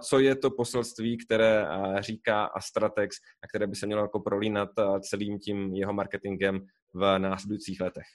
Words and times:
co 0.00 0.18
je 0.18 0.36
to 0.36 0.50
poselství, 0.50 1.18
které 1.18 1.66
říká 1.98 2.44
Astratex 2.44 3.16
a 3.44 3.46
které 3.46 3.66
by 3.66 3.76
se 3.76 3.86
mělo 3.86 4.02
jako 4.02 4.20
prolínat 4.20 4.68
celým 5.00 5.38
tím 5.38 5.74
jeho 5.74 5.92
marketingem 5.92 6.66
v 6.94 7.18
následujících 7.18 7.80
letech? 7.80 8.06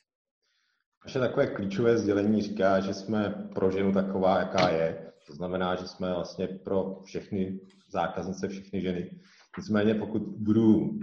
Naše 1.05 1.19
takové 1.19 1.47
klíčové 1.47 1.97
sdělení 1.97 2.41
říká, 2.41 2.79
že 2.79 2.93
jsme 2.93 3.49
pro 3.55 3.71
ženu 3.71 3.91
taková, 3.91 4.39
jaká 4.39 4.69
je. 4.69 5.11
To 5.27 5.33
znamená, 5.33 5.75
že 5.75 5.87
jsme 5.87 6.13
vlastně 6.13 6.47
pro 6.47 7.01
všechny 7.03 7.59
zákaznice, 7.91 8.47
všechny 8.47 8.81
ženy. 8.81 9.19
Nicméně 9.57 9.95
pokud 9.95 10.21
budu 10.21 10.77
uh, 10.77 11.01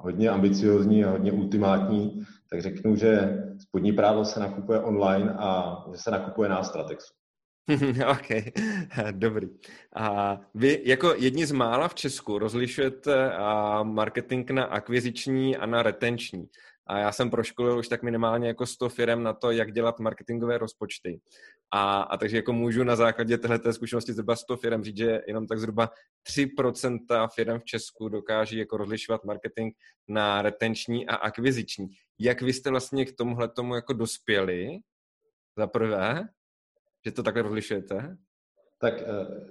hodně 0.00 0.28
ambiciozní 0.28 1.04
a 1.04 1.10
hodně 1.10 1.32
ultimátní, 1.32 2.22
tak 2.50 2.62
řeknu, 2.62 2.96
že 2.96 3.38
spodní 3.60 3.92
právo 3.92 4.24
se 4.24 4.40
nakupuje 4.40 4.80
online 4.80 5.34
a 5.38 5.76
že 5.92 5.98
se 5.98 6.10
nakupuje 6.10 6.48
na 6.48 6.62
Stratexu. 6.62 7.14
OK, 8.10 8.28
dobrý. 9.10 9.48
A 9.96 10.38
vy 10.54 10.82
jako 10.84 11.14
jedni 11.14 11.46
z 11.46 11.52
mála 11.52 11.88
v 11.88 11.94
Česku 11.94 12.38
rozlišujete 12.38 13.32
marketing 13.82 14.50
na 14.50 14.64
akviziční 14.64 15.56
a 15.56 15.66
na 15.66 15.82
retenční. 15.82 16.48
A 16.86 16.98
já 16.98 17.12
jsem 17.12 17.30
proškolil 17.30 17.78
už 17.78 17.88
tak 17.88 18.02
minimálně 18.02 18.48
jako 18.48 18.66
100 18.66 18.88
firm 18.88 19.22
na 19.22 19.32
to, 19.32 19.50
jak 19.50 19.72
dělat 19.72 20.00
marketingové 20.00 20.58
rozpočty. 20.58 21.20
A, 21.70 22.02
a 22.02 22.16
takže 22.16 22.36
jako 22.36 22.52
můžu 22.52 22.84
na 22.84 22.96
základě 22.96 23.38
této 23.38 23.72
zkušenosti 23.72 24.12
zhruba 24.12 24.36
100 24.36 24.56
firm 24.56 24.84
říct, 24.84 24.96
že 24.96 25.20
jenom 25.26 25.46
tak 25.46 25.58
zhruba 25.58 25.90
3% 26.28 27.28
firm 27.34 27.58
v 27.58 27.64
Česku 27.64 28.08
dokáží 28.08 28.58
jako 28.58 28.76
rozlišovat 28.76 29.24
marketing 29.24 29.74
na 30.08 30.42
retenční 30.42 31.06
a 31.06 31.14
akviziční. 31.14 31.88
Jak 32.18 32.42
vy 32.42 32.52
jste 32.52 32.70
vlastně 32.70 33.04
k 33.04 33.16
tomuhle 33.16 33.48
tomu 33.48 33.74
jako 33.74 33.92
dospěli? 33.92 34.68
Za 35.58 35.66
prvé, 35.66 36.28
že 37.04 37.12
to 37.12 37.22
takhle 37.22 37.42
rozlišujete? 37.42 38.16
Tak 38.80 39.02
eh, 39.02 39.06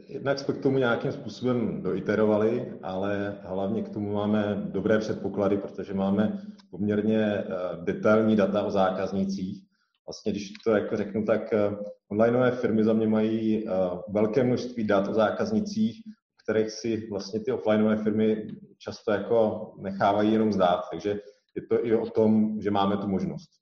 jednak 0.07 0.39
jsme 0.39 0.53
k 0.53 0.61
tomu 0.61 0.77
nějakým 0.77 1.11
způsobem 1.11 1.81
doiterovali, 1.83 2.73
ale 2.83 3.37
hlavně 3.41 3.83
k 3.83 3.89
tomu 3.89 4.13
máme 4.13 4.61
dobré 4.65 4.99
předpoklady, 4.99 5.57
protože 5.57 5.93
máme 5.93 6.41
poměrně 6.71 7.23
eh, 7.23 7.45
detailní 7.83 8.35
data 8.35 8.63
o 8.63 8.71
zákaznících. 8.71 9.63
Vlastně, 10.07 10.31
když 10.31 10.53
to 10.63 10.71
jako 10.71 10.97
řeknu, 10.97 11.25
tak 11.25 11.53
eh, 11.53 11.75
onlineové 12.11 12.51
firmy 12.51 12.83
za 12.83 12.93
mě 12.93 13.07
mají 13.07 13.65
velké 14.09 14.43
množství 14.43 14.87
dat 14.87 15.07
o 15.07 15.13
zákaznicích, 15.13 16.01
kterých 16.43 16.71
si 16.71 17.07
vlastně 17.09 17.39
ty 17.39 17.51
offlineové 17.51 17.97
firmy 17.97 18.47
často 18.77 19.11
jako 19.11 19.71
nechávají 19.77 20.33
jenom 20.33 20.53
zdát. 20.53 20.81
Takže 20.91 21.19
je 21.55 21.61
to 21.69 21.85
i 21.85 21.95
o 21.95 22.09
tom, 22.09 22.61
že 22.61 22.71
máme 22.71 22.97
tu 22.97 23.07
možnost. 23.07 23.60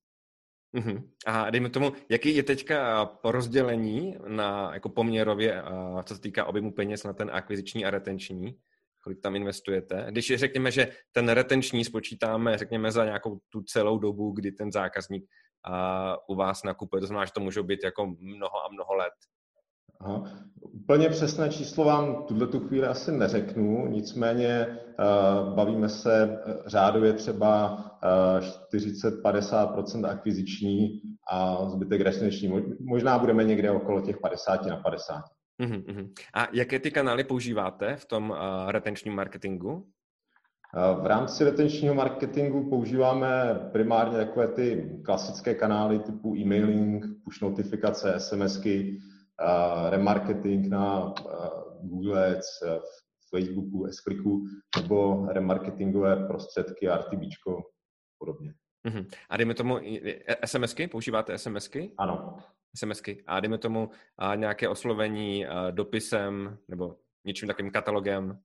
Uh-huh. 0.75 1.09
A 1.25 1.49
dejme 1.49 1.69
tomu, 1.69 1.93
jaký 2.09 2.35
je 2.35 2.43
teďka 2.43 3.11
rozdělení 3.23 4.17
na 4.27 4.73
jako 4.73 4.89
poměrově, 4.89 5.63
co 6.03 6.15
se 6.15 6.21
týká 6.21 6.45
objemu 6.45 6.71
peněz 6.71 7.03
na 7.03 7.13
ten 7.13 7.29
akviziční 7.33 7.85
a 7.85 7.89
retenční? 7.89 8.55
Kolik 9.03 9.21
tam 9.21 9.35
investujete? 9.35 10.07
Když 10.09 10.33
řekněme, 10.35 10.71
že 10.71 10.91
ten 11.11 11.29
retenční 11.29 11.85
spočítáme, 11.85 12.57
řekněme, 12.57 12.91
za 12.91 13.05
nějakou 13.05 13.39
tu 13.49 13.61
celou 13.61 13.99
dobu, 13.99 14.31
kdy 14.31 14.51
ten 14.51 14.71
zákazník 14.71 15.25
u 16.27 16.35
vás 16.35 16.63
nakupuje, 16.63 16.99
to 16.99 17.07
znamená, 17.07 17.25
že 17.25 17.31
to 17.31 17.39
může 17.39 17.63
být 17.63 17.83
jako 17.83 18.15
mnoho 18.19 18.65
a 18.65 18.69
mnoho 18.71 18.93
let. 18.93 19.13
Aha. 19.99 20.23
Úplně 20.61 21.09
přesné 21.09 21.49
číslo 21.49 21.85
vám 21.85 22.23
tuhle 22.27 22.47
tu 22.47 22.59
chvíli 22.59 22.87
asi 22.87 23.11
neřeknu, 23.11 23.87
nicméně 23.87 24.67
uh, 24.67 25.55
bavíme 25.55 25.89
se 25.89 26.39
eh, 26.45 26.53
řádově 26.65 27.13
třeba 27.13 27.77
uh, 28.73 29.19
40-50% 29.23 30.09
akviziční 30.09 31.01
a 31.31 31.69
zbytek 31.69 32.01
retenční. 32.01 32.53
Možná 32.79 33.19
budeme 33.19 33.43
někde 33.43 33.71
okolo 33.71 34.01
těch 34.01 34.17
50 34.17 34.65
na 34.65 34.77
50. 34.77 35.15
Uh-huh, 35.61 35.83
uh-huh. 35.83 36.09
A 36.33 36.47
jaké 36.53 36.79
ty 36.79 36.91
kanály 36.91 37.23
používáte 37.23 37.95
v 37.95 38.05
tom 38.05 38.29
uh, 38.29 38.37
retenčním 38.71 39.15
marketingu? 39.15 39.87
V 41.01 41.05
rámci 41.05 41.43
retenčního 41.43 41.95
marketingu 41.95 42.69
používáme 42.69 43.59
primárně 43.71 44.17
takové 44.17 44.47
ty 44.47 44.91
klasické 45.05 45.55
kanály 45.55 45.99
typu 45.99 46.35
e-mailing, 46.35 47.05
push 47.23 47.41
notifikace, 47.41 48.13
SMSky, 48.17 48.97
remarketing 49.89 50.67
na 50.67 51.13
Google 51.81 52.35
Ads, 52.35 52.47
Facebooku, 53.29 53.87
s 53.87 54.03
nebo 54.77 55.25
remarketingové 55.25 56.27
prostředky, 56.27 56.87
RTBčko 56.89 57.61
podobně. 58.19 58.53
Uh-huh. 58.87 59.07
A 59.29 59.37
dejme 59.37 59.53
tomu 59.53 59.79
SMSky, 60.45 60.87
používáte 60.87 61.37
SMSky? 61.37 61.93
Ano. 61.97 62.37
SMSky. 62.75 63.23
A 63.27 63.39
dejme 63.39 63.57
tomu 63.57 63.89
a 64.17 64.35
nějaké 64.35 64.69
oslovení 64.69 65.47
a 65.47 65.71
dopisem 65.71 66.57
nebo 66.67 66.95
něčím 67.25 67.47
takovým 67.47 67.71
katalogem? 67.71 68.39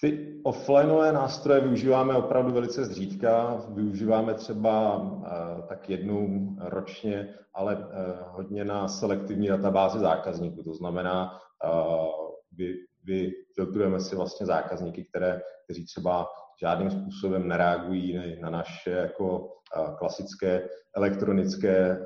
Ty 0.00 0.40
offlineové 0.42 1.12
nástroje 1.12 1.60
využíváme 1.60 2.14
opravdu 2.14 2.52
velice 2.52 2.84
zřídka. 2.84 3.62
Využíváme 3.68 4.34
třeba 4.34 4.96
uh, 4.96 5.22
tak 5.68 5.90
jednou 5.90 6.28
ročně, 6.60 7.34
ale 7.54 7.76
uh, 7.76 7.82
hodně 8.26 8.64
na 8.64 8.88
selektivní 8.88 9.48
databázi 9.48 9.98
zákazníků. 9.98 10.62
To 10.62 10.74
znamená, 10.74 11.40
uh, 11.64 12.06
vy, 12.52 12.74
vy 13.04 13.32
filtrujeme 13.54 14.00
si 14.00 14.16
vlastně 14.16 14.46
zákazníky, 14.46 15.04
které, 15.04 15.40
kteří 15.64 15.84
třeba 15.84 16.26
žádným 16.60 16.90
způsobem 16.90 17.48
nereagují 17.48 18.38
na 18.40 18.50
naše 18.50 18.90
jako 18.90 19.52
klasické 19.98 20.68
elektronické 20.96 21.98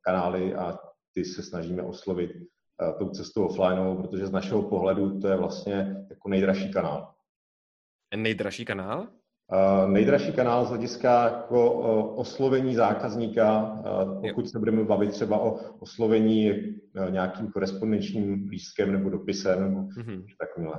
kanály 0.00 0.54
a 0.54 0.78
ty 1.14 1.24
se 1.24 1.42
snažíme 1.42 1.82
oslovit 1.82 2.30
tou 2.98 3.08
cestou 3.08 3.46
offlineovou, 3.46 4.02
protože 4.02 4.26
z 4.26 4.32
našeho 4.32 4.62
pohledu 4.62 5.20
to 5.20 5.28
je 5.28 5.36
vlastně 5.36 6.06
jako 6.10 6.28
nejdražší 6.28 6.72
kanál. 6.72 7.15
Nejdražší 8.14 8.64
kanál? 8.64 9.08
Uh, 9.52 9.90
nejdražší 9.90 10.32
kanál 10.32 10.64
z 10.64 10.68
hlediska 10.68 11.24
jako 11.24 11.72
uh, 11.72 12.20
oslovení 12.20 12.74
zákazníka, 12.74 13.62
uh, 13.62 14.20
pokud 14.20 14.50
se 14.50 14.58
budeme 14.58 14.84
bavit 14.84 15.10
třeba 15.10 15.38
o 15.38 15.50
oslovení 15.80 16.52
uh, 16.52 17.10
nějakým 17.10 17.52
korespondenčním 17.52 18.48
lístkem 18.50 18.92
nebo 18.92 19.10
dopisem 19.10 19.60
nebo 19.60 19.80
mm-hmm. 19.80 20.24
takovýmhle. 20.38 20.78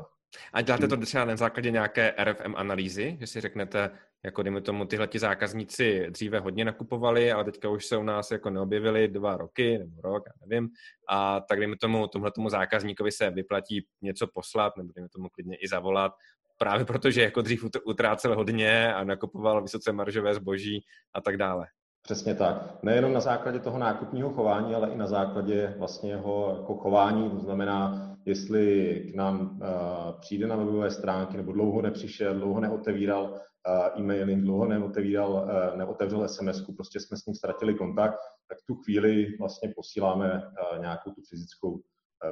A 0.53 0.61
děláte 0.61 0.87
to 0.87 0.97
třeba 0.97 1.25
na 1.25 1.35
základě 1.35 1.71
nějaké 1.71 2.13
RFM 2.23 2.55
analýzy, 2.55 3.17
že 3.19 3.27
si 3.27 3.41
řeknete, 3.41 3.91
jako 4.25 4.43
dejme 4.43 4.61
tomu, 4.61 4.85
tyhle 4.85 5.07
ti 5.07 5.19
zákazníci 5.19 6.07
dříve 6.09 6.39
hodně 6.39 6.65
nakupovali, 6.65 7.31
ale 7.31 7.43
teďka 7.43 7.69
už 7.69 7.85
se 7.85 7.97
u 7.97 8.03
nás 8.03 8.31
jako 8.31 8.49
neobjevili 8.49 9.07
dva 9.07 9.37
roky 9.37 9.77
nebo 9.77 10.01
rok, 10.01 10.23
já 10.27 10.47
nevím, 10.47 10.69
a 11.09 11.39
tak 11.39 11.59
dejme 11.59 11.75
tomu, 11.81 12.07
tomhle 12.07 12.31
tomu 12.31 12.49
zákazníkovi 12.49 13.11
se 13.11 13.29
vyplatí 13.29 13.85
něco 14.01 14.27
poslat, 14.33 14.77
nebo 14.77 14.89
dejme 14.95 15.09
tomu 15.09 15.29
klidně 15.29 15.55
i 15.55 15.67
zavolat, 15.67 16.11
právě 16.57 16.85
protože 16.85 17.21
jako 17.21 17.41
dřív 17.41 17.65
utrácel 17.85 18.35
hodně 18.35 18.93
a 18.93 19.03
nakupoval 19.03 19.61
vysoce 19.61 19.91
maržové 19.91 20.33
zboží 20.33 20.85
a 21.13 21.21
tak 21.21 21.37
dále. 21.37 21.65
Přesně 22.01 22.35
tak. 22.35 22.83
Nejenom 22.83 23.13
na 23.13 23.19
základě 23.19 23.59
toho 23.59 23.79
nákupního 23.79 24.29
chování, 24.29 24.75
ale 24.75 24.89
i 24.89 24.95
na 24.95 25.07
základě 25.07 25.75
vlastně 25.77 26.11
jeho 26.11 26.55
jako 26.59 26.75
chování. 26.75 27.29
To 27.29 27.39
znamená, 27.39 28.07
jestli 28.25 28.95
k 29.11 29.15
nám 29.15 29.41
uh, 29.41 30.19
přijde 30.19 30.47
na 30.47 30.55
webové 30.55 30.91
stránky, 30.91 31.37
nebo 31.37 31.51
dlouho 31.51 31.81
nepřišel, 31.81 32.33
dlouho 32.33 32.59
neotevíral 32.59 33.23
uh, 33.23 33.99
e-mailing, 33.99 34.43
dlouho 34.43 34.65
neotevíral, 34.65 35.31
uh, 35.31 35.77
neotevřel 35.77 36.27
SMS, 36.27 36.61
prostě 36.75 36.99
jsme 36.99 37.17
s 37.17 37.25
ním 37.25 37.35
ztratili 37.35 37.73
kontakt, 37.73 38.19
tak 38.49 38.57
tu 38.67 38.75
chvíli 38.75 39.37
vlastně 39.39 39.73
posíláme 39.75 40.33
uh, 40.33 40.79
nějakou 40.79 41.11
tu 41.11 41.21
fyzickou 41.29 41.71
uh, 41.71 41.81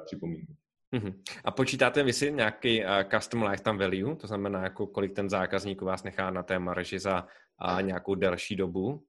připomínku. 0.05 0.53
Mm-hmm. 0.95 1.13
A 1.43 1.51
počítáte 1.51 2.03
vy 2.03 2.13
si 2.13 2.31
nějaký 2.31 2.83
uh, 2.83 2.89
custom 3.13 3.43
lifetime 3.43 3.77
value, 3.77 4.15
to 4.15 4.27
znamená, 4.27 4.63
jako 4.63 4.87
kolik 4.87 5.13
ten 5.13 5.29
zákazník 5.29 5.81
u 5.81 5.85
vás 5.85 6.03
nechá 6.03 6.29
na 6.29 6.43
té 6.43 6.59
marži 6.59 6.99
za 6.99 7.27
uh, 7.67 7.81
nějakou 7.81 8.15
delší 8.15 8.55
dobu? 8.55 9.03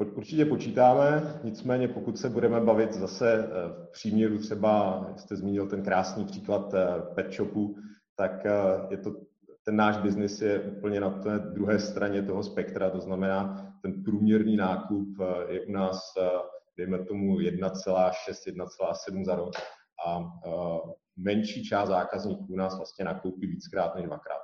Určitě 0.00 0.44
počítáme, 0.44 1.40
nicméně 1.44 1.88
pokud 1.88 2.18
se 2.18 2.28
budeme 2.28 2.60
bavit 2.60 2.92
zase 2.92 3.34
eh, 3.34 3.48
v 3.84 3.90
příměru 3.92 4.38
třeba, 4.38 5.06
jste 5.16 5.36
zmínil 5.36 5.68
ten 5.68 5.82
krásný 5.82 6.24
příklad 6.24 6.74
eh, 6.74 6.86
pet 7.14 7.32
shopu, 7.32 7.76
tak 8.16 8.46
eh, 8.46 8.52
je 8.90 8.96
to, 8.96 9.14
ten 9.64 9.76
náš 9.76 9.96
biznis 9.96 10.42
je 10.42 10.60
úplně 10.60 11.00
na 11.00 11.10
té 11.10 11.38
druhé 11.38 11.78
straně 11.78 12.22
toho 12.22 12.42
spektra, 12.42 12.90
to 12.90 13.00
znamená, 13.00 13.66
ten 13.82 14.04
průměrný 14.04 14.56
nákup 14.56 15.08
je 15.48 15.60
u 15.60 15.72
nás, 15.72 16.00
dejme 16.76 17.04
tomu, 17.04 17.38
1,6, 17.38 18.10
1,7 18.48 19.24
za 19.24 19.34
rok 19.34 19.52
a 20.06 20.18
menší 21.22 21.64
část 21.64 21.88
zákazníků 21.88 22.46
u 22.48 22.56
nás 22.56 22.76
vlastně 22.76 23.04
nakoupí 23.04 23.46
víckrát 23.46 23.94
než 23.94 24.04
dvakrát. 24.04 24.40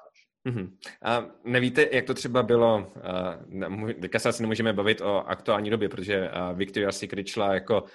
Mm-hmm. 0.48 0.70
A 1.02 1.26
nevíte, 1.44 1.88
jak 1.92 2.04
to 2.04 2.14
třeba 2.14 2.42
bylo, 2.42 2.92
uh, 3.76 3.90
teďka 4.00 4.18
se 4.18 4.28
asi 4.28 4.42
nemůžeme 4.42 4.72
bavit 4.72 5.00
o 5.00 5.16
aktuální 5.16 5.70
době, 5.70 5.88
protože 5.88 6.30
uh, 6.30 6.58
Victoria's 6.58 6.98
Secret 6.98 7.26
šla 7.26 7.54
jako 7.54 7.82
uh, 7.82 7.88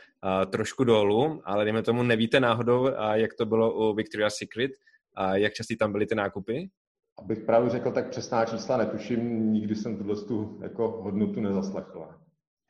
trošku 0.52 0.84
dolů, 0.84 1.42
ale 1.46 1.64
dejme 1.64 1.84
tomu, 1.84 2.04
nevíte 2.04 2.40
náhodou, 2.40 2.82
uh, 2.82 3.12
jak 3.14 3.34
to 3.34 3.46
bylo 3.46 3.74
u 3.74 3.96
Victoria's 3.96 4.36
Secret, 4.36 4.72
a 5.16 5.28
uh, 5.28 5.34
jak 5.34 5.54
častý 5.54 5.78
tam 5.78 5.92
byly 5.92 6.06
ty 6.06 6.16
nákupy? 6.16 6.70
Abych 7.20 7.40
právě 7.40 7.70
řekl, 7.70 7.92
tak 7.92 8.10
přesná 8.10 8.46
čísla 8.46 8.78
netuším, 8.78 9.54
nikdy 9.54 9.76
jsem 9.76 9.98
tuhle 9.98 10.16
tu 10.16 10.60
jako 10.62 10.88
hodnotu 10.88 11.42
nezaslechl. 11.42 12.08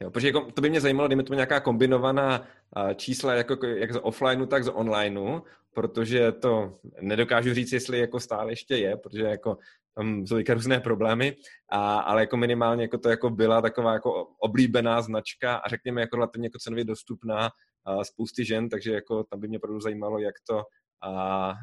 Jo, 0.04 0.12
protože 0.12 0.28
jako, 0.28 0.52
to 0.52 0.62
by 0.62 0.70
mě 0.70 0.82
zajímalo, 0.82 1.08
dejme 1.08 1.24
tomu 1.24 1.36
nějaká 1.36 1.60
kombinovaná 1.60 2.48
čísla 2.96 3.34
jako, 3.34 3.66
jak 3.66 3.94
z 3.94 4.00
offlineu, 4.00 4.46
tak 4.46 4.64
z 4.64 4.72
onlineu. 4.72 5.40
Protože 5.74 6.32
to 6.32 6.80
nedokážu 7.02 7.54
říct, 7.54 7.72
jestli 7.72 8.00
jako 8.00 8.20
stále 8.20 8.52
ještě 8.52 8.78
je, 8.78 8.98
protože 8.98 9.24
jako 9.24 9.58
tam 9.96 10.28
jsou 10.28 10.38
různé 10.50 10.80
problémy, 10.80 11.36
a, 11.70 12.00
ale 12.00 12.22
jako 12.22 12.38
minimálně 12.38 12.84
jako 12.84 12.98
to 12.98 13.10
jako 13.10 13.30
byla 13.30 13.62
taková 13.62 13.94
jako 13.94 14.28
oblíbená 14.40 15.02
značka 15.02 15.56
a 15.56 15.70
řekněme 15.70 16.02
jako 16.02 16.16
relativně 16.16 16.46
jako 16.46 16.60
cenově 16.60 16.84
dostupná 16.86 17.50
a 17.86 18.04
spousty 18.04 18.46
žen, 18.46 18.70
takže 18.70 18.94
jako 18.94 19.24
tam 19.24 19.40
by 19.40 19.48
mě 19.48 19.58
opravdu 19.58 19.80
zajímalo, 19.82 20.20
jak 20.20 20.36
to, 20.50 20.64
a, 21.02 21.10
a 21.10 21.56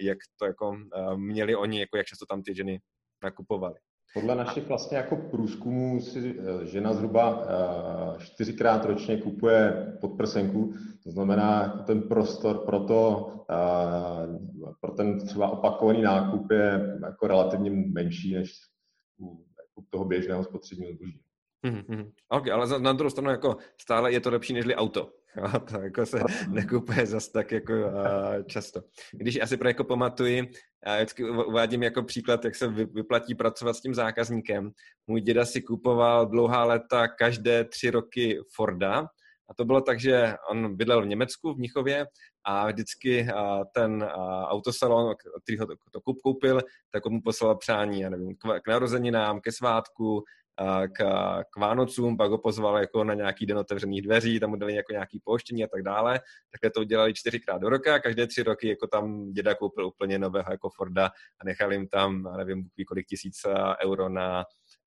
jak 0.00 0.18
to 0.38 0.46
jako 0.46 0.76
a 0.92 1.16
měli 1.16 1.56
oni, 1.56 1.80
jako 1.80 1.96
jak 1.96 2.06
často 2.06 2.26
tam 2.26 2.42
ty 2.42 2.54
ženy 2.54 2.80
nakupovali. 3.22 3.74
Podle 4.14 4.34
našich 4.34 4.68
vlastně 4.68 4.96
jako 4.96 5.16
průzkumů 5.16 6.00
si 6.00 6.34
eh, 6.38 6.66
žena 6.66 6.92
zhruba 6.92 7.42
eh, 7.42 8.24
čtyřikrát 8.24 8.84
ročně 8.84 9.16
kupuje 9.16 9.92
podprsenku, 10.00 10.74
to 11.04 11.10
znamená 11.10 11.62
jako 11.62 11.78
ten 11.78 12.02
prostor 12.02 12.58
pro 12.58 12.80
to, 12.80 13.30
eh, 13.50 14.74
pro 14.80 14.90
ten 14.92 15.26
třeba 15.26 15.48
opakovaný 15.48 16.02
nákup 16.02 16.50
je 16.50 16.98
jako 17.06 17.26
relativně 17.26 17.70
menší 17.70 18.34
než 18.34 18.52
u, 19.20 19.44
toho 19.90 20.04
běžného 20.04 20.44
spotřebního 20.44 20.92
zboží. 20.92 21.20
Mm-hmm. 21.66 22.12
Ok, 22.28 22.48
ale 22.48 22.80
na 22.80 22.92
druhou 22.92 23.10
stranu 23.10 23.30
jako 23.30 23.56
stále 23.80 24.12
je 24.12 24.20
to 24.20 24.30
lepší 24.30 24.52
než 24.52 24.64
auto. 24.74 25.10
Jo, 25.52 25.60
to 25.60 25.80
jako 25.80 26.06
se 26.06 26.20
nekupuje 26.48 27.06
zas 27.06 27.28
tak 27.28 27.52
jako 27.52 27.72
uh, 27.72 28.44
často. 28.46 28.82
Když 29.12 29.40
asi 29.40 29.56
pro 29.56 29.68
jako 29.68 29.84
pamatuji, 29.84 30.50
já 30.86 30.96
vždycky 30.96 31.24
uvádím 31.24 31.82
jako 31.82 32.02
příklad, 32.02 32.44
jak 32.44 32.54
se 32.54 32.68
vyplatí 32.68 33.34
pracovat 33.34 33.76
s 33.76 33.80
tím 33.80 33.94
zákazníkem. 33.94 34.70
Můj 35.06 35.20
děda 35.20 35.44
si 35.44 35.62
kupoval 35.62 36.26
dlouhá 36.26 36.64
léta 36.64 37.08
každé 37.08 37.64
tři 37.64 37.90
roky 37.90 38.40
Forda, 38.54 39.06
a 39.50 39.54
to 39.54 39.64
bylo 39.64 39.80
tak, 39.80 40.00
že 40.00 40.34
on 40.50 40.76
bydlel 40.76 41.02
v 41.02 41.06
Německu, 41.06 41.54
v 41.54 41.58
Mnichově, 41.58 42.06
a 42.44 42.66
vždycky 42.66 43.28
ten 43.74 44.02
autosalon, 44.44 45.14
který 45.42 45.58
ho 45.58 45.66
to 45.66 46.00
koupil, 46.00 46.60
tak 46.90 47.06
on 47.06 47.12
mu 47.12 47.22
poslal 47.22 47.56
přání, 47.56 48.00
já 48.00 48.10
nevím, 48.10 48.36
k 48.36 48.68
narozeninám, 48.68 49.40
ke 49.40 49.52
svátku, 49.52 50.24
k, 50.88 50.98
k 51.50 51.56
Vánocům, 51.56 52.16
pak 52.16 52.30
ho 52.30 52.38
pozval 52.38 52.78
jako 52.78 53.04
na 53.04 53.14
nějaký 53.14 53.46
den 53.46 53.58
otevřených 53.58 54.02
dveří, 54.02 54.40
tam 54.40 54.50
mu 54.50 54.56
dali 54.56 54.74
jako 54.74 54.92
nějaký 54.92 55.20
pouštění 55.24 55.64
a 55.64 55.66
tak 55.66 55.82
dále. 55.82 56.20
Takhle 56.52 56.70
to 56.70 56.80
udělali 56.80 57.14
čtyřikrát 57.14 57.58
do 57.58 57.68
roka, 57.68 57.98
každé 57.98 58.26
tři 58.26 58.42
roky 58.42 58.68
jako 58.68 58.86
tam 58.86 59.32
děda 59.32 59.54
koupil 59.54 59.86
úplně 59.86 60.18
nového 60.18 60.50
jako 60.50 60.70
Forda 60.70 61.06
a 61.40 61.44
nechal 61.44 61.72
jim 61.72 61.88
tam, 61.88 62.36
nevím, 62.36 62.68
kolik 62.88 63.06
tisíc 63.06 63.34
euro 63.84 64.08
na, 64.08 64.44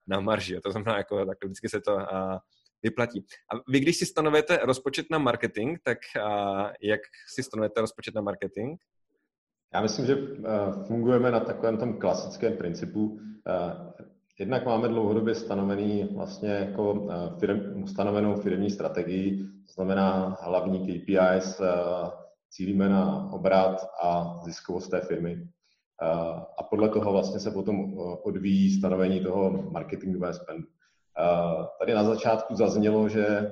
na 0.07 0.19
marži. 0.19 0.61
To 0.61 0.71
znamená, 0.71 0.97
jako 0.97 1.17
takhle 1.17 1.47
vždycky 1.47 1.69
se 1.69 1.81
to 1.81 1.99
a, 1.99 2.41
vyplatí. 2.83 3.25
A 3.53 3.71
vy, 3.71 3.79
když 3.79 3.97
si 3.97 4.05
stanovujete 4.05 4.59
rozpočet 4.63 5.05
na 5.11 5.17
marketing, 5.17 5.77
tak 5.83 5.97
a, 6.23 6.71
jak 6.81 7.01
si 7.33 7.43
stanovujete 7.43 7.81
rozpočet 7.81 8.15
na 8.15 8.21
marketing? 8.21 8.79
Já 9.73 9.81
myslím, 9.81 10.05
že 10.05 10.17
fungujeme 10.87 11.31
na 11.31 11.39
takovém 11.39 11.77
tom 11.77 11.99
klasickém 11.99 12.57
principu 12.57 13.19
Jednak 14.39 14.66
máme 14.66 14.88
dlouhodobě 14.88 15.36
stanovený 15.36 16.10
vlastně 16.16 16.50
jako 16.50 17.07
eh, 17.12 17.39
firm, 17.39 17.88
stanovenou 17.88 18.36
firmní 18.36 18.69
strategii, 18.69 19.38
to 19.38 19.74
znamená 19.74 20.38
hlavní 20.42 20.80
KPIs, 20.80 21.60
eh, 21.60 21.66
cílíme 22.50 22.89
na 22.89 23.31
obrat 23.31 23.88
a 24.04 24.39
ziskovost 24.45 24.89
té 24.89 25.01
firmy. 25.01 25.38
Eh, 26.01 26.06
a 26.57 26.63
podle 26.69 26.89
toho 26.89 27.12
vlastně 27.12 27.39
se 27.39 27.51
potom 27.51 27.98
odvíjí 28.24 28.72
stanovení 28.72 29.19
toho 29.19 29.72
marketingového 29.72 30.34
spendu. 30.34 30.68
Tady 31.80 31.94
na 31.94 32.04
začátku 32.04 32.56
zaznělo, 32.56 33.10
že 33.10 33.51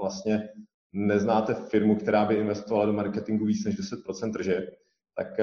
vlastně 0.00 0.48
neznáte 0.92 1.54
firmu, 1.54 1.96
která 1.96 2.24
by 2.24 2.34
investovala 2.34 2.86
do 2.86 2.92
marketingu 2.92 3.44
víc 3.44 3.64
než 3.64 3.76
10% 3.76 4.32
tržeb, 4.32 4.64
tak 5.16 5.40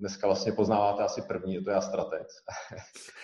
dneska 0.00 0.26
vlastně 0.26 0.52
poznáváte 0.52 1.02
asi 1.02 1.22
první, 1.22 1.54
je 1.54 1.62
to 1.62 1.70
já 1.70 1.80
strateg. 1.80 2.26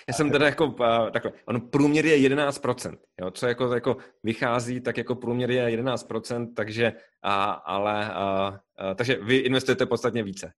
Já 0.09 0.15
jsem 0.15 0.31
teda 0.31 0.47
jako, 0.47 0.75
takhle, 1.13 1.33
on 1.47 1.61
průměr 1.71 2.07
je 2.07 2.29
11%, 2.31 2.99
jo, 3.21 3.31
co 3.31 3.47
jako, 3.47 3.75
jako 3.75 3.97
vychází, 4.23 4.81
tak 4.81 4.99
jako 4.99 5.15
průměr 5.15 5.51
je 5.51 5.83
11%, 5.83 6.55
takže, 6.57 6.93
a, 7.23 7.45
ale, 7.45 8.13
a, 8.13 8.61
a, 8.79 8.95
takže 8.95 9.19
vy 9.23 9.37
investujete 9.37 9.87
podstatně 9.87 10.23
více. 10.23 10.53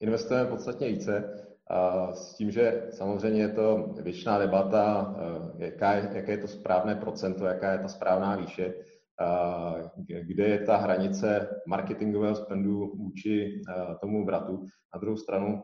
Investujeme 0.00 0.50
podstatně 0.50 0.88
více, 0.88 1.44
a 1.70 2.12
s 2.12 2.34
tím, 2.34 2.50
že 2.50 2.86
samozřejmě 2.90 3.42
je 3.42 3.48
to 3.48 3.94
věčná 4.02 4.38
debata, 4.38 5.14
jaká 5.58 5.92
je, 5.92 6.10
jaké 6.12 6.32
je 6.32 6.38
to 6.38 6.48
správné 6.48 6.94
procento, 6.94 7.44
jaká 7.44 7.72
je 7.72 7.78
ta 7.78 7.88
správná 7.88 8.36
výše, 8.36 8.74
kde 10.22 10.44
je 10.44 10.58
ta 10.58 10.76
hranice 10.76 11.48
marketingového 11.66 12.34
spendu 12.34 12.92
vůči 12.96 13.62
tomu 14.00 14.24
vratu. 14.24 14.64
Na 14.94 15.00
druhou 15.00 15.16
stranu, 15.16 15.62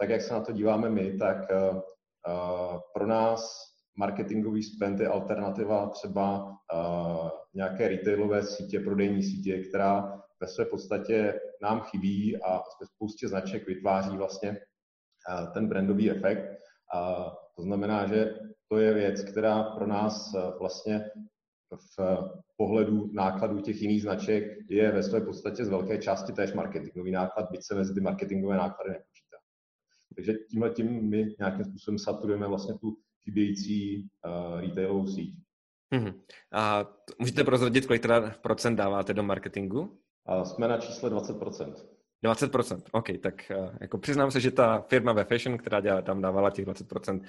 tak 0.00 0.08
jak 0.08 0.20
se 0.20 0.34
na 0.34 0.40
to 0.40 0.52
díváme 0.52 0.90
my, 0.90 1.16
tak 1.16 1.36
pro 2.94 3.06
nás 3.06 3.56
marketingový 3.98 4.62
spend 4.62 5.00
je 5.00 5.08
alternativa 5.08 5.88
třeba 5.88 6.56
nějaké 7.54 7.88
retailové 7.88 8.42
sítě, 8.42 8.80
prodejní 8.80 9.22
sítě, 9.22 9.58
která 9.58 10.20
ve 10.40 10.46
své 10.46 10.64
podstatě 10.64 11.40
nám 11.62 11.80
chybí 11.80 12.42
a 12.42 12.62
spoustě 12.84 13.28
značek 13.28 13.66
vytváří 13.66 14.16
vlastně 14.16 14.58
ten 15.54 15.68
brandový 15.68 16.10
efekt. 16.10 16.58
To 17.56 17.62
znamená, 17.62 18.06
že 18.06 18.34
to 18.68 18.78
je 18.78 18.94
věc, 18.94 19.22
která 19.22 19.62
pro 19.62 19.86
nás 19.86 20.34
vlastně 20.60 21.10
v 21.76 21.98
pohledu 22.56 23.10
nákladů 23.12 23.60
těch 23.60 23.82
jiných 23.82 24.02
značek 24.02 24.44
je 24.70 24.92
ve 24.92 25.02
své 25.02 25.20
podstatě 25.20 25.64
z 25.64 25.68
velké 25.68 25.98
části 25.98 26.32
též 26.32 26.52
marketingový 26.52 27.12
náklad, 27.12 27.50
byť 27.50 27.60
se 27.62 27.74
mezi 27.74 27.94
ty 27.94 28.00
marketingové 28.00 28.56
náklady 28.56 28.90
nepočítá. 28.90 29.36
Takže 30.14 30.34
tímhle 30.50 30.70
tím 30.70 31.10
my 31.10 31.34
nějakým 31.38 31.64
způsobem 31.64 31.98
saturujeme 31.98 32.48
vlastně 32.48 32.74
tu 32.74 32.96
chybějící 33.24 34.08
uh, 34.26 34.60
retailovou 34.60 35.06
síť. 35.06 35.34
Mm-hmm. 35.94 36.14
A 36.52 36.86
můžete 37.18 37.44
prozradit, 37.44 37.86
kolik 37.86 38.02
teda 38.02 38.34
procent 38.42 38.76
dáváte 38.76 39.14
do 39.14 39.22
marketingu? 39.22 39.98
A 40.26 40.44
jsme 40.44 40.68
na 40.68 40.78
čísle 40.78 41.10
20%. 41.10 41.74
20%, 42.24 42.82
OK, 42.92 43.06
tak 43.22 43.34
uh, 43.58 43.70
jako 43.80 43.98
přiznám 43.98 44.30
se, 44.30 44.40
že 44.40 44.50
ta 44.50 44.80
firma 44.80 45.12
ve 45.12 45.24
Fashion, 45.24 45.58
která 45.58 45.80
dělá, 45.80 46.02
tam 46.02 46.22
dávala 46.22 46.50
těch 46.50 46.66
20%, 46.66 47.20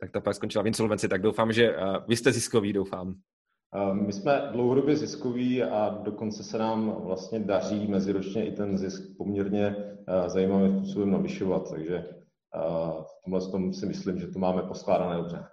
tak 0.00 0.10
ta 0.10 0.20
pak 0.20 0.34
skončila 0.34 0.64
v 0.64 0.66
insolvenci, 0.66 1.08
tak 1.08 1.22
doufám, 1.22 1.52
že 1.52 1.76
uh, 1.76 1.96
vy 2.08 2.16
jste 2.16 2.32
ziskový, 2.32 2.72
doufám. 2.72 3.14
My 3.92 4.12
jsme 4.12 4.48
dlouhodobě 4.52 4.96
ziskoví 4.96 5.62
a 5.62 6.00
dokonce 6.02 6.44
se 6.44 6.58
nám 6.58 6.96
vlastně 7.04 7.38
daří 7.40 7.86
meziročně 7.86 8.46
i 8.46 8.52
ten 8.52 8.78
zisk 8.78 9.02
poměrně 9.18 9.76
zajímavým 10.26 10.76
způsobem 10.76 11.10
navyšovat, 11.10 11.70
takže 11.70 12.04
v 13.02 13.24
tomhle 13.24 13.50
tom 13.50 13.72
si 13.72 13.86
myslím, 13.86 14.18
že 14.18 14.26
to 14.26 14.38
máme 14.38 14.62
poskládané 14.62 15.16
dobře. 15.16 15.44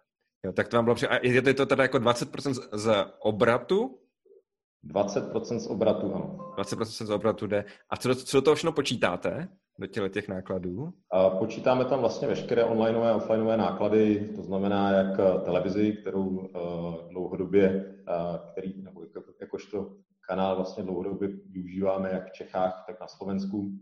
Jo, 0.46 0.54
tak 0.54 0.68
to 0.68 0.78
vám 0.78 0.86
bylo 0.86 0.96
při... 0.96 1.08
A 1.08 1.28
je 1.28 1.54
to 1.54 1.66
teda 1.66 1.84
jako 1.84 1.98
20% 1.98 2.54
z 2.74 3.06
obratu? 3.20 3.98
20% 4.94 5.58
z 5.58 5.68
obratu, 5.68 6.16
ano. 6.16 6.54
20% 6.58 7.06
z 7.06 7.10
obratu 7.10 7.48
jde. 7.48 7.66
A 7.90 7.98
co 7.98 8.08
do, 8.08 8.16
co 8.16 8.38
do 8.38 8.42
toho 8.42 8.56
všechno 8.56 8.72
počítáte? 8.72 9.48
Do 9.80 9.88
těle 9.88 10.10
těch 10.10 10.28
nákladů? 10.28 10.90
A 11.12 11.30
počítáme 11.30 11.86
tam 11.86 12.00
vlastně 12.00 12.28
veškeré 12.28 12.64
onlineové 12.64 13.12
a 13.12 13.16
offlineové 13.16 13.58
náklady, 13.58 14.30
to 14.36 14.44
znamená 14.44 14.92
jak 14.92 15.20
eh, 15.20 15.40
televizi, 15.40 15.98
kterou 16.02 16.28
uh, 16.28 16.50
dlouhodobě, 17.12 17.86
uh, 17.86 17.91
který, 18.52 18.82
nebo 18.82 19.04
jako, 19.04 19.34
jakožto 19.42 19.98
kanál 20.28 20.56
vlastně 20.56 20.84
dlouhodobě 20.84 21.30
využíváme 21.50 22.10
jak 22.10 22.28
v 22.28 22.32
Čechách, 22.32 22.84
tak 22.88 23.00
na 23.00 23.08
Slovensku, 23.08 23.80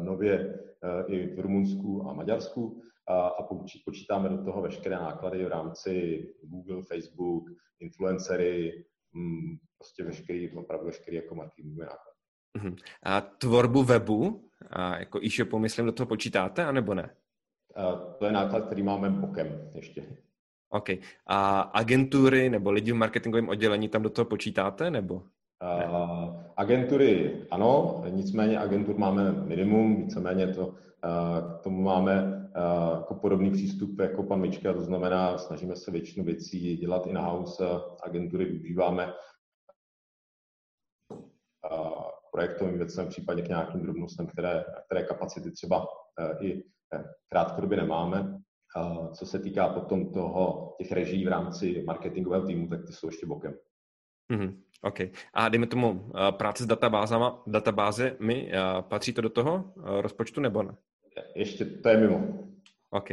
nově 0.00 0.60
i 1.06 1.26
v 1.34 1.40
Rumunsku 1.40 2.08
a 2.08 2.12
Maďarsku 2.12 2.82
a 3.08 3.42
počítáme 3.84 4.28
do 4.28 4.44
toho 4.44 4.62
veškeré 4.62 4.96
náklady 4.96 5.44
v 5.44 5.48
rámci 5.48 6.24
Google, 6.42 6.82
Facebook, 6.82 7.44
influencery, 7.80 8.84
um, 9.14 9.58
prostě 9.78 10.04
veškerý, 10.04 10.56
opravdu 10.56 10.86
veškerý 10.86 11.16
jako 11.16 11.34
marketingové 11.34 11.84
náklady. 11.84 12.16
Uh-huh. 12.58 12.76
A 13.02 13.20
tvorbu 13.20 13.82
webu, 13.82 14.50
a 14.70 14.98
jako 14.98 15.20
e-shopu, 15.24 15.58
myslím, 15.58 15.86
do 15.86 15.92
toho 15.92 16.06
počítáte, 16.06 16.64
anebo 16.64 16.94
ne? 16.94 17.16
A 17.76 17.92
to 17.96 18.26
je 18.26 18.32
náklad, 18.32 18.66
který 18.66 18.82
máme 18.82 19.10
bokem 19.10 19.70
ještě. 19.74 20.16
OK. 20.72 20.88
A 21.26 21.60
agentury 21.60 22.50
nebo 22.50 22.70
lidi 22.70 22.92
v 22.92 22.94
marketingovém 22.94 23.48
oddělení 23.48 23.88
tam 23.88 24.02
do 24.02 24.10
toho 24.10 24.24
počítáte, 24.24 24.90
nebo? 24.90 25.14
Uh, 25.14 26.42
agentury 26.56 27.40
ano, 27.50 28.02
nicméně 28.08 28.58
agentur 28.58 28.98
máme 28.98 29.32
minimum, 29.32 29.96
víceméně 29.96 30.46
to, 30.46 30.66
uh, 30.66 30.74
k 31.58 31.62
tomu 31.62 31.82
máme 31.82 32.22
uh, 32.22 32.98
jako 32.98 33.14
podobný 33.14 33.50
přístup 33.50 33.98
jako 33.98 34.22
pan 34.22 34.40
Mička, 34.40 34.72
to 34.72 34.80
znamená, 34.80 35.38
snažíme 35.38 35.76
se 35.76 35.90
většinu 35.90 36.24
věcí 36.24 36.76
dělat 36.76 37.06
i 37.06 37.12
na 37.12 37.20
house, 37.20 37.64
agentury 38.02 38.44
využíváme 38.44 39.12
projektovým 42.32 42.78
věcem, 42.78 43.08
případně 43.08 43.42
k 43.42 43.48
nějakým 43.48 43.82
drobnostem, 43.82 44.26
které, 44.26 44.64
které 44.86 45.04
kapacity 45.04 45.50
třeba 45.50 45.86
i 46.40 46.64
krátkodobě 47.28 47.76
nemáme. 47.76 48.38
Co 49.12 49.26
se 49.26 49.38
týká 49.38 49.68
potom 49.68 50.12
toho, 50.12 50.74
těch 50.78 50.92
reží 50.92 51.24
v 51.24 51.28
rámci 51.28 51.82
marketingového 51.86 52.46
týmu, 52.46 52.68
tak 52.68 52.80
ty 52.86 52.92
jsou 52.92 53.06
ještě 53.06 53.26
bokem. 53.26 53.54
Mm-hmm. 54.32 54.56
OK. 54.82 55.00
A 55.34 55.48
dejme 55.48 55.66
tomu 55.66 56.10
práce 56.30 56.64
s 56.64 56.66
databázama, 56.66 57.42
databázemi, 57.46 58.52
patří 58.80 59.12
to 59.12 59.20
do 59.20 59.30
toho 59.30 59.72
rozpočtu 59.76 60.40
nebo 60.40 60.62
ne? 60.62 60.76
Ještě 61.36 61.64
to 61.64 61.88
je 61.88 61.96
mimo. 61.96 62.48
OK. 62.90 63.08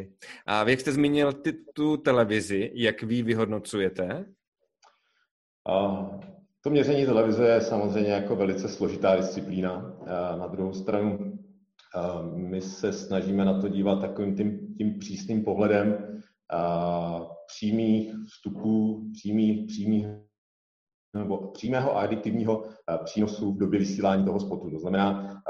A 0.45 0.63
vy, 0.63 0.71
jak 0.71 0.79
jste 0.79 0.91
zmínil 0.91 1.33
ty, 1.33 1.53
tu 1.53 1.97
televizi, 1.97 2.71
jak 2.73 3.03
vy 3.03 3.23
vyhodnocujete? 3.23 4.25
A 5.69 6.05
to 6.61 6.69
měření 6.69 7.05
televize 7.05 7.47
je 7.47 7.61
samozřejmě 7.61 8.11
jako 8.11 8.35
velice 8.35 8.69
složitá 8.69 9.15
disciplína. 9.15 9.97
A 10.07 10.35
na 10.35 10.47
druhou 10.47 10.73
stranu 10.73 11.39
my 12.33 12.61
se 12.61 12.93
snažíme 12.93 13.45
na 13.45 13.61
to 13.61 13.67
dívat 13.67 14.01
takovým 14.01 14.35
tím, 14.35 14.68
tím 14.79 14.99
přísným 14.99 15.43
pohledem 15.43 15.97
přímých 17.47 18.13
vstupů, 18.27 19.03
přímých, 19.13 19.67
přímých 19.67 20.07
nebo 21.15 21.51
přímého 21.51 21.97
a 21.97 22.01
aditivního 22.01 22.65
přínosu 23.03 23.53
v 23.53 23.57
době 23.57 23.79
vysílání 23.79 24.25
toho 24.25 24.39
spotu. 24.39 24.71
To 24.71 24.79
znamená, 24.79 25.41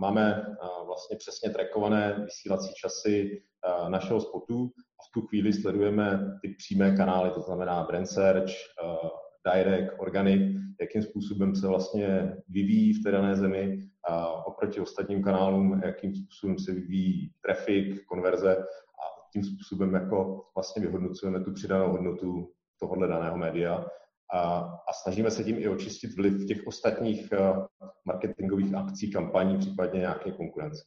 máme 0.00 0.46
vlastně 0.86 1.16
přesně 1.16 1.50
trackované 1.50 2.22
vysílací 2.24 2.74
časy 2.76 3.42
našeho 3.88 4.20
spotu 4.20 4.70
a 4.76 5.02
v 5.08 5.12
tu 5.14 5.26
chvíli 5.26 5.52
sledujeme 5.52 6.38
ty 6.42 6.48
přímé 6.48 6.96
kanály, 6.96 7.30
to 7.30 7.40
znamená 7.40 7.84
brand 7.84 8.08
search, 8.08 8.52
direct, 9.54 9.94
organic, 9.98 10.56
jakým 10.80 11.02
způsobem 11.02 11.56
se 11.56 11.66
vlastně 11.66 12.36
vyvíjí 12.48 12.92
v 12.92 13.02
té 13.02 13.10
dané 13.10 13.36
zemi 13.36 13.78
a 14.08 14.44
oproti 14.46 14.80
ostatním 14.80 15.22
kanálům, 15.22 15.80
jakým 15.84 16.14
způsobem 16.14 16.58
se 16.58 16.72
vyvíjí 16.72 17.32
traffic, 17.44 18.04
konverze 18.06 18.56
a 18.56 19.04
tím 19.32 19.44
způsobem 19.44 19.94
jako 19.94 20.44
vlastně 20.54 20.82
vyhodnocujeme 20.82 21.40
tu 21.40 21.52
přidanou 21.52 21.90
hodnotu 21.90 22.52
tohohle 22.80 23.08
daného 23.08 23.36
média 23.36 23.86
a, 24.34 24.58
a 24.88 24.92
snažíme 25.02 25.30
se 25.30 25.44
tím 25.44 25.56
i 25.58 25.68
očistit 25.68 26.16
vliv 26.16 26.46
těch 26.46 26.66
ostatních 26.66 27.32
marketingových 28.04 28.74
akcí, 28.74 29.10
kampaní, 29.10 29.58
případně 29.58 30.00
nějaké 30.00 30.32
konkurence. 30.32 30.84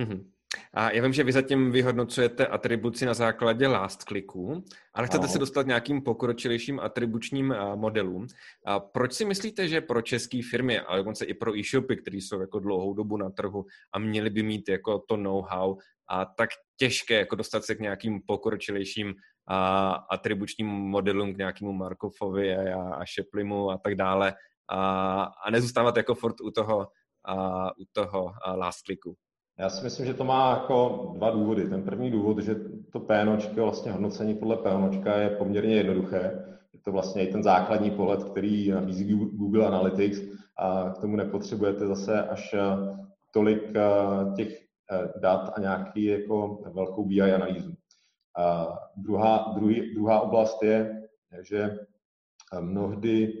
Mm-hmm. 0.00 0.24
A 0.74 0.90
já 0.90 1.02
vím, 1.02 1.12
že 1.12 1.24
vy 1.24 1.32
zatím 1.32 1.70
vyhodnocujete 1.70 2.46
atribuci 2.46 3.06
na 3.06 3.14
základě 3.14 3.68
last 3.68 4.02
clicků, 4.02 4.64
ale 4.94 5.06
chcete 5.06 5.26
no. 5.26 5.28
se 5.28 5.38
dostat 5.38 5.66
nějakým 5.66 6.02
pokročilejším 6.02 6.80
atribučním 6.80 7.54
modelům. 7.74 8.26
A 8.66 8.80
proč 8.80 9.12
si 9.12 9.24
myslíte, 9.24 9.68
že 9.68 9.80
pro 9.80 10.02
české 10.02 10.40
firmy, 10.50 10.80
ale 10.80 10.98
dokonce 10.98 11.24
i 11.24 11.34
pro 11.34 11.56
e-shopy, 11.56 11.96
které 11.96 12.16
jsou 12.16 12.40
jako 12.40 12.58
dlouhou 12.58 12.94
dobu 12.94 13.16
na 13.16 13.30
trhu 13.30 13.66
a 13.92 13.98
měli 13.98 14.30
by 14.30 14.42
mít 14.42 14.68
jako 14.68 14.98
to 14.98 15.16
know-how, 15.16 15.76
a 16.10 16.24
tak 16.24 16.50
těžké 16.76 17.14
jako 17.14 17.36
dostat 17.36 17.64
se 17.64 17.74
k 17.74 17.80
nějakým 17.80 18.20
pokročilejším 18.26 19.14
a, 19.46 19.90
atribučním 20.10 20.66
modelům, 20.66 21.34
k 21.34 21.38
nějakému 21.38 21.72
Markovovi 21.72 22.56
a, 22.56 22.94
a 22.94 23.04
Sheplimu 23.06 23.70
a 23.70 23.78
tak 23.78 23.94
dále 23.94 24.34
a, 24.68 25.22
a 25.22 25.50
nezůstávat 25.50 25.96
jako 25.96 26.14
fort 26.14 26.40
u 26.40 26.50
toho, 26.50 26.88
a, 27.24 27.66
u 27.78 27.84
toho 27.92 28.32
a 28.44 28.54
last 28.54 28.78
clicku. 28.84 29.16
Já 29.60 29.70
si 29.70 29.84
myslím, 29.84 30.06
že 30.06 30.14
to 30.14 30.24
má 30.24 30.50
jako 30.50 31.10
dva 31.16 31.30
důvody. 31.30 31.68
Ten 31.68 31.82
první 31.82 32.10
důvod, 32.10 32.38
že 32.38 32.54
to 32.92 33.00
PNOčko, 33.00 33.62
vlastně 33.62 33.92
hodnocení 33.92 34.34
podle 34.34 34.56
PNOčka 34.56 35.16
je 35.16 35.30
poměrně 35.30 35.74
jednoduché. 35.76 36.44
Je 36.72 36.80
to 36.80 36.92
vlastně 36.92 37.28
i 37.28 37.32
ten 37.32 37.42
základní 37.42 37.90
pohled, 37.90 38.24
který 38.24 38.70
nabízí 38.70 39.14
Google 39.14 39.66
Analytics 39.66 40.20
a 40.58 40.90
k 40.90 41.00
tomu 41.00 41.16
nepotřebujete 41.16 41.86
zase 41.86 42.22
až 42.22 42.54
eh, 42.54 42.60
tolik 43.30 43.62
eh, 43.76 43.82
těch 44.36 44.48
eh, 44.92 45.20
dat 45.20 45.52
a 45.56 45.60
nějaký 45.60 46.04
jako 46.04 46.62
velkou 46.74 47.04
BI 47.04 47.22
analýzu. 47.22 47.74
A 48.38 48.78
druhá, 48.96 49.52
druhý, 49.54 49.94
druhá 49.94 50.20
oblast 50.20 50.62
je, 50.62 51.02
že 51.42 51.78
mnohdy 52.60 53.32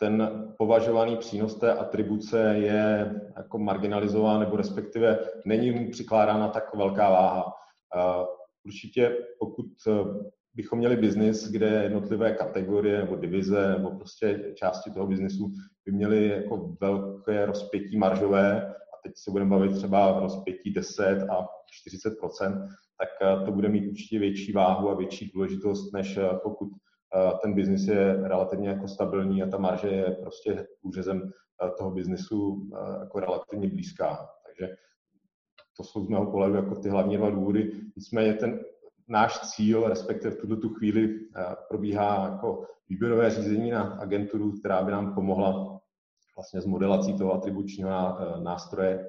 ten 0.00 0.46
považovaný 0.58 1.16
přínos 1.16 1.54
té 1.54 1.72
atribuce 1.72 2.54
je 2.56 3.14
jako 3.36 3.58
marginalizován, 3.58 4.40
nebo 4.40 4.56
respektive 4.56 5.18
není 5.46 5.70
mu 5.70 5.90
přikládána 5.90 6.48
tak 6.48 6.74
velká 6.74 7.10
váha. 7.10 7.52
Určitě 8.64 9.16
pokud 9.38 9.66
e, 9.86 9.90
bychom 10.54 10.78
měli 10.78 10.96
biznis, 10.96 11.50
kde 11.50 11.66
jednotlivé 11.66 12.32
kategorie 12.32 12.98
nebo 12.98 13.16
divize 13.16 13.68
nebo 13.68 13.90
prostě 13.90 14.52
části 14.56 14.90
toho 14.90 15.06
biznisu 15.06 15.50
by 15.86 15.92
měly 15.92 16.28
jako 16.28 16.76
velké 16.80 17.46
rozpětí 17.46 17.98
maržové, 17.98 18.66
a 18.66 18.94
teď 19.02 19.12
se 19.16 19.30
budeme 19.30 19.50
bavit 19.50 19.72
třeba 19.72 20.18
v 20.18 20.22
rozpětí 20.22 20.72
10 20.72 21.02
a 21.30 21.46
40% 22.40 22.68
tak 22.98 23.08
e, 23.22 23.44
to 23.44 23.52
bude 23.52 23.68
mít 23.68 23.88
určitě 23.88 24.18
větší 24.18 24.52
váhu 24.52 24.90
a 24.90 24.94
větší 24.94 25.30
důležitost, 25.34 25.92
než 25.92 26.16
e, 26.16 26.22
pokud 26.42 26.68
ten 27.42 27.54
biznis 27.54 27.88
je 27.88 28.28
relativně 28.28 28.68
jako 28.68 28.88
stabilní 28.88 29.42
a 29.42 29.48
ta 29.48 29.58
marže 29.58 29.88
je 29.88 30.16
prostě 30.20 30.66
úřezem 30.82 31.30
toho 31.78 31.90
biznisu 31.90 32.70
jako 33.00 33.20
relativně 33.20 33.68
blízká. 33.68 34.28
Takže 34.46 34.74
to 35.76 35.84
jsou 35.84 36.04
z 36.04 36.08
mého 36.08 36.30
pohledu 36.30 36.54
jako 36.54 36.74
ty 36.74 36.88
hlavní 36.88 37.16
dva 37.16 37.30
důvody. 37.30 37.72
Nicméně 37.96 38.34
ten 38.34 38.60
náš 39.08 39.40
cíl, 39.40 39.88
respektive 39.88 40.34
v 40.34 40.38
tuto 40.38 40.56
tu 40.56 40.68
chvíli 40.68 41.18
probíhá 41.68 42.28
jako 42.32 42.66
výběrové 42.88 43.30
řízení 43.30 43.70
na 43.70 43.82
agenturu, 43.82 44.52
která 44.52 44.82
by 44.82 44.92
nám 44.92 45.14
pomohla 45.14 45.80
vlastně 46.36 46.60
s 46.60 46.66
modelací 46.66 47.18
toho 47.18 47.32
atribučního 47.32 47.90
nástroje 48.42 49.08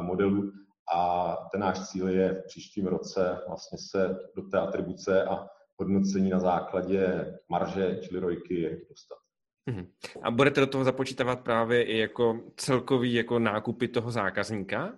modelu 0.00 0.52
a 0.94 1.36
ten 1.52 1.60
náš 1.60 1.88
cíl 1.88 2.08
je 2.08 2.34
v 2.34 2.46
příštím 2.46 2.86
roce 2.86 3.38
vlastně 3.48 3.78
se 3.90 4.16
do 4.36 4.42
té 4.42 4.58
atribuce 4.58 5.24
a 5.24 5.46
hodnocení 5.78 6.30
na 6.30 6.38
základě 6.38 7.34
marže, 7.48 7.98
čili 8.02 8.20
rojky, 8.20 8.86
dostat. 8.88 9.18
Mhm. 9.66 9.86
A 10.22 10.30
budete 10.30 10.60
do 10.60 10.66
toho 10.66 10.84
započítávat 10.84 11.40
právě 11.40 11.82
i 11.82 11.98
jako 11.98 12.40
celkový 12.56 13.14
jako 13.14 13.38
nákupy 13.38 13.88
toho 13.88 14.10
zákazníka? 14.10 14.94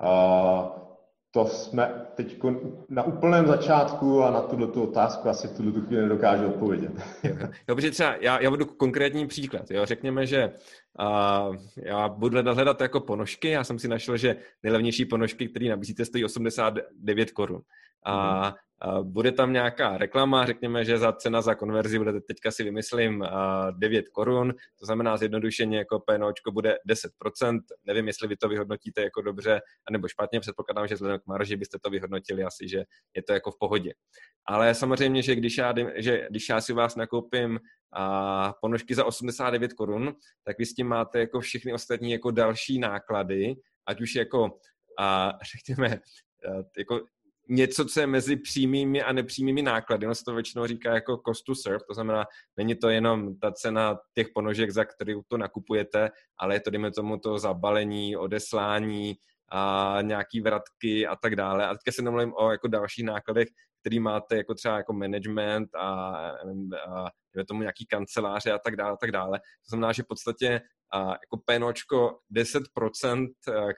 A 0.00 0.84
to 1.34 1.46
jsme 1.46 2.06
teď 2.14 2.42
na 2.88 3.02
úplném 3.02 3.46
začátku 3.46 4.22
a 4.22 4.30
na 4.30 4.40
tuto 4.40 4.82
otázku 4.82 5.28
asi 5.28 5.48
v 5.48 5.56
tuto 5.56 5.80
chvíli 5.80 6.02
nedokážu 6.02 6.46
odpovědět. 6.46 6.92
jo, 7.68 7.74
protože 7.74 7.90
třeba 7.90 8.16
já, 8.20 8.40
já 8.40 8.50
budu 8.50 8.66
konkrétní 8.66 9.26
příklad. 9.26 9.70
Jo. 9.70 9.86
Řekněme, 9.86 10.26
že 10.26 10.52
uh, 11.00 11.56
já 11.76 12.08
budu 12.08 12.52
hledat 12.52 12.80
jako 12.80 13.00
ponožky. 13.00 13.48
Já 13.48 13.64
jsem 13.64 13.78
si 13.78 13.88
našel, 13.88 14.16
že 14.16 14.36
nejlevnější 14.62 15.04
ponožky, 15.04 15.48
které 15.48 15.68
nabízíte, 15.68 16.04
stojí 16.04 16.24
89 16.24 17.30
korun. 17.30 17.62
A 18.04 18.48
mm 18.48 18.54
bude 19.02 19.32
tam 19.32 19.52
nějaká 19.52 19.98
reklama, 19.98 20.46
řekněme, 20.46 20.84
že 20.84 20.98
za 20.98 21.12
cena 21.12 21.42
za 21.42 21.54
konverzi 21.54 21.98
bude 21.98 22.20
teďka 22.20 22.50
si 22.50 22.64
vymyslím 22.64 23.24
9 23.78 24.08
korun, 24.08 24.54
to 24.78 24.86
znamená 24.86 25.16
zjednodušeně 25.16 25.78
jako 25.78 26.00
PNOčko 26.00 26.52
bude 26.52 26.76
10%, 27.42 27.60
nevím, 27.86 28.06
jestli 28.06 28.28
vy 28.28 28.36
to 28.36 28.48
vyhodnotíte 28.48 29.02
jako 29.02 29.22
dobře 29.22 29.60
nebo 29.90 30.08
špatně, 30.08 30.40
předpokládám, 30.40 30.88
že 30.88 30.94
vzhledem 30.94 31.20
k 31.20 31.26
marži 31.26 31.56
byste 31.56 31.78
to 31.82 31.90
vyhodnotili 31.90 32.44
asi, 32.44 32.68
že 32.68 32.84
je 33.16 33.22
to 33.22 33.32
jako 33.32 33.50
v 33.50 33.58
pohodě. 33.58 33.92
Ale 34.46 34.74
samozřejmě, 34.74 35.22
že 35.22 35.34
když 35.34 35.58
já, 35.58 35.74
že 35.96 36.26
když 36.30 36.48
já 36.48 36.60
si 36.60 36.72
vás 36.72 36.96
nakoupím 36.96 37.60
a 37.92 38.54
ponožky 38.60 38.94
za 38.94 39.04
89 39.04 39.72
korun, 39.72 40.14
tak 40.44 40.58
vy 40.58 40.66
s 40.66 40.74
tím 40.74 40.86
máte 40.86 41.18
jako 41.18 41.40
všechny 41.40 41.72
ostatní 41.72 42.12
jako 42.12 42.30
další 42.30 42.78
náklady, 42.78 43.54
ať 43.86 44.00
už 44.00 44.14
jako 44.14 44.58
a 44.98 45.32
řekněme, 45.54 46.00
jako 46.78 47.00
něco, 47.48 47.84
co 47.84 48.00
je 48.00 48.06
mezi 48.06 48.36
přímými 48.36 49.02
a 49.02 49.12
nepřímými 49.12 49.62
náklady. 49.62 50.06
Ono 50.06 50.14
se 50.14 50.24
to 50.24 50.34
většinou 50.34 50.66
říká 50.66 50.94
jako 50.94 51.20
cost 51.26 51.42
to 51.42 51.54
serve, 51.54 51.78
to 51.88 51.94
znamená, 51.94 52.24
není 52.56 52.74
to 52.74 52.88
jenom 52.88 53.38
ta 53.38 53.52
cena 53.52 53.98
těch 54.14 54.28
ponožek, 54.34 54.70
za 54.70 54.84
kterou 54.84 55.22
to 55.28 55.36
nakupujete, 55.36 56.10
ale 56.38 56.54
je 56.54 56.60
to, 56.60 56.70
dejme 56.70 56.90
tomu, 56.90 57.18
to 57.18 57.38
zabalení, 57.38 58.16
odeslání, 58.16 59.16
a 59.48 59.98
nějaký 60.02 60.40
vratky 60.40 61.06
a 61.06 61.16
tak 61.16 61.36
dále. 61.36 61.66
A 61.66 61.74
teďka 61.74 61.92
se 61.92 62.02
nemluvím 62.02 62.34
o 62.36 62.50
jako 62.50 62.68
dalších 62.68 63.04
nákladech, 63.04 63.48
který 63.80 64.00
máte 64.00 64.36
jako 64.36 64.54
třeba 64.54 64.76
jako 64.76 64.92
management 64.92 65.74
a, 65.74 65.86
a 65.86 67.44
tomu 67.48 67.60
nějaký 67.60 67.86
kanceláře 67.86 68.52
a 68.52 68.58
tak 68.58 68.76
dále, 68.76 68.92
a 68.92 68.96
tak 68.96 69.12
dále. 69.12 69.38
To 69.38 69.68
znamená, 69.68 69.92
že 69.92 70.02
v 70.02 70.06
podstatě 70.06 70.60
a 70.92 71.08
jako 71.08 71.36
PNOčko 71.46 72.18
10%, 72.36 73.26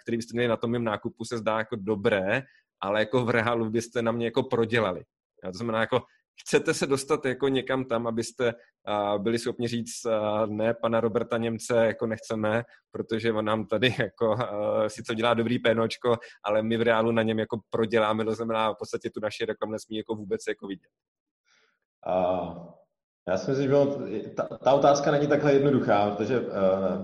který 0.03 0.17
byste 0.17 0.33
měli 0.35 0.49
na 0.49 0.57
tom 0.57 0.71
mým 0.71 0.85
nákupu, 0.85 1.25
se 1.25 1.39
zdá 1.39 1.59
jako 1.59 1.77
dobré, 1.77 2.43
ale 2.81 3.01
jako 3.01 3.25
v 3.25 3.31
reálu 3.31 3.71
byste 3.71 4.03
na 4.03 4.13
mě 4.13 4.27
jako 4.27 4.43
prodělali. 4.43 5.05
To 5.45 5.59
znamená, 5.59 5.81
jako 5.81 6.03
chcete 6.43 6.75
se 6.75 6.87
dostat 6.87 7.25
jako 7.25 7.49
někam 7.49 7.85
tam, 7.85 8.07
abyste 8.07 8.55
uh, 8.89 9.23
byli 9.23 9.39
schopni 9.39 9.69
říct, 9.69 10.05
uh, 10.05 10.47
ne, 10.47 10.75
pana 10.75 11.01
Roberta 11.01 11.39
Němce 11.39 11.87
jako 11.87 12.07
nechceme, 12.07 12.63
protože 12.91 13.33
on 13.33 13.45
nám 13.45 13.67
tady 13.67 13.95
jako 13.99 14.33
uh, 14.33 14.41
sice 14.87 15.15
dělá 15.15 15.35
dobrý 15.35 15.59
pénočko, 15.59 16.17
ale 16.45 16.63
my 16.63 16.77
v 16.77 16.83
reálu 16.83 17.13
na 17.13 17.23
něm 17.23 17.39
jako 17.39 17.61
proděláme, 17.71 18.25
to 18.25 18.35
znamená 18.35 18.73
v 18.73 18.77
podstatě 18.79 19.11
tu 19.11 19.21
naši 19.21 19.45
reklamu 19.45 19.73
nesmí 19.73 19.97
jako 19.97 20.15
vůbec 20.15 20.41
jako 20.49 20.67
vidět. 20.67 20.91
Uh, 22.07 22.86
já 23.29 23.39
si 23.39 23.51
myslím, 23.51 23.71
že 23.71 24.29
ta, 24.35 24.43
ta 24.43 24.73
otázka 24.73 25.11
není 25.11 25.27
takhle 25.27 25.53
jednoduchá, 25.53 26.11
protože 26.11 26.41
uh, 26.41 26.47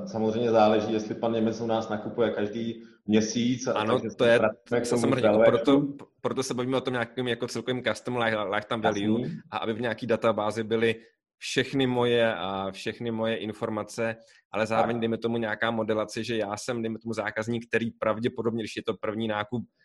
samozřejmě 0.06 0.50
záleží, 0.50 0.92
jestli 0.92 1.14
pan 1.14 1.32
Němec 1.32 1.60
u 1.60 1.66
nás 1.66 1.88
nakupuje 1.88 2.30
každý 2.30 2.82
měsíc. 3.06 3.66
A 3.66 3.72
ano, 3.72 4.00
to 4.16 4.24
je 4.24 4.40
samozřejmě, 4.82 5.28
proto, 5.46 5.82
proto 6.20 6.42
se 6.42 6.54
bavíme 6.54 6.76
o 6.76 6.80
tom 6.80 6.92
nějakým 6.92 7.28
jako 7.28 7.48
celkovým 7.48 7.82
custom 7.82 8.16
lifetime 8.50 8.82
value 8.82 9.22
Jasný. 9.22 9.40
a 9.50 9.58
aby 9.58 9.72
v 9.72 9.80
nějaký 9.80 10.06
databázi 10.06 10.64
byly 10.64 10.94
všechny 11.38 11.86
moje, 11.86 12.34
a 12.34 12.70
všechny 12.70 13.10
moje 13.10 13.36
informace, 13.36 14.16
ale 14.52 14.66
zároveň 14.66 15.00
dejme 15.00 15.18
tomu 15.18 15.36
nějaká 15.36 15.70
modelace, 15.70 16.24
že 16.24 16.36
já 16.36 16.56
jsem, 16.56 16.82
dejme 16.82 16.98
tomu 16.98 17.14
zákazník, 17.14 17.68
který 17.68 17.90
pravděpodobně, 17.90 18.62
když 18.62 18.76
je 18.76 18.82
to 18.82 18.94
první 18.94 19.28
nákup, 19.28 19.62
a 19.62 19.81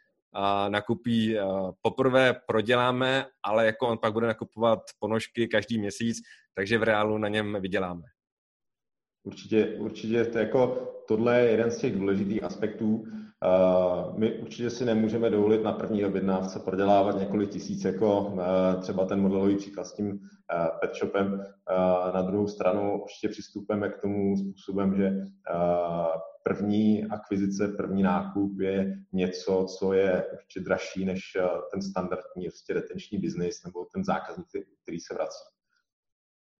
nakupí 0.69 1.35
poprvé, 1.81 2.35
proděláme, 2.47 3.25
ale 3.43 3.65
jako 3.65 3.87
on 3.87 3.97
pak 3.97 4.13
bude 4.13 4.27
nakupovat 4.27 4.79
ponožky 4.99 5.47
každý 5.47 5.79
měsíc, 5.79 6.17
takže 6.55 6.77
v 6.77 6.83
reálu 6.83 7.17
na 7.17 7.27
něm 7.27 7.57
vyděláme. 7.61 8.03
Určitě, 9.23 9.65
určitě 9.65 10.25
to 10.25 10.37
jako, 10.37 10.91
tohle 11.07 11.39
je 11.39 11.51
jeden 11.51 11.71
z 11.71 11.77
těch 11.77 11.95
důležitých 11.95 12.43
aspektů. 12.43 13.03
Uh, 13.45 14.19
my 14.19 14.33
určitě 14.39 14.69
si 14.69 14.85
nemůžeme 14.85 15.29
dovolit 15.29 15.63
na 15.63 15.71
první 15.71 16.05
objednávce 16.05 16.59
prodělávat 16.59 17.19
několik 17.19 17.49
tisíc, 17.49 17.83
jako 17.85 18.21
uh, 18.21 18.39
třeba 18.81 19.05
ten 19.05 19.21
modelový 19.21 19.55
příklad 19.55 19.83
s 19.83 19.93
tím 19.93 20.11
uh, 20.11 20.19
pet 20.81 20.95
shopem. 20.95 21.43
Na 22.13 22.21
druhou 22.21 22.47
stranu 22.47 23.01
určitě 23.01 23.29
přistupujeme 23.29 23.89
k 23.89 24.01
tomu 24.01 24.37
způsobem, 24.37 24.95
že 24.95 25.11
první 26.47 27.05
akvizice, 27.05 27.67
první 27.67 28.03
nákup 28.03 28.59
je 28.59 28.95
něco, 29.13 29.65
co 29.79 29.93
je 29.93 30.25
určitě 30.33 30.59
dražší 30.59 31.05
než 31.05 31.21
ten 31.71 31.81
standardní 31.81 32.47
prostě 32.47 32.73
retenční 32.73 33.17
biznis 33.17 33.63
nebo 33.63 33.85
ten 33.93 34.03
zákazník, 34.03 34.47
který 34.83 34.99
se 34.99 35.13
vrací. 35.13 35.43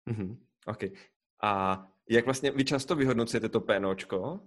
Mm-hmm. 0.10 0.38
OK. 0.68 0.84
A 1.44 1.84
jak 2.10 2.26
vlastně 2.26 2.52
vy 2.52 2.66
často 2.66 2.96
vyhodnocujete 2.96 3.50
to 3.50 3.62
PNOčko? 3.62 4.40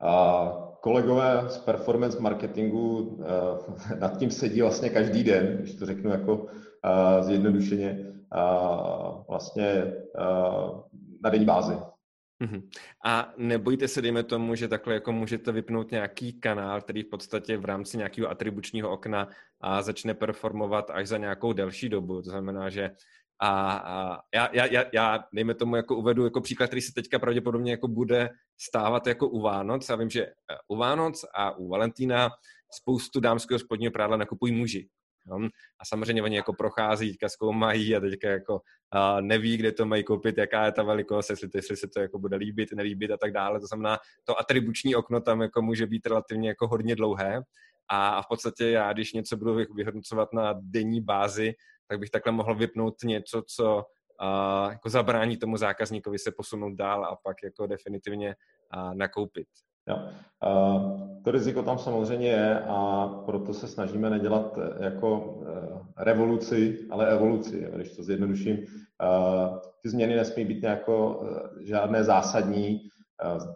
A 0.00 0.48
kolegové 0.80 1.44
z 1.48 1.58
performance 1.58 2.20
marketingu 2.20 2.98
uh, 2.98 3.26
nad 4.00 4.18
tím 4.18 4.30
sedí 4.30 4.62
vlastně 4.62 4.90
každý 4.90 5.24
den, 5.24 5.56
když 5.56 5.74
to 5.74 5.86
řeknu 5.86 6.10
jako 6.10 6.34
uh, 6.34 6.50
zjednodušeně, 7.20 8.06
vlastně 9.28 9.92
na 11.20 11.30
denní 11.30 11.44
bázi. 11.44 11.89
Uh-huh. 12.40 12.68
A 13.04 13.32
nebojíte 13.36 13.88
se, 13.88 14.02
dejme 14.02 14.22
tomu, 14.22 14.54
že 14.54 14.68
takhle 14.68 14.94
jako 14.94 15.12
můžete 15.12 15.52
vypnout 15.52 15.90
nějaký 15.90 16.40
kanál, 16.40 16.80
který 16.80 17.02
v 17.02 17.10
podstatě 17.10 17.56
v 17.56 17.64
rámci 17.64 17.96
nějakého 17.96 18.30
atribučního 18.30 18.90
okna 18.90 19.28
a 19.60 19.82
začne 19.82 20.14
performovat 20.14 20.90
až 20.90 21.08
za 21.08 21.18
nějakou 21.18 21.52
delší 21.52 21.88
dobu. 21.88 22.22
To 22.22 22.30
znamená, 22.30 22.70
že 22.70 22.90
a, 23.42 23.72
a 23.72 24.20
já, 24.34 24.48
já, 24.52 24.84
já, 24.92 25.24
dejme 25.34 25.54
tomu, 25.54 25.76
jako 25.76 25.96
uvedu 25.96 26.24
jako 26.24 26.40
příklad, 26.40 26.66
který 26.66 26.82
se 26.82 26.92
teďka 26.94 27.18
pravděpodobně 27.18 27.70
jako 27.70 27.88
bude 27.88 28.28
stávat 28.60 29.06
jako 29.06 29.28
u 29.28 29.40
Vánoc. 29.40 29.88
Já 29.88 29.96
vím, 29.96 30.10
že 30.10 30.26
eh, 30.26 30.32
u 30.68 30.76
Vánoc 30.76 31.24
a 31.34 31.50
u 31.50 31.68
Valentína 31.68 32.30
spoustu 32.72 33.20
dámského 33.20 33.58
spodního 33.58 33.92
prádla 33.92 34.16
nakupují 34.16 34.52
muži. 34.52 34.88
Jo? 35.26 35.48
A 35.80 35.84
samozřejmě 35.84 36.22
oni 36.22 36.36
jako 36.36 36.52
prochází, 36.52 37.10
teďka 37.10 37.28
zkoumají 37.28 37.96
a 37.96 38.00
teďka 38.00 38.28
jako 38.30 38.54
uh, 38.54 39.20
neví, 39.20 39.56
kde 39.56 39.72
to 39.72 39.86
mají 39.86 40.04
koupit, 40.04 40.38
jaká 40.38 40.64
je 40.64 40.72
ta 40.72 40.82
velikost, 40.82 41.30
jestli, 41.30 41.48
jestli 41.54 41.76
se 41.76 41.88
to 41.88 42.00
jako 42.00 42.18
bude 42.18 42.36
líbit, 42.36 42.72
nelíbit 42.72 43.10
a 43.10 43.16
tak 43.16 43.32
dále. 43.32 43.60
To 43.60 43.66
znamená, 43.66 43.98
to 44.24 44.38
atribuční 44.38 44.94
okno 44.94 45.20
tam 45.20 45.40
jako 45.42 45.62
může 45.62 45.86
být 45.86 46.06
relativně 46.06 46.48
jako 46.48 46.68
hodně 46.68 46.96
dlouhé. 46.96 47.42
A 47.88 48.22
v 48.22 48.26
podstatě 48.28 48.70
já, 48.70 48.92
když 48.92 49.12
něco 49.12 49.36
budu 49.36 49.54
vyhodnocovat 49.54 50.32
na 50.32 50.54
denní 50.60 51.00
bázi, 51.00 51.54
tak 51.88 51.98
bych 51.98 52.10
takhle 52.10 52.32
mohl 52.32 52.54
vypnout 52.54 52.94
něco, 53.04 53.42
co 53.46 53.76
uh, 53.76 54.70
jako 54.70 54.88
zabrání 54.88 55.36
tomu 55.36 55.56
zákazníkovi 55.56 56.18
se 56.18 56.32
posunout 56.32 56.74
dál 56.74 57.04
a 57.04 57.16
pak 57.22 57.36
jako 57.44 57.66
definitivně 57.66 58.34
uh, 58.76 58.94
nakoupit. 58.94 59.46
Jo. 59.90 59.98
To 61.24 61.30
riziko 61.30 61.62
tam 61.62 61.78
samozřejmě 61.78 62.28
je 62.28 62.60
a 62.60 63.08
proto 63.26 63.54
se 63.54 63.68
snažíme 63.68 64.10
nedělat 64.10 64.58
eh, 64.58 64.84
jako 64.84 65.18
uh, 65.20 65.46
revoluci, 65.96 66.78
ale 66.90 67.10
evoluci, 67.10 67.68
když 67.74 67.96
to 67.96 68.02
zjednoduším. 68.02 68.56
Uh, 68.56 69.58
ty 69.82 69.88
změny 69.88 70.16
nesmí 70.16 70.44
být 70.44 70.62
jako 70.62 71.24
žádné 71.60 72.04
zásadní. 72.04 72.80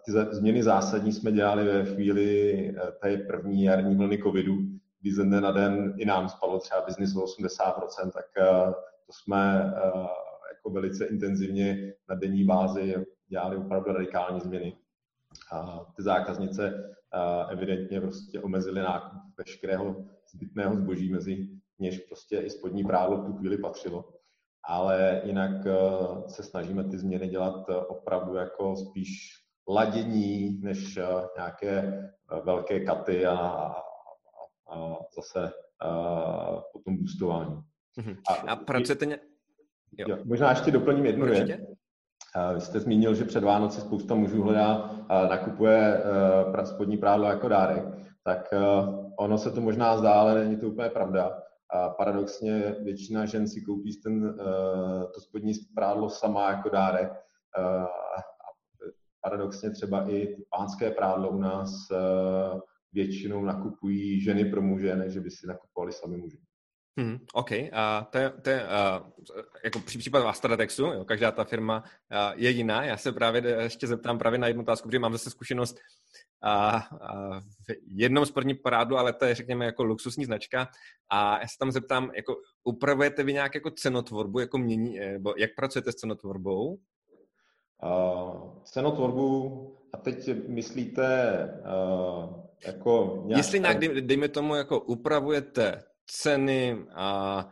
Ty 0.05 0.11
změny 0.11 0.63
zásadní 0.63 1.13
jsme 1.13 1.31
dělali 1.31 1.63
ve 1.63 1.85
chvíli 1.85 2.75
té 3.01 3.17
první 3.17 3.63
jarní 3.63 3.95
vlny 3.95 4.17
covidu, 4.17 4.57
kdy 5.05 5.13
ze 5.13 5.23
dne 5.23 5.41
na 5.41 5.51
den 5.51 5.93
i 5.97 6.05
nám 6.05 6.29
spadlo 6.29 6.59
třeba 6.59 6.81
biznis 6.85 7.15
o 7.15 7.19
80%, 7.19 8.11
tak 8.11 8.25
eh, 8.37 8.73
to 9.05 9.13
jsme 9.13 9.73
eh, 9.77 10.07
jako 10.53 10.69
velice 10.69 11.05
intenzivně 11.05 11.93
na 12.09 12.15
denní 12.15 12.43
bázi 12.43 13.05
dělali 13.27 13.57
opravdu 13.57 13.93
radikální 13.93 14.39
změny. 14.39 14.77
A 15.51 15.85
ty 15.95 16.03
zákaznice 16.03 16.73
eh, 17.13 17.53
evidentně 17.53 18.01
prostě 18.01 18.41
omezily 18.41 18.81
nákup 18.81 19.21
veškerého 19.37 20.05
zbytného 20.33 20.75
zboží, 20.75 21.11
mezi 21.11 21.47
něž 21.79 21.99
prostě 21.99 22.37
i 22.37 22.49
spodní 22.49 22.83
prádlo 22.83 23.17
v 23.17 23.25
tu 23.25 23.33
chvíli 23.33 23.57
patřilo. 23.57 24.05
Ale 24.63 25.21
jinak 25.25 25.67
se 26.27 26.43
snažíme 26.43 26.83
ty 26.83 26.97
změny 26.97 27.27
dělat 27.27 27.69
opravdu 27.87 28.35
jako 28.35 28.75
spíš 28.75 29.09
ladění, 29.69 30.59
než 30.61 30.99
nějaké 31.35 32.03
velké 32.43 32.79
katy 32.79 33.25
a, 33.25 33.35
a 34.69 34.95
zase 35.15 35.51
a 35.79 36.61
potom 36.73 36.97
boostování. 36.97 37.55
Uh-huh. 37.99 38.17
A, 38.29 38.33
a 38.33 38.55
pracujete 38.55 39.05
ně... 39.05 39.19
Jo. 39.97 40.05
Jo, 40.09 40.17
možná 40.25 40.49
ještě 40.49 40.71
doplním 40.71 41.05
jednu 41.05 41.25
věc. 41.25 41.59
Vy 42.53 42.61
jste 42.61 42.79
zmínil, 42.79 43.15
že 43.15 43.25
před 43.25 43.43
Vánoci 43.43 43.81
spousta 43.81 44.15
mužů 44.15 44.43
hledá, 44.43 44.91
nakupuje 45.29 46.03
spodní 46.63 46.97
prádlo 46.97 47.27
jako 47.27 47.47
dárek, 47.47 47.83
tak 48.23 48.53
ono 49.19 49.37
se 49.37 49.51
to 49.51 49.61
možná 49.61 49.97
zdá, 49.97 50.13
ale 50.13 50.43
není 50.43 50.57
to 50.57 50.67
úplně 50.67 50.89
pravda. 50.89 51.41
A 51.73 51.89
paradoxně 51.89 52.75
většina 52.83 53.25
žen 53.25 53.47
si 53.47 53.61
koupí 53.61 54.01
ten, 54.01 54.37
to 55.13 55.21
spodní 55.21 55.53
prádlo 55.75 56.09
sama 56.09 56.51
jako 56.51 56.69
dárek. 56.69 57.11
A 57.57 57.87
paradoxně 59.21 59.71
třeba 59.71 60.09
i 60.09 60.35
pánské 60.57 60.91
prádlo 60.91 61.29
u 61.29 61.37
nás 61.37 61.69
většinou 62.93 63.45
nakupují 63.45 64.21
ženy 64.21 64.45
pro 64.45 64.61
muže, 64.61 64.95
než 64.95 65.17
by 65.17 65.31
si 65.31 65.47
nakupovali 65.47 65.91
sami 65.91 66.17
muži. 66.17 66.39
Hmm, 66.97 67.17
OK, 67.33 67.51
a 67.71 68.07
to 68.11 68.17
je, 68.17 68.29
to 68.29 68.49
je 68.49 68.63
uh, 68.63 69.07
jako 69.63 69.79
při 69.79 69.97
případu 69.97 70.27
Astratexu, 70.27 70.83
jo, 70.83 71.05
každá 71.05 71.31
ta 71.31 71.43
firma 71.43 71.83
uh, 71.83 72.39
je 72.41 72.49
jiná. 72.49 72.83
Já 72.83 72.97
se 72.97 73.11
právě 73.11 73.41
ještě 73.61 73.87
zeptám 73.87 74.17
právě 74.17 74.39
na 74.39 74.47
jednu 74.47 74.63
otázku, 74.63 74.87
protože 74.87 74.99
mám 74.99 75.11
zase 75.11 75.29
zkušenost 75.29 75.77
uh, 76.45 76.81
uh, 76.91 77.39
v 77.39 77.75
jednom 77.87 78.25
sportním 78.25 78.57
parádu, 78.63 78.97
ale 78.97 79.13
to 79.13 79.25
je 79.25 79.35
řekněme 79.35 79.65
jako 79.65 79.83
luxusní 79.83 80.25
značka 80.25 80.67
a 81.09 81.39
já 81.39 81.47
se 81.47 81.57
tam 81.59 81.71
zeptám, 81.71 82.11
jako 82.15 82.35
upravujete 82.63 83.23
vy 83.23 83.33
nějak 83.33 83.55
jako 83.55 83.71
cenotvorbu, 83.71 84.39
jako 84.39 84.57
mění, 84.57 84.99
eh, 84.99 85.11
nebo 85.11 85.33
jak 85.37 85.49
pracujete 85.55 85.91
s 85.91 85.95
cenotvorbou? 85.95 86.77
Uh, 87.83 88.63
cenotvorbu, 88.63 89.77
a 89.93 89.97
teď 89.97 90.29
myslíte 90.47 91.03
uh, 91.59 92.45
jako 92.67 93.23
nějak... 93.25 93.37
Jestli 93.37 93.59
nějak, 93.59 93.79
dejme 93.79 94.27
tomu, 94.27 94.55
jako 94.55 94.79
upravujete 94.79 95.83
ceny 96.07 96.85
a 96.95 97.49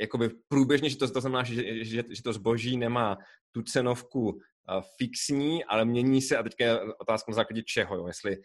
jakoby 0.00 0.28
průběžně, 0.48 0.90
že 0.90 0.96
to, 0.96 1.10
to 1.10 1.20
znamená, 1.20 1.44
že, 1.44 1.84
že, 1.84 2.04
že 2.08 2.22
to 2.22 2.32
zboží 2.32 2.76
nemá 2.76 3.18
tu 3.52 3.62
cenovku 3.62 4.40
fixní, 4.96 5.64
ale 5.64 5.84
mění 5.84 6.22
se 6.22 6.36
a 6.36 6.42
teďka 6.42 6.64
je 6.64 6.80
otázka 6.94 7.32
na 7.32 7.34
základě 7.34 7.62
čeho, 7.62 7.96
jo? 7.96 8.06
jestli 8.06 8.36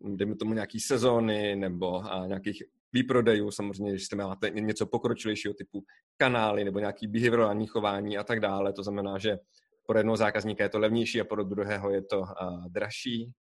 dejme 0.00 0.36
tomu 0.36 0.54
nějaký 0.54 0.80
sezóny 0.80 1.56
nebo 1.56 2.12
a 2.12 2.26
nějakých 2.26 2.62
výprodejů, 2.92 3.50
samozřejmě, 3.50 3.90
když 3.90 4.04
jste 4.04 4.16
máte 4.16 4.50
něco 4.50 4.86
pokročilejšího 4.86 5.54
typu 5.54 5.84
kanály 6.16 6.64
nebo 6.64 6.78
nějaký 6.78 7.06
behaviorální 7.06 7.66
chování 7.66 8.18
a 8.18 8.24
tak 8.24 8.40
dále, 8.40 8.72
to 8.72 8.82
znamená, 8.82 9.18
že 9.18 9.38
pro 9.86 9.98
jednoho 9.98 10.16
zákazníka 10.16 10.64
je 10.64 10.68
to 10.68 10.78
levnější 10.78 11.20
a 11.20 11.24
pro 11.24 11.44
druhého 11.44 11.90
je 11.90 12.02
to 12.02 12.20
uh, 12.20 12.26
dražší. 12.68 13.32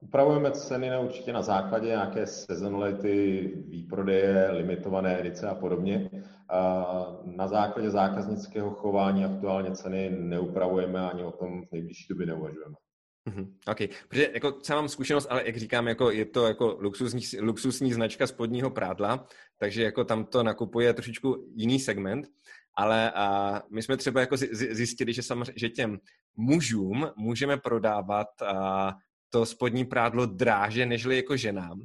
Upravujeme 0.00 0.50
ceny 0.50 0.90
na 0.90 1.00
určitě 1.00 1.32
na 1.32 1.42
základě 1.42 1.86
nějaké 1.86 2.26
sezonality, 2.26 3.52
výprodeje, 3.68 4.50
limitované 4.50 5.20
edice 5.20 5.48
a 5.48 5.54
podobně. 5.54 6.10
Na 7.24 7.48
základě 7.48 7.90
zákaznického 7.90 8.70
chování 8.70 9.24
aktuálně 9.24 9.70
ceny 9.70 10.10
neupravujeme 10.10 11.10
ani 11.10 11.24
o 11.24 11.30
tom 11.30 11.62
v 11.66 11.72
nejbližší 11.72 12.06
době 12.10 12.26
neuvažujeme. 12.26 12.74
Mm-hmm. 13.30 13.52
OK, 13.66 13.78
protože 14.08 14.30
jako 14.34 14.52
co 14.52 14.74
mám 14.74 14.88
zkušenost, 14.88 15.26
ale 15.30 15.46
jak 15.46 15.56
říkám, 15.56 15.88
jako 15.88 16.10
je 16.10 16.24
to 16.24 16.46
jako 16.46 16.76
luxusní, 16.80 17.22
luxusní 17.40 17.92
značka 17.92 18.26
spodního 18.26 18.70
prádla, 18.70 19.26
takže 19.58 19.82
jako 19.82 20.04
tam 20.04 20.24
to 20.24 20.42
nakupuje 20.42 20.94
trošičku 20.94 21.46
jiný 21.54 21.78
segment, 21.78 22.26
ale 22.74 23.12
uh, 23.12 23.58
my 23.70 23.82
jsme 23.82 23.96
třeba 23.96 24.20
jako 24.20 24.36
zjistili, 24.52 25.12
že 25.12 25.22
samozřejmě, 25.22 25.52
že 25.56 25.68
těm 25.68 25.98
mužům 26.36 27.10
můžeme 27.16 27.56
prodávat 27.56 28.28
uh, 28.42 28.90
to 29.32 29.46
spodní 29.46 29.84
prádlo 29.84 30.26
dráže, 30.26 30.86
nežli 30.86 31.16
jako 31.16 31.36
ženám. 31.36 31.80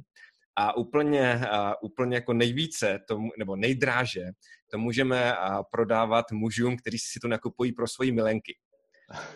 A 0.56 0.76
úplně, 0.76 1.40
úplně 1.82 2.16
jako 2.16 2.32
nejvíce, 2.32 2.98
to, 3.08 3.18
nebo 3.38 3.56
nejdráže, 3.56 4.24
to 4.70 4.78
můžeme 4.78 5.34
prodávat 5.70 6.32
mužům, 6.32 6.76
kteří 6.76 6.98
si 6.98 7.20
to 7.20 7.28
nakupují 7.28 7.72
pro 7.72 7.88
svoji 7.88 8.12
milenky. 8.12 8.56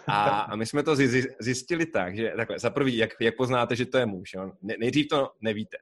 A, 0.06 0.56
my 0.56 0.66
jsme 0.66 0.82
to 0.82 0.96
zjistili 1.40 1.86
tak, 1.86 2.16
že 2.16 2.32
takhle, 2.36 2.58
za 2.58 2.70
prvý, 2.70 2.96
jak, 2.96 3.10
jak 3.20 3.36
poznáte, 3.36 3.76
že 3.76 3.86
to 3.86 3.98
je 3.98 4.06
muž, 4.06 4.34
jo? 4.34 4.52
nejdřív 4.62 5.08
to 5.08 5.30
nevíte. 5.40 5.76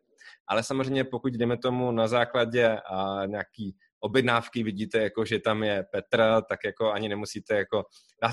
Ale 0.47 0.63
samozřejmě 0.63 1.05
pokud 1.05 1.35
jdeme 1.35 1.57
tomu 1.57 1.91
na 1.93 2.09
základě 2.09 2.77
a, 2.91 3.27
nějaký 3.27 3.77
objednávky 4.01 4.63
vidíte, 4.63 4.99
jako, 4.99 5.25
že 5.25 5.39
tam 5.39 5.63
je 5.63 5.85
Petr, 5.91 6.23
tak 6.49 6.59
jako 6.65 6.93
ani 6.93 7.09
nemusíte 7.09 7.55
jako, 7.55 7.85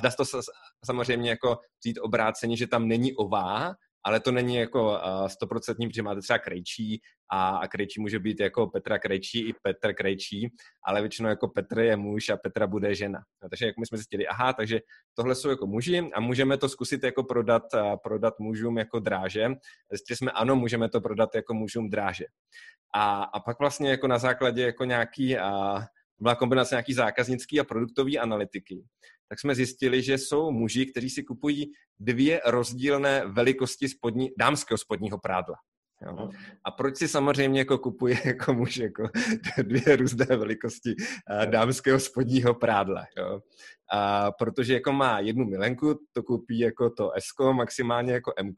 dá 0.02 0.12
se 0.12 0.18
to 0.18 0.42
samozřejmě 0.86 1.30
jako 1.30 1.58
vzít 1.84 2.00
obrácení, 2.00 2.58
že 2.58 2.68
tam 2.68 2.88
není 2.88 3.14
ová, 3.14 3.76
ale 4.06 4.20
to 4.20 4.32
není 4.32 4.56
jako 4.56 5.00
stoprocentní, 5.28 5.88
protože 5.88 6.04
máte 6.04 6.22
třeba 6.22 6.40
krejčí 6.40 7.02
a, 7.32 7.58
a 7.58 7.68
krejčí 7.68 8.02
může 8.02 8.20
být 8.20 8.40
jako 8.40 8.68
Petra 8.68 9.00
krejčí 9.00 9.50
i 9.50 9.54
Petr 9.62 9.94
krejčí, 9.94 10.50
ale 10.88 11.02
většinou 11.02 11.30
jako 11.30 11.48
Petr 11.48 11.80
je 11.80 11.98
muž 11.98 12.30
a 12.30 12.38
Petra 12.38 12.68
bude 12.68 12.96
žena. 12.96 13.20
No, 13.44 13.50
takže 13.50 13.66
jako 13.66 13.82
my 13.82 13.86
jsme 13.86 13.98
zjistili, 13.98 14.28
aha, 14.28 14.54
takže 14.54 14.80
tohle 15.16 15.36
jsou 15.36 15.50
jako 15.50 15.68
muži 15.68 16.10
a 16.14 16.20
můžeme 16.20 16.58
to 16.58 16.70
zkusit 16.70 17.04
jako 17.04 17.24
prodat, 17.24 17.64
prodat 18.04 18.40
mužům 18.40 18.78
jako 18.78 19.00
dráže. 19.00 19.50
Zjistili 19.92 20.18
jsme, 20.18 20.32
ano, 20.32 20.56
můžeme 20.56 20.90
to 20.90 21.02
prodat 21.02 21.36
jako 21.36 21.54
mužům 21.54 21.90
dráže. 21.90 22.26
A, 22.96 23.24
a 23.24 23.40
pak 23.40 23.60
vlastně 23.60 23.90
jako 23.90 24.08
na 24.08 24.18
základě 24.18 24.64
jako 24.64 24.86
nějaký 24.86 25.38
a, 25.38 25.80
byla 26.20 26.36
kombinace 26.36 26.76
nějaký 26.76 26.94
zákaznický 26.94 27.60
a 27.60 27.64
produktový 27.64 28.20
analytiky, 28.20 28.84
tak 29.30 29.40
jsme 29.40 29.56
zjistili, 29.56 30.04
že 30.04 30.18
jsou 30.18 30.52
muži, 30.52 30.86
kteří 30.86 31.10
si 31.10 31.24
kupují 31.24 31.72
dvě 32.00 32.42
rozdílné 32.46 33.24
velikosti 33.26 33.90
spodní, 33.90 34.30
dámského 34.38 34.78
spodního 34.78 35.18
prádla. 35.18 35.56
Jo. 36.02 36.30
A 36.64 36.72
proč 36.72 36.98
si 36.98 37.08
samozřejmě 37.08 37.60
jako 37.60 37.78
kupuje 37.78 38.18
jako 38.26 38.54
muž 38.54 38.78
jako 38.78 39.10
dvě 39.64 39.96
různé 39.96 40.26
velikosti 40.26 40.96
dámského 41.46 42.00
spodního 42.00 42.54
prádla? 42.54 43.06
Jo. 43.18 43.42
A 43.94 44.32
protože 44.32 44.74
jako 44.74 44.92
má 44.92 45.20
jednu 45.20 45.46
milenku, 45.46 46.00
to 46.14 46.24
koupí 46.24 46.60
jako 46.60 46.90
to 46.90 47.12
S, 47.16 47.54
maximálně 47.54 48.14
jako 48.14 48.34
M, 48.38 48.54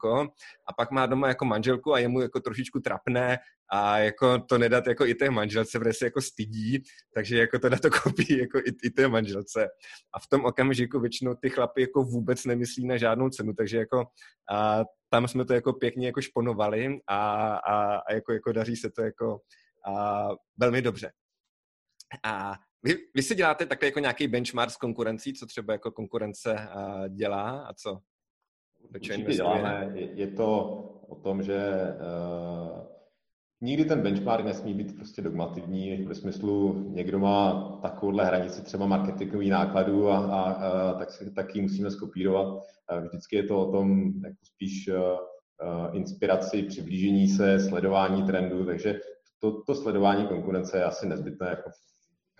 a 0.68 0.72
pak 0.76 0.90
má 0.90 1.06
doma 1.06 1.28
jako 1.28 1.44
manželku 1.44 1.94
a 1.94 1.98
je 1.98 2.08
mu 2.08 2.20
jako 2.20 2.40
trošičku 2.40 2.80
trapné 2.80 3.38
a 3.72 3.98
jako 3.98 4.38
to 4.38 4.58
nedat 4.58 4.86
jako 4.86 5.06
i 5.06 5.14
té 5.14 5.30
manželce, 5.30 5.78
protože 5.78 5.92
se 5.92 6.04
jako 6.04 6.20
stydí, 6.20 6.82
takže 7.14 7.38
jako 7.38 7.58
to 7.58 7.70
na 7.70 7.76
to 7.82 7.90
koupí 7.90 8.38
jako 8.38 8.58
i, 8.58 8.72
i 8.82 8.90
té 8.90 9.08
manželce. 9.08 9.68
A 10.14 10.18
v 10.18 10.26
tom 10.30 10.44
okamžiku 10.44 11.00
většinou 11.00 11.34
ty 11.34 11.50
chlapy 11.50 11.80
jako 11.80 12.02
vůbec 12.02 12.44
nemyslí 12.44 12.86
na 12.86 12.96
žádnou 12.96 13.28
cenu, 13.28 13.52
takže 13.52 13.76
jako 13.76 14.04
a 14.50 14.84
tam 15.10 15.28
jsme 15.28 15.44
to 15.44 15.54
jako 15.54 15.72
pěkně 15.72 16.06
jako 16.06 16.20
šponovali 16.20 17.00
a, 17.06 17.54
a, 17.56 17.96
a 17.96 18.12
jako, 18.12 18.32
jako 18.32 18.52
daří 18.52 18.76
se 18.76 18.90
to 18.90 19.02
jako 19.02 19.38
a, 19.86 20.28
velmi 20.58 20.82
dobře. 20.82 21.12
A 22.24 22.54
vy, 22.82 22.94
vy 23.14 23.22
si 23.22 23.34
děláte 23.34 23.66
takhle 23.66 23.88
jako 23.88 23.98
nějaký 23.98 24.28
benchmark 24.28 24.70
s 24.70 24.76
konkurencí, 24.76 25.32
co 25.32 25.46
třeba 25.46 25.72
jako 25.72 25.90
konkurence 25.90 26.54
a, 26.54 27.08
dělá 27.08 27.60
a 27.60 27.74
co? 27.74 28.00
Do 28.90 28.98
Určitě 28.98 29.34
děláme. 29.34 29.90
Je, 29.94 30.12
je 30.14 30.26
to 30.26 30.68
o 31.08 31.14
tom, 31.14 31.42
že 31.42 31.72
uh, 32.70 32.86
nikdy 33.60 33.84
ten 33.84 34.02
benchmark 34.02 34.44
nesmí 34.44 34.74
být 34.74 34.96
prostě 34.96 35.22
dogmativní, 35.22 36.04
ve 36.04 36.14
smyslu 36.14 36.84
někdo 36.88 37.18
má 37.18 37.68
takovouhle 37.82 38.24
hranici 38.24 38.62
třeba 38.62 38.86
marketingový 38.86 39.50
nákladů 39.50 40.08
a, 40.08 40.18
a, 40.18 40.42
a 40.42 40.94
tak, 40.98 41.10
si, 41.10 41.30
tak 41.30 41.54
ji 41.54 41.62
musíme 41.62 41.90
skopírovat. 41.90 42.62
Vždycky 43.00 43.36
je 43.36 43.42
to 43.42 43.60
o 43.60 43.72
tom 43.72 44.12
jako 44.24 44.44
spíš 44.44 44.88
uh, 44.88 45.96
inspiraci, 45.96 46.62
přiblížení 46.62 47.28
se, 47.28 47.60
sledování 47.60 48.22
trendů, 48.22 48.64
takže 48.64 49.00
to, 49.38 49.62
to 49.62 49.74
sledování 49.74 50.26
konkurence 50.26 50.78
je 50.78 50.84
asi 50.84 51.08
nezbytné 51.08 51.48
jako 51.48 51.70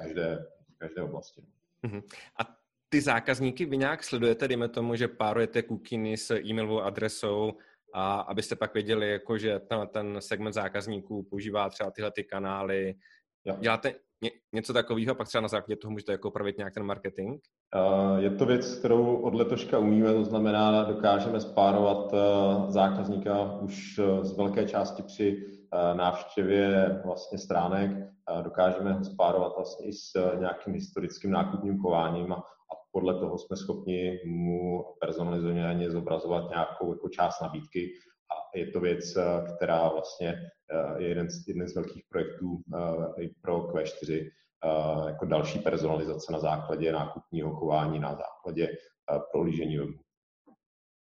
každé, 0.02 0.46
v 0.74 0.78
každé 0.78 1.02
oblasti. 1.02 1.42
Uh-huh. 1.84 2.02
A 2.40 2.56
ty 2.88 3.00
zákazníky 3.00 3.64
vy 3.64 3.76
nějak 3.76 4.04
sledujete, 4.04 4.48
dejme 4.48 4.68
tomu, 4.68 4.96
že 4.96 5.08
párujete 5.08 5.62
kukiny 5.62 6.16
s 6.16 6.30
e-mailovou 6.30 6.80
adresou, 6.80 7.52
a 7.94 8.20
abyste 8.20 8.56
pak 8.56 8.74
věděli, 8.74 9.10
jako, 9.10 9.38
že 9.38 9.58
ten, 9.58 9.88
ten 9.92 10.16
segment 10.20 10.52
zákazníků 10.52 11.22
používá 11.22 11.68
třeba 11.68 11.90
tyhle 11.90 12.10
ty 12.10 12.24
kanály. 12.24 12.94
Jo. 13.44 13.56
Děláte 13.60 13.94
ně, 14.22 14.30
něco 14.52 14.72
takového, 14.72 15.14
pak 15.14 15.28
třeba 15.28 15.42
na 15.42 15.48
základě 15.48 15.76
toho 15.76 15.92
můžete 15.92 16.12
jako 16.12 16.28
upravit 16.28 16.58
nějak 16.58 16.74
ten 16.74 16.82
marketing? 16.82 17.40
Je 18.18 18.30
to 18.30 18.46
věc, 18.46 18.74
kterou 18.74 19.16
od 19.16 19.34
letoška 19.34 19.78
umíme, 19.78 20.12
to 20.12 20.24
znamená, 20.24 20.84
dokážeme 20.84 21.40
spárovat 21.40 22.12
eh, 22.14 22.70
zákazníka 22.70 23.60
už 23.60 23.98
eh, 23.98 24.24
z 24.24 24.36
velké 24.36 24.68
části 24.68 25.02
při 25.02 25.46
eh, 25.46 25.94
návštěvě 25.94 27.00
vlastně 27.04 27.38
stránek, 27.38 27.90
dokážeme 28.42 28.92
ho 28.92 29.04
spárovat 29.04 29.52
vlastně 29.56 29.86
i 29.86 29.92
s 29.92 30.36
nějakým 30.38 30.74
historickým 30.74 31.30
nákupním 31.30 31.78
chováním 31.78 32.32
a 32.32 32.42
podle 32.92 33.20
toho 33.20 33.38
jsme 33.38 33.56
schopni 33.56 34.20
mu 34.26 34.84
personalizovaně 35.00 35.90
zobrazovat 35.90 36.50
nějakou 36.50 36.92
jako 36.92 37.08
část 37.08 37.40
nabídky 37.40 37.92
a 38.32 38.58
je 38.58 38.66
to 38.66 38.80
věc, 38.80 39.04
která 39.56 39.88
vlastně 39.88 40.28
eh, 40.70 41.02
je 41.02 41.08
jeden 41.08 41.30
z, 41.30 41.48
jeden 41.48 41.68
z 41.68 41.74
velkých 41.74 42.02
projektů 42.08 42.62
eh, 42.74 43.22
i 43.22 43.28
pro 43.42 43.60
Q4, 43.60 44.20
eh, 44.20 45.10
jako 45.10 45.24
další 45.24 45.58
personalizace 45.58 46.32
na 46.32 46.38
základě 46.38 46.92
nákupního 46.92 47.54
chování, 47.54 47.98
na 47.98 48.14
základě 48.14 48.68
prohlížení 49.32 49.78
webu. 49.78 49.98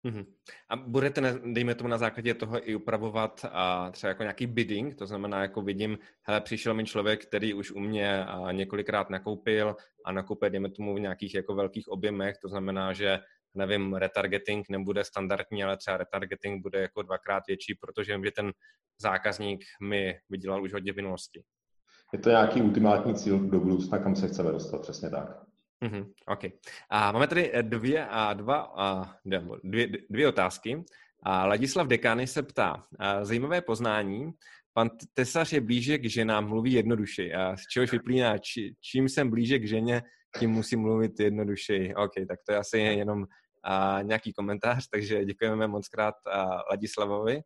Mm-hmm. 0.05 0.25
A 0.69 0.75
budete, 0.75 1.39
dejme 1.53 1.75
tomu, 1.75 1.89
na 1.89 1.97
základě 1.97 2.33
toho 2.33 2.69
i 2.69 2.75
upravovat 2.75 3.45
a 3.51 3.91
třeba 3.91 4.09
jako 4.09 4.23
nějaký 4.23 4.47
bidding, 4.47 4.95
to 4.95 5.07
znamená, 5.07 5.41
jako 5.41 5.61
vidím, 5.61 5.97
hele, 6.23 6.41
přišel 6.41 6.73
mi 6.73 6.85
člověk, 6.85 7.25
který 7.25 7.53
už 7.53 7.71
u 7.71 7.79
mě 7.79 8.25
a 8.25 8.51
několikrát 8.51 9.09
nakoupil 9.09 9.75
a 10.05 10.11
nakoupil, 10.11 10.49
dejme 10.49 10.69
tomu, 10.69 10.95
v 10.95 10.99
nějakých 10.99 11.35
jako 11.35 11.55
velkých 11.55 11.87
objemech, 11.87 12.37
to 12.37 12.49
znamená, 12.49 12.93
že 12.93 13.19
nevím, 13.55 13.93
retargeting 13.93 14.69
nebude 14.69 15.03
standardní, 15.03 15.63
ale 15.63 15.77
třeba 15.77 15.97
retargeting 15.97 16.63
bude 16.63 16.81
jako 16.81 17.01
dvakrát 17.01 17.43
větší, 17.47 17.75
protože 17.75 18.13
vím, 18.15 18.25
že 18.25 18.31
ten 18.31 18.51
zákazník 19.01 19.63
mi 19.81 20.19
vydělal 20.29 20.63
už 20.63 20.73
hodně 20.73 20.93
v 20.93 20.95
minulosti. 20.95 21.43
Je 22.13 22.19
to 22.19 22.29
nějaký 22.29 22.61
ultimátní 22.61 23.15
cíl 23.15 23.39
do 23.39 23.59
budoucna, 23.59 23.97
kam 23.97 24.15
se 24.15 24.27
chceme 24.27 24.51
dostat, 24.51 24.81
přesně 24.81 25.09
tak. 25.09 25.52
Mm-hmm, 25.83 26.11
OK. 26.27 26.39
A 26.89 27.11
máme 27.11 27.27
tady 27.27 27.51
eh, 27.53 27.63
dvě, 27.63 28.07
a 28.07 28.33
dva, 28.33 28.73
a 28.77 29.15
dvě, 29.63 29.87
dvě 30.09 30.27
otázky. 30.27 30.83
A 31.23 31.45
Ladislav 31.45 31.87
Dekány 31.87 32.27
se 32.27 32.43
ptá, 32.43 32.83
a 32.99 33.25
zajímavé 33.25 33.61
poznání, 33.61 34.31
pan 34.73 34.89
tesař 35.13 35.53
je 35.53 35.61
blíže 35.61 35.97
k 35.97 36.09
ženám, 36.09 36.47
mluví 36.47 36.73
jednodušeji. 36.73 37.33
A 37.33 37.57
z 37.57 37.61
čehož 37.71 37.91
vyplývá, 37.91 38.37
či, 38.37 38.75
čím 38.81 39.09
jsem 39.09 39.29
blíže 39.29 39.59
k 39.59 39.67
ženě, 39.67 40.01
tím 40.39 40.49
musím 40.49 40.79
mluvit 40.79 41.19
jednodušeji. 41.19 41.95
OK, 41.95 42.11
tak 42.27 42.39
to 42.45 42.51
je 42.51 42.57
asi 42.57 42.77
jenom 42.79 43.25
a, 43.63 44.01
nějaký 44.01 44.33
komentář, 44.33 44.87
takže 44.91 45.25
děkujeme 45.25 45.67
moc 45.67 45.87
krát 45.87 46.15
a, 46.31 46.45
Ladislavovi. 46.71 47.41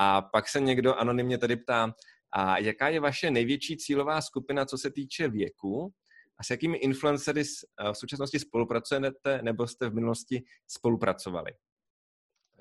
A 0.00 0.22
pak 0.22 0.48
se 0.48 0.60
někdo 0.60 0.94
anonymně 0.94 1.38
tady 1.38 1.56
ptá, 1.56 1.92
a 2.32 2.58
jaká 2.58 2.88
je 2.88 3.00
vaše 3.00 3.30
největší 3.30 3.76
cílová 3.76 4.20
skupina, 4.20 4.64
co 4.64 4.78
se 4.78 4.90
týče 4.90 5.28
věku 5.28 5.92
a 6.40 6.44
s 6.44 6.50
jakými 6.50 6.76
influencery 6.78 7.42
eh, 7.42 7.92
v 7.92 7.96
současnosti 7.96 8.38
spolupracujete 8.38 9.42
nebo 9.42 9.66
jste 9.66 9.88
v 9.88 9.94
minulosti 9.94 10.42
spolupracovali? 10.68 11.52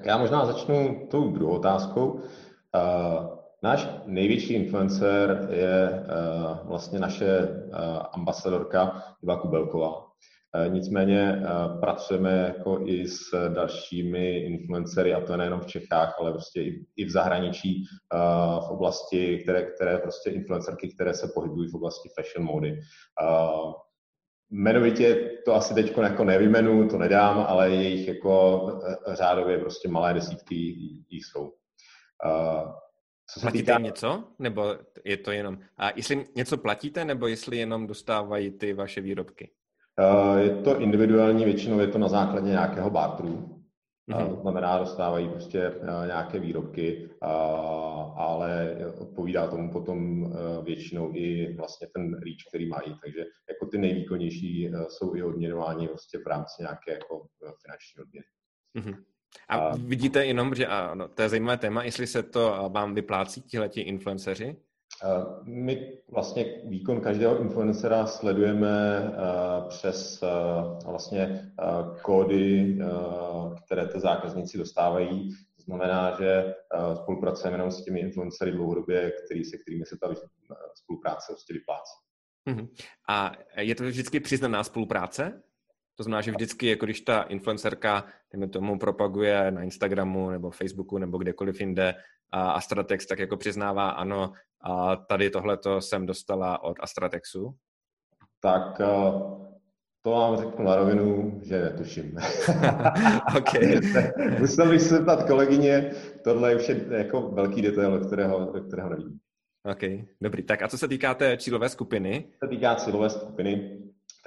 Já 0.05 0.17
možná 0.17 0.45
začnu 0.45 1.07
tou 1.11 1.31
druhou 1.31 1.55
otázkou. 1.55 2.21
Eh, 2.75 2.79
náš 3.63 3.87
největší 4.05 4.53
influencer 4.53 5.47
je 5.51 5.89
eh, 5.89 6.05
vlastně 6.63 6.99
naše 6.99 7.47
ambasadorka 8.11 9.03
Iva 9.23 9.37
Kubelková. 9.37 10.06
Nicméně 10.67 11.41
pracujeme 11.79 12.31
jako 12.31 12.81
i 12.85 13.07
s 13.07 13.49
dalšími 13.53 14.37
influencery, 14.37 15.13
a 15.13 15.21
to 15.21 15.37
nejenom 15.37 15.59
v 15.59 15.65
Čechách, 15.65 16.15
ale 16.19 16.31
prostě 16.31 16.61
i 16.95 17.05
v 17.05 17.09
zahraničí, 17.09 17.83
v 18.67 18.69
oblasti, 18.69 19.39
které, 19.43 19.63
které 19.63 19.97
prostě 19.97 20.29
influencerky, 20.29 20.93
které 20.93 21.13
se 21.13 21.31
pohybují 21.33 21.69
v 21.69 21.75
oblasti 21.75 22.09
fashion 22.15 22.45
mody. 22.45 22.79
Jmenovitě 24.51 25.31
to 25.45 25.53
asi 25.53 25.73
teď 25.73 25.97
jako 25.97 26.23
nevymenu, 26.23 26.89
to 26.89 26.97
nedám, 26.97 27.45
ale 27.47 27.69
jejich 27.69 28.07
jako 28.07 28.67
řádově 29.13 29.57
prostě 29.57 29.89
malé 29.89 30.13
desítky 30.13 30.55
jich 31.09 31.25
jsou. 31.25 31.53
Co 33.33 33.39
se 33.39 33.43
platíte 33.43 33.63
týká... 33.63 33.79
něco? 33.79 34.23
Nebo 34.39 34.75
je 35.05 35.17
to 35.17 35.31
jenom... 35.31 35.57
A 35.77 35.89
jestli 35.95 36.25
něco 36.35 36.57
platíte, 36.57 37.05
nebo 37.05 37.27
jestli 37.27 37.57
jenom 37.57 37.87
dostávají 37.87 38.51
ty 38.51 38.73
vaše 38.73 39.01
výrobky? 39.01 39.51
Je 40.37 40.55
to 40.55 40.79
individuální, 40.79 41.45
většinou 41.45 41.79
je 41.79 41.87
to 41.87 41.97
na 41.97 42.07
základě 42.07 42.49
nějakého 42.49 42.89
barteru. 42.89 43.57
Mm-hmm. 44.11 44.35
To 44.35 44.41
znamená, 44.41 44.77
dostávají 44.77 45.29
prostě 45.29 45.61
eh, 45.61 46.07
nějaké 46.07 46.39
výrobky, 46.39 47.09
ale 48.15 48.77
odpovídá 48.97 49.47
tomu 49.47 49.71
potom 49.71 50.25
eh, 50.25 50.63
většinou 50.63 51.11
i 51.15 51.53
vlastně 51.53 51.87
ten 51.93 52.13
reach, 52.13 52.37
který 52.49 52.67
mají. 52.67 52.99
Takže 53.03 53.25
jako 53.49 53.65
ty 53.65 53.77
nejvýkonnější 53.77 54.67
eh, 54.67 54.85
jsou 54.89 55.15
i 55.15 55.23
odměnováni 55.23 55.87
vlastně 55.87 56.19
v 56.19 56.27
rámci 56.27 56.61
nějaké 56.61 56.91
jako 56.91 57.27
finanční 57.37 58.01
odměny. 58.01 58.25
Mm-hmm. 58.77 59.03
A, 59.49 59.55
a 59.57 59.75
vidíte 59.75 60.25
jenom, 60.25 60.55
že 60.55 60.67
ano, 60.67 61.07
to 61.07 61.21
je 61.21 61.29
zajímavé 61.29 61.57
téma, 61.57 61.83
jestli 61.83 62.07
se 62.07 62.23
to 62.23 62.69
vám 62.69 62.93
vyplácí 62.93 63.41
tihleti 63.41 63.81
influenceři? 63.81 64.55
Eh, 65.03 65.25
my 65.43 65.97
vlastně 66.11 66.61
výkon 66.63 67.01
každého 67.01 67.41
influencera 67.41 68.05
sledujeme 68.07 68.97
eh, 68.97 69.67
přes 69.67 70.23
eh, 70.23 70.27
vlastně 70.85 71.51
kódy, 72.01 72.77
které 73.65 73.87
ty 73.87 73.99
zákazníci 73.99 74.57
dostávají. 74.57 75.29
To 75.55 75.61
znamená, 75.63 76.17
že 76.19 76.55
spolupracujeme 77.01 77.57
jenom 77.57 77.71
s 77.71 77.83
těmi 77.83 77.99
influencery 77.99 78.51
dlouhodobě, 78.51 79.11
který, 79.25 79.45
se 79.45 79.57
kterými 79.57 79.85
se 79.85 79.97
ta 79.97 80.07
spolupráce 80.75 81.25
prostě 81.27 81.53
vyplácí. 81.53 81.93
Uh-huh. 82.49 82.69
A 83.09 83.31
je 83.57 83.75
to 83.75 83.83
vždycky 83.83 84.19
přiznaná 84.19 84.63
spolupráce? 84.63 85.41
To 85.95 86.03
znamená, 86.03 86.21
že 86.21 86.31
vždycky, 86.31 86.67
jako 86.67 86.85
když 86.85 87.01
ta 87.01 87.21
influencerka, 87.21 88.05
dejme 88.33 88.47
tomu, 88.47 88.79
propaguje 88.79 89.51
na 89.51 89.63
Instagramu 89.63 90.29
nebo 90.29 90.51
Facebooku 90.51 90.97
nebo 90.97 91.17
kdekoliv 91.17 91.59
jinde 91.59 91.95
a 92.31 92.51
Astratex, 92.51 93.05
tak 93.05 93.19
jako 93.19 93.37
přiznává, 93.37 93.89
ano, 93.89 94.33
a 94.61 94.95
tady 94.95 95.29
tohleto 95.29 95.81
jsem 95.81 96.05
dostala 96.05 96.63
od 96.63 96.77
Astratexu? 96.79 97.55
Tak 98.41 98.81
eh, 98.81 98.87
to 100.01 100.11
vám 100.11 100.37
řeknu 100.37 100.65
na 100.65 100.75
rovinu, 100.75 101.39
že 101.43 101.61
netuším. 101.61 102.17
okay. 103.37 103.79
Musel 104.39 104.69
bych 104.69 104.81
se 104.81 104.95
zeptat 104.95 105.27
kolegyně, 105.27 105.91
tohle 106.23 106.51
je 106.51 106.55
už 106.55 106.71
jako 106.89 107.21
velký 107.21 107.61
detail, 107.61 108.05
kterého, 108.05 108.47
kterého 108.67 108.89
nevím. 108.89 109.19
OK, 109.71 110.07
dobrý. 110.21 110.43
Tak 110.43 110.61
a 110.61 110.67
co 110.67 110.77
se 110.77 110.87
týká 110.87 111.13
té 111.13 111.37
cílové 111.37 111.69
skupiny? 111.69 112.25
Co 112.31 112.45
se 112.45 112.49
týká 112.49 112.75
cílové 112.75 113.09
skupiny, 113.09 113.76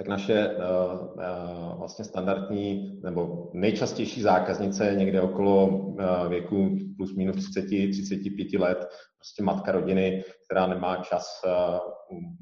tak 0.01 0.07
naše 0.07 0.47
uh, 0.47 0.63
uh, 0.93 1.77
vlastně 1.79 2.05
standardní 2.05 2.99
nebo 3.03 3.51
nejčastější 3.53 4.21
zákaznice 4.21 4.87
je 4.87 4.95
někde 4.95 5.21
okolo 5.21 5.67
uh, 5.67 6.27
věku 6.29 6.77
plus 6.97 7.15
minus 7.15 7.49
30, 7.49 7.65
35 7.67 8.59
let, 8.59 8.87
prostě 9.17 9.43
matka 9.43 9.71
rodiny, 9.71 10.23
která 10.45 10.67
nemá 10.67 10.97
čas 10.97 11.41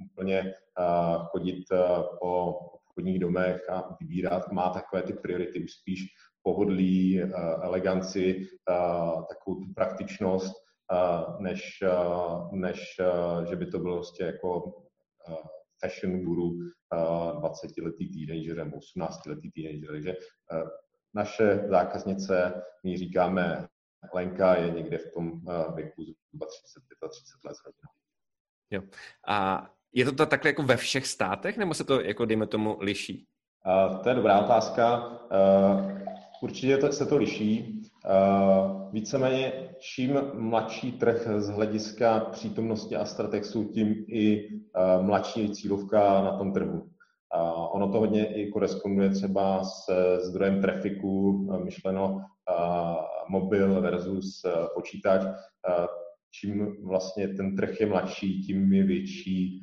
úplně 0.06 0.54
chodit 1.22 1.63
po 2.19 2.54
obchodních 2.89 3.19
domech 3.19 3.69
a 3.69 3.98
vybírat, 4.02 4.52
má 4.52 4.69
takové 4.69 5.04
ty 5.04 5.13
priority, 5.13 5.63
už 5.63 5.72
spíš 5.72 6.06
pohodlí, 6.43 7.22
eleganci, 7.62 8.48
takovou 9.30 9.60
tu 9.60 9.74
praktičnost, 9.76 10.54
než, 11.39 11.84
než 12.52 13.02
že 13.50 13.56
by 13.56 13.65
to 13.65 13.80
bylo 13.80 13.95
prostě 13.95 14.24
jako 14.24 14.74
fashion 15.81 16.23
guru 16.23 16.51
20-letý 16.91 18.09
teenager 18.09 18.57
nebo 18.57 18.77
18-letý 18.77 19.51
teenager. 19.51 19.91
Takže 19.91 20.15
naše 21.13 21.63
zákaznice, 21.67 22.61
my 22.83 22.97
říkáme, 22.97 23.67
Lenka 24.13 24.55
je 24.55 24.69
někde 24.71 24.97
v 24.97 25.11
tom 25.13 25.41
věku 25.75 26.03
zhruba 26.03 26.45
30-35 26.45 26.49
let 27.45 27.55
s 27.55 27.65
rodinou. 27.65 27.91
Jo. 28.71 28.81
A 29.27 29.69
je 29.93 30.05
to 30.05 30.25
takhle 30.25 30.49
jako 30.49 30.63
ve 30.63 30.77
všech 30.77 31.07
státech, 31.07 31.57
nebo 31.57 31.73
se 31.73 31.83
to, 31.83 32.01
jako 32.01 32.25
dejme 32.25 32.47
tomu, 32.47 32.77
liší? 32.79 33.27
Uh, 33.65 34.03
to 34.03 34.09
je 34.09 34.15
dobrá 34.15 34.39
otázka. 34.39 35.07
Uh, 35.07 35.91
určitě 36.41 36.77
to, 36.77 36.91
se 36.91 37.05
to 37.05 37.17
liší. 37.17 37.81
Uh, 38.05 38.93
víceméně, 38.93 39.68
čím 39.79 40.19
mladší 40.33 40.91
trh 40.91 41.27
z 41.37 41.49
hlediska 41.49 42.19
přítomnosti 42.19 42.95
Astratexu, 42.95 43.63
tím 43.63 44.05
i 44.07 44.47
uh, 44.49 45.05
mladší 45.05 45.51
cílovka 45.51 46.21
na 46.21 46.37
tom 46.37 46.53
trhu. 46.53 46.89
Ono 47.71 47.91
to 47.91 47.99
hodně 47.99 48.35
i 48.35 48.51
koresponduje 48.51 49.09
třeba 49.09 49.63
s 49.63 49.85
zdrojem 50.21 50.61
trafiku, 50.61 51.29
uh, 51.29 51.63
myšleno 51.63 52.07
uh, 52.13 52.21
mobil 53.29 53.81
versus 53.81 54.45
počítač. 54.75 55.21
Čím 56.31 56.85
vlastně 56.87 57.27
ten 57.27 57.55
trh 57.55 57.81
je 57.81 57.87
mladší, 57.87 58.41
tím 58.41 58.73
je 58.73 58.83
větší 58.83 59.61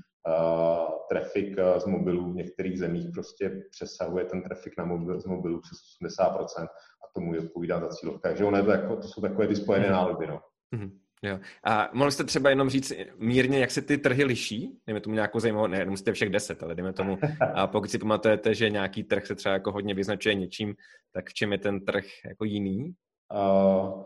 trafik 1.08 1.56
z 1.78 1.86
mobilů 1.86 2.32
v 2.32 2.36
některých 2.36 2.78
zemích 2.78 3.06
prostě 3.14 3.62
přesahuje 3.70 4.24
ten 4.24 4.42
trafik 4.42 4.72
na 4.78 4.84
mobil, 4.84 5.20
z 5.20 5.26
mobilů 5.26 5.60
přes 5.60 5.78
80% 6.20 6.64
a 6.64 7.12
tomu 7.14 7.34
je 7.34 7.40
odpovídá 7.40 7.80
ta 7.80 7.88
cílovka. 7.88 8.28
Takže 8.28 8.44
ono 8.44 8.56
je 8.56 8.62
to, 8.62 8.70
jako, 8.70 8.96
to 8.96 9.08
jsou 9.08 9.20
takové 9.20 9.46
ty 9.46 9.56
spojené 9.56 9.86
mm. 9.86 9.92
nádoby. 9.92 10.26
No. 10.26 10.40
Mm-hmm. 10.74 10.90
Jo. 11.22 11.38
A 11.64 11.90
mohli 11.92 12.12
jste 12.12 12.24
třeba 12.24 12.50
jenom 12.50 12.68
říct 12.68 12.92
mírně, 13.18 13.58
jak 13.58 13.70
se 13.70 13.82
ty 13.82 13.98
trhy 13.98 14.24
liší? 14.24 14.78
Dejme 14.86 15.00
tomu 15.00 15.14
nějakou 15.14 15.40
zajímavou, 15.40 15.66
ne, 15.66 15.78
nemusíte 15.78 16.12
všech 16.12 16.30
deset, 16.30 16.62
ale 16.62 16.74
dejme 16.74 16.92
tomu, 16.92 17.18
a 17.54 17.66
pokud 17.66 17.90
si 17.90 17.98
pamatujete, 17.98 18.54
že 18.54 18.70
nějaký 18.70 19.04
trh 19.04 19.26
se 19.26 19.34
třeba 19.34 19.52
jako 19.52 19.72
hodně 19.72 19.94
vyznačuje 19.94 20.34
něčím, 20.34 20.74
tak 21.12 21.30
v 21.30 21.34
čem 21.34 21.52
je 21.52 21.58
ten 21.58 21.84
trh 21.84 22.04
jako 22.24 22.44
jiný? 22.44 22.94
Uh, 23.34 24.02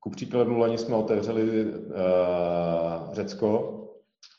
ku 0.00 0.10
příkladu, 0.10 0.56
loni 0.56 0.78
jsme 0.78 0.96
otevřeli 0.96 1.64
uh, 1.64 1.84
Řecko, 3.12 3.77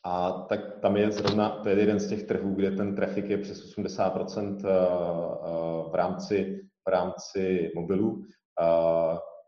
a 0.03 0.31
tak 0.31 0.79
tam 0.81 0.97
je 0.97 1.11
zrovna, 1.11 1.49
to 1.49 1.69
je 1.69 1.79
jeden 1.79 1.99
z 1.99 2.09
těch 2.09 2.23
trhů, 2.23 2.55
kde 2.55 2.71
ten 2.71 2.95
trafik 2.95 3.29
je 3.29 3.37
přes 3.37 3.77
80% 3.77 4.57
eh, 4.65 4.69
eh, 4.69 5.89
v 5.91 5.95
rámci, 5.95 6.61
v 6.87 6.89
rámci 6.89 7.71
mobilů. 7.75 8.23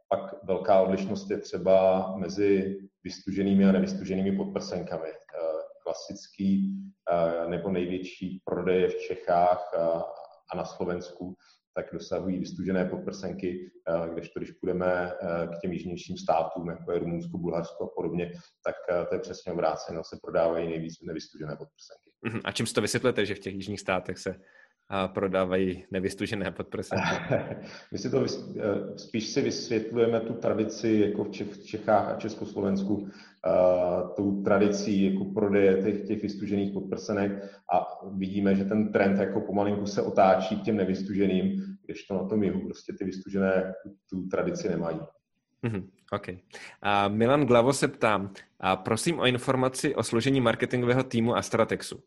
Pak 0.09 0.43
velká 0.43 0.81
odlišnost 0.81 1.31
je 1.31 1.37
třeba 1.37 2.07
mezi 2.17 2.77
vystuženými 3.03 3.65
a 3.65 3.71
nevystuženými 3.71 4.37
podprsenkami. 4.37 5.09
Eh, 5.09 5.61
klasický 5.83 6.77
nebo 7.47 7.69
největší 7.69 8.41
prodej 8.45 8.87
v 8.87 9.01
Čechách 9.07 9.71
a 10.53 10.57
na 10.57 10.65
Slovensku 10.65 11.35
tak 11.73 11.85
dosahují 11.93 12.39
vystužené 12.39 12.85
podprsenky, 12.85 13.71
eh, 13.89 14.09
kdežto 14.13 14.39
když 14.39 14.51
půjdeme 14.51 15.11
eh, 15.11 15.47
k 15.47 15.59
těm 15.61 15.73
jižnějším 15.73 16.17
státům, 16.17 16.69
jako 16.69 16.91
je 16.91 16.99
Rumunsko, 16.99 17.37
Bulharsko 17.37 17.83
a 17.83 17.89
podobně, 17.95 18.31
tak 18.65 18.75
eh, 18.89 19.05
to 19.05 19.15
je 19.15 19.19
přesně 19.19 19.51
obráceno, 19.51 20.03
se 20.03 20.17
prodávají 20.23 20.69
nejvíc 20.69 21.01
nevystužené 21.01 21.55
podprsenky. 21.55 22.11
Mhm. 22.21 22.41
A 22.43 22.51
čím 22.51 22.65
si 22.65 22.73
to 22.73 22.81
vysvětlete, 22.81 23.25
že 23.25 23.35
v 23.35 23.39
těch 23.39 23.53
jižních 23.53 23.79
státech 23.79 24.17
se 24.17 24.35
prodávají 25.07 25.83
nevystužené 25.91 26.51
podprsenky? 26.51 27.05
My 27.91 27.97
si 27.97 28.09
to 28.09 28.25
spíš 28.97 29.29
si 29.29 29.41
vysvětlujeme 29.41 30.19
tu 30.19 30.33
tradici 30.33 31.03
jako 31.07 31.23
v, 31.23 31.31
Čech, 31.31 31.47
v 31.47 31.65
Čechách 31.65 32.09
a 32.09 32.19
Československu, 32.19 33.07
tou 34.15 34.43
tradicí 34.43 35.13
jako 35.13 35.25
prodeje 35.25 35.83
těch, 35.83 36.07
těch 36.07 36.21
vystužených 36.21 36.73
podprsenek 36.73 37.31
a 37.73 37.85
vidíme, 38.17 38.55
že 38.55 38.65
ten 38.65 38.91
trend 38.91 39.19
jako 39.19 39.41
pomalinku 39.41 39.85
se 39.85 40.01
otáčí 40.01 40.55
k 40.55 40.63
těm 40.63 40.77
nevystuženým, 40.77 41.77
když 41.85 42.03
to 42.03 42.13
na 42.13 42.23
tom 42.23 42.43
jihu 42.43 42.65
prostě 42.65 42.93
ty 42.93 43.05
vystužené 43.05 43.73
tu 44.09 44.27
tradici 44.27 44.69
nemají. 44.69 44.99
Mm-hmm, 45.63 45.87
OK. 46.11 46.27
A 46.81 47.07
Milan 47.07 47.45
Glavo 47.45 47.73
se 47.73 47.87
ptám, 47.87 48.33
a 48.59 48.75
prosím 48.75 49.19
o 49.19 49.25
informaci 49.25 49.95
o 49.95 50.03
složení 50.03 50.41
marketingového 50.41 51.03
týmu 51.03 51.35
Astratexu. 51.35 52.03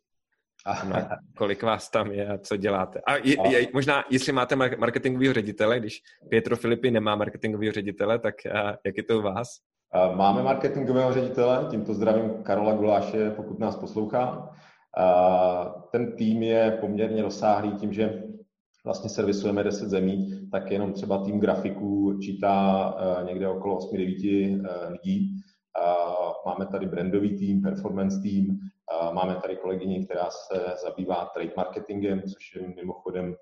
No, 0.88 0.96
kolik 1.36 1.62
vás 1.62 1.90
tam 1.90 2.12
je 2.12 2.28
a 2.28 2.38
co 2.38 2.56
děláte? 2.56 3.00
A 3.06 3.16
je, 3.16 3.36
je, 3.48 3.68
možná, 3.74 4.04
jestli 4.10 4.32
máte 4.32 4.56
marketingového 4.56 5.34
ředitele, 5.34 5.80
když 5.80 6.02
Pietro 6.30 6.56
Filipy 6.56 6.90
nemá 6.90 7.16
marketingového 7.16 7.72
ředitele, 7.72 8.18
tak 8.18 8.34
jak 8.86 8.96
je 8.96 9.02
to 9.02 9.18
u 9.18 9.22
vás? 9.22 9.48
Máme 10.14 10.42
marketingového 10.42 11.12
ředitele, 11.12 11.66
tímto 11.70 11.94
zdravím 11.94 12.42
Karola 12.42 12.72
Guláše, 12.72 13.30
pokud 13.30 13.58
nás 13.58 13.76
poslouchá. 13.76 14.50
Ten 15.92 16.16
tým 16.16 16.42
je 16.42 16.78
poměrně 16.80 17.22
rozsáhlý 17.22 17.72
tím, 17.72 17.92
že 17.92 18.22
vlastně 18.84 19.10
servisujeme 19.10 19.64
10 19.64 19.88
zemí, 19.88 20.48
tak 20.52 20.70
jenom 20.70 20.92
třeba 20.92 21.24
tým 21.24 21.40
grafiků 21.40 22.18
čítá 22.22 22.94
e, 22.98 23.24
někde 23.24 23.48
okolo 23.48 23.78
8-9 23.78 24.66
e, 24.66 24.92
lidí. 24.92 25.36
Máme 26.46 26.66
tady 26.66 26.86
brandový 26.86 27.38
tým, 27.38 27.62
performance 27.62 28.20
tým, 28.22 28.60
máme 29.12 29.34
tady 29.34 29.56
kolegyni, 29.56 30.04
která 30.04 30.30
se 30.30 30.74
zabývá 30.82 31.24
trade 31.34 31.52
marketingem, 31.56 32.22
což 32.22 32.54
je 32.54 32.74
mimochodem 32.76 33.36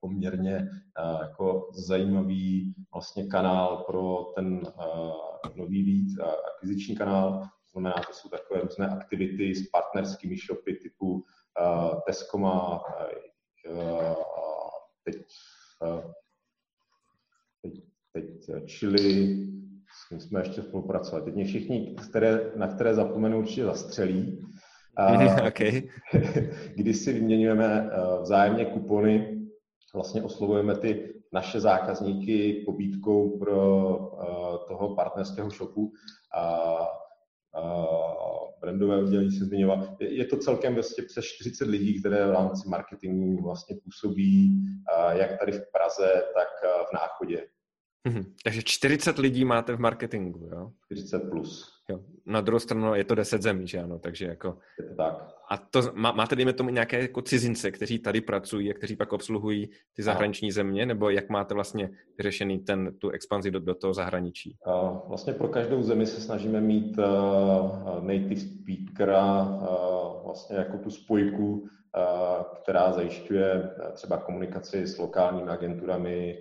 poměrně 0.00 0.68
jako 1.20 1.70
zajímavý 1.74 2.74
vlastně 2.92 3.26
kanál 3.26 3.76
pro 3.76 4.32
ten 4.34 4.62
nový 5.54 6.06
lead, 6.18 6.30
akviziční 6.56 6.96
kanál. 6.96 7.40
To 7.42 7.70
znamená, 7.72 7.94
to 7.94 8.12
jsou 8.12 8.28
takové 8.28 8.60
různé 8.60 8.88
aktivity 8.88 9.54
s 9.54 9.70
partnerskými 9.70 10.36
shopy 10.36 10.74
typu 10.74 11.24
Tesco 12.06 12.38
má 12.38 12.82
teď, 15.04 15.16
teď, 17.62 17.82
teď 18.12 18.26
Chili, 18.70 19.36
tím 20.10 20.20
jsme 20.20 20.40
ještě 20.40 20.62
spolupracovali. 20.62 21.24
Teď 21.24 21.34
mě 21.34 21.44
všichni, 21.44 21.96
které, 22.08 22.52
na 22.56 22.68
které 22.68 22.94
zapomenu, 22.94 23.38
určitě 23.38 23.64
zastřelí. 23.64 24.38
Uh, 24.98 25.46
okay. 25.48 25.82
kdy 26.76 26.94
si 26.94 27.12
vyměňujeme 27.12 27.82
uh, 27.82 28.22
vzájemně 28.22 28.64
kupony 28.64 29.40
vlastně 29.94 30.22
oslovujeme 30.22 30.76
ty 30.76 31.14
naše 31.32 31.60
zákazníky 31.60 32.62
pobídkou 32.66 33.38
pro 33.38 33.88
uh, 33.98 34.68
toho 34.68 34.94
partnerského 34.94 35.50
shopu 35.50 35.92
a 36.34 36.76
uh, 37.62 38.50
brandové 38.60 38.96
oddělení 38.96 39.30
se 39.30 39.44
zmiňoval. 39.44 39.96
Je, 40.00 40.14
je 40.14 40.24
to 40.24 40.36
celkem 40.36 40.74
vlastně 40.74 41.04
přes 41.04 41.24
40 41.24 41.68
lidí, 41.68 42.00
které 42.00 42.26
v 42.26 42.32
rámci 42.32 42.68
marketingu 42.68 43.42
vlastně 43.42 43.76
působí, 43.84 44.58
uh, 44.98 45.10
jak 45.10 45.38
tady 45.38 45.52
v 45.52 45.72
Praze, 45.72 46.22
tak 46.34 46.48
v 46.90 46.92
Náchodě. 46.94 47.46
Mm-hmm. 48.08 48.24
Takže 48.44 48.62
40 48.62 49.18
lidí 49.18 49.44
máte 49.44 49.76
v 49.76 49.80
marketingu, 49.80 50.48
jo? 50.52 50.70
40 50.86 51.18
plus. 51.30 51.80
Jo. 51.90 52.00
Na 52.26 52.40
druhou 52.40 52.58
stranu 52.60 52.94
je 52.94 53.04
to 53.04 53.14
10 53.14 53.42
zemí, 53.42 53.68
že 53.68 53.78
ano, 53.78 53.98
takže 53.98 54.26
jako... 54.26 54.58
Je 54.78 54.88
to 54.88 54.94
tak. 54.94 55.28
a 55.50 55.56
to 55.56 55.82
má, 55.94 56.12
máte, 56.12 56.36
dejme 56.36 56.52
tomu, 56.52 56.70
nějaké 56.70 57.02
jako 57.02 57.22
cizince, 57.22 57.70
kteří 57.70 57.98
tady 57.98 58.20
pracují 58.20 58.70
a 58.70 58.74
kteří 58.74 58.96
pak 58.96 59.12
obsluhují 59.12 59.70
ty 59.96 60.02
zahraniční 60.02 60.52
země, 60.52 60.86
nebo 60.86 61.10
jak 61.10 61.28
máte 61.28 61.54
vlastně 61.54 61.90
vyřešený 62.18 62.58
ten, 62.58 62.94
tu 62.98 63.10
expanzi 63.10 63.50
do, 63.50 63.60
do 63.60 63.74
toho 63.74 63.94
zahraničí? 63.94 64.56
Vlastně 65.08 65.32
pro 65.32 65.48
každou 65.48 65.82
zemi 65.82 66.06
se 66.06 66.20
snažíme 66.20 66.60
mít 66.60 66.98
uh, 66.98 68.04
native 68.04 68.36
speakera, 68.36 69.42
uh, 69.42 70.24
vlastně 70.24 70.56
jako 70.56 70.78
tu 70.78 70.90
spojku, 70.90 71.68
která 72.62 72.92
zajišťuje 72.92 73.70
třeba 73.92 74.16
komunikaci 74.16 74.86
s 74.86 74.98
lokálními 74.98 75.50
agenturami, 75.50 76.38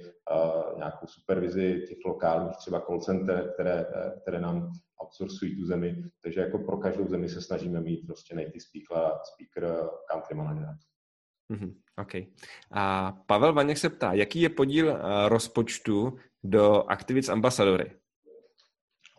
nějakou 0.78 1.08
supervizi 1.08 1.86
těch 1.88 1.98
lokálních 2.06 2.58
třeba 2.58 2.82
call 2.82 3.00
center, 3.00 3.52
které, 3.54 3.86
které 4.22 4.40
nám 4.40 4.72
outsourcují 5.04 5.56
tu 5.56 5.66
zemi. 5.66 6.04
Takže 6.24 6.42
jako 6.42 6.60
pro 6.60 6.78
každou 6.78 7.08
zemi 7.08 7.30
se 7.30 7.42
snažíme 7.42 7.82
mít 7.82 8.08
prostě 8.08 8.36
native 8.36 8.60
speaker, 8.60 9.12
speaker 9.34 9.90
country 10.12 10.36
manager. 10.36 10.70
Mm-hmm, 11.54 11.74
OK. 11.98 12.12
A 12.72 13.12
Pavel 13.26 13.54
Vaněk 13.54 13.78
se 13.78 13.90
ptá, 13.90 14.14
jaký 14.14 14.42
je 14.42 14.50
podíl 14.50 15.00
rozpočtu 15.28 16.18
do 16.44 16.84
aktivit 16.84 17.24
s 17.24 17.30
ambasadory? 17.30 17.92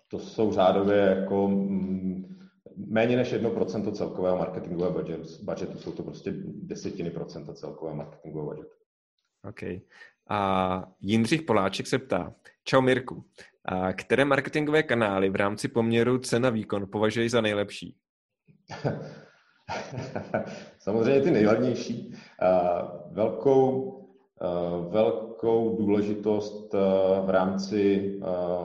To 0.08 0.18
jsou 0.18 0.52
řádově 0.52 0.96
jako 0.96 1.48
mm, 1.48 2.38
méně 2.76 3.16
než 3.16 3.34
1% 3.34 3.92
celkového 3.92 4.38
marketingového 4.38 4.92
budgetu, 4.92 5.44
budgetu. 5.44 5.78
Jsou 5.78 5.92
to 5.92 6.02
prostě 6.02 6.32
desetiny 6.62 7.10
procenta 7.10 7.54
celkového 7.54 7.96
marketingového 7.96 8.46
budgetu. 8.46 8.74
OK. 9.48 9.62
A 10.30 10.84
Jindřich 11.00 11.42
Poláček 11.42 11.86
se 11.86 11.98
ptá, 11.98 12.34
čau 12.64 12.80
Mirku, 12.80 13.24
a 13.64 13.92
které 13.92 14.24
marketingové 14.24 14.82
kanály 14.82 15.30
v 15.30 15.36
rámci 15.36 15.68
poměru 15.68 16.18
cena-výkon 16.18 16.86
považuji 16.92 17.30
za 17.30 17.40
nejlepší? 17.40 17.96
Samozřejmě 20.78 21.20
ty 21.20 21.30
nejlevnější. 21.30 22.14
Velkou, 23.10 23.96
velkou 24.90 25.76
důležitost 25.76 26.72
v 27.24 27.30
rámci 27.30 28.14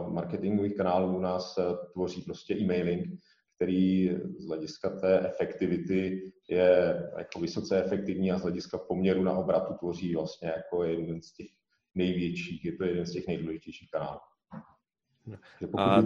marketingových 0.08 0.75
kanálů 0.75 1.17
u 1.17 1.19
nás 1.19 1.60
tvoří 1.93 2.21
prostě 2.21 2.56
e-mailing, 2.56 3.19
který 3.55 4.09
z 4.37 4.47
hlediska 4.47 4.89
té 4.89 5.19
efektivity 5.27 6.31
je 6.49 7.01
jako 7.17 7.39
vysoce 7.39 7.83
efektivní 7.83 8.31
a 8.31 8.37
z 8.37 8.41
hlediska 8.41 8.77
poměru 8.77 9.23
na 9.23 9.33
obratu 9.33 9.73
tvoří 9.73 10.15
vlastně 10.15 10.47
jako 10.47 10.83
jeden 10.83 11.21
z 11.21 11.31
těch 11.31 11.47
největších, 11.95 12.65
je 12.65 12.77
to 12.77 12.83
jeden 12.83 13.05
z 13.05 13.11
těch 13.11 13.27
nejdůležitějších 13.27 13.91
kanálů. 13.91 14.19
Že 15.59 15.67
pokud 15.67 15.79
a... 15.79 16.01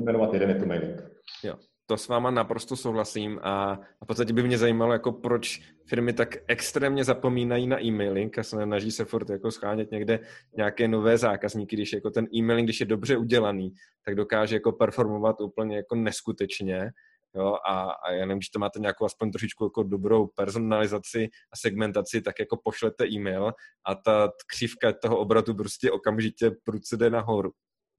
jmenovat 0.00 0.34
jeden, 0.34 0.48
je 0.48 0.56
to 0.56 0.66
mailing. 0.66 1.00
Jo, 1.44 1.58
to 1.88 1.96
s 1.96 2.08
váma 2.08 2.30
naprosto 2.30 2.76
souhlasím 2.76 3.40
a, 3.42 3.72
a 4.00 4.04
v 4.04 4.06
podstatě 4.06 4.32
by 4.32 4.42
mě 4.42 4.58
zajímalo, 4.58 4.92
jako 4.92 5.12
proč 5.12 5.60
firmy 5.86 6.12
tak 6.12 6.36
extrémně 6.48 7.04
zapomínají 7.04 7.66
na 7.66 7.84
e-mailing 7.84 8.38
a 8.38 8.42
snaží 8.42 8.90
se 8.90 9.04
furt 9.04 9.30
jako 9.30 9.50
schánět 9.50 9.90
někde 9.90 10.20
nějaké 10.56 10.88
nové 10.88 11.18
zákazníky, 11.18 11.76
když 11.76 11.92
jako 11.92 12.10
ten 12.10 12.26
e-mailing, 12.34 12.66
když 12.66 12.80
je 12.80 12.86
dobře 12.86 13.16
udělaný, 13.16 13.72
tak 14.04 14.14
dokáže 14.14 14.56
jako 14.56 14.72
performovat 14.72 15.40
úplně 15.40 15.76
jako 15.76 15.94
neskutečně. 15.94 16.90
Jo, 17.34 17.56
a, 17.68 17.90
a 17.90 18.12
já 18.12 18.26
nevím, 18.26 18.38
když 18.38 18.48
to 18.48 18.58
máte 18.58 18.78
nějakou 18.78 19.04
aspoň 19.04 19.30
trošičku 19.30 19.64
jako 19.64 19.82
dobrou 19.82 20.26
personalizaci 20.26 21.28
a 21.52 21.56
segmentaci, 21.56 22.22
tak 22.22 22.34
jako 22.38 22.56
pošlete 22.64 23.06
e-mail 23.08 23.52
a 23.86 23.94
ta 23.94 24.30
křivka 24.46 24.92
toho 24.92 25.18
obratu 25.18 25.54
prostě 25.54 25.90
okamžitě 25.90 26.50
prudce 26.64 26.96
jde 26.96 27.10
nahoru. 27.10 27.50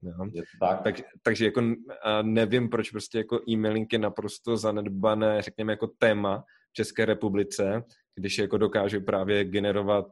Jo. 0.02 0.42
Tak. 0.60 0.82
tak. 0.82 0.94
Takže 1.22 1.44
jako 1.44 1.62
nevím, 2.22 2.68
proč 2.68 2.90
prostě 2.90 3.18
jako 3.18 3.40
e-mailing 3.48 3.92
je 3.92 3.98
naprosto 3.98 4.56
zanedbané, 4.56 5.42
řekněme, 5.42 5.72
jako 5.72 5.86
téma 5.86 6.44
v 6.70 6.72
České 6.72 7.04
republice, 7.04 7.82
když 8.14 8.38
jako 8.38 8.58
dokáže 8.58 9.00
právě 9.00 9.44
generovat 9.44 10.06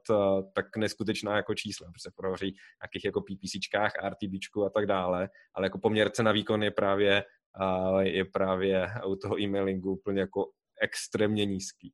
tak 0.53 0.77
neskutečná 0.77 1.37
jako 1.37 1.55
čísla, 1.55 1.87
protože 1.87 2.11
prohoří 2.17 2.57
nějakých 2.83 3.05
jako 3.05 3.21
PPCčkách, 3.21 3.93
RTBčku 4.09 4.65
a 4.65 4.71
tak 4.71 4.87
dále, 4.87 5.29
ale 5.55 5.67
jako 5.67 5.79
poměrce 5.79 6.23
na 6.23 6.33
výkon 6.33 6.63
je 6.63 6.71
právě, 6.71 7.25
je 8.01 8.25
právě 8.25 8.87
u 9.07 9.17
toho 9.17 9.41
e-mailingu 9.41 9.93
úplně 9.93 10.21
jako 10.21 10.51
extrémně 10.81 11.45
nízký. 11.45 11.93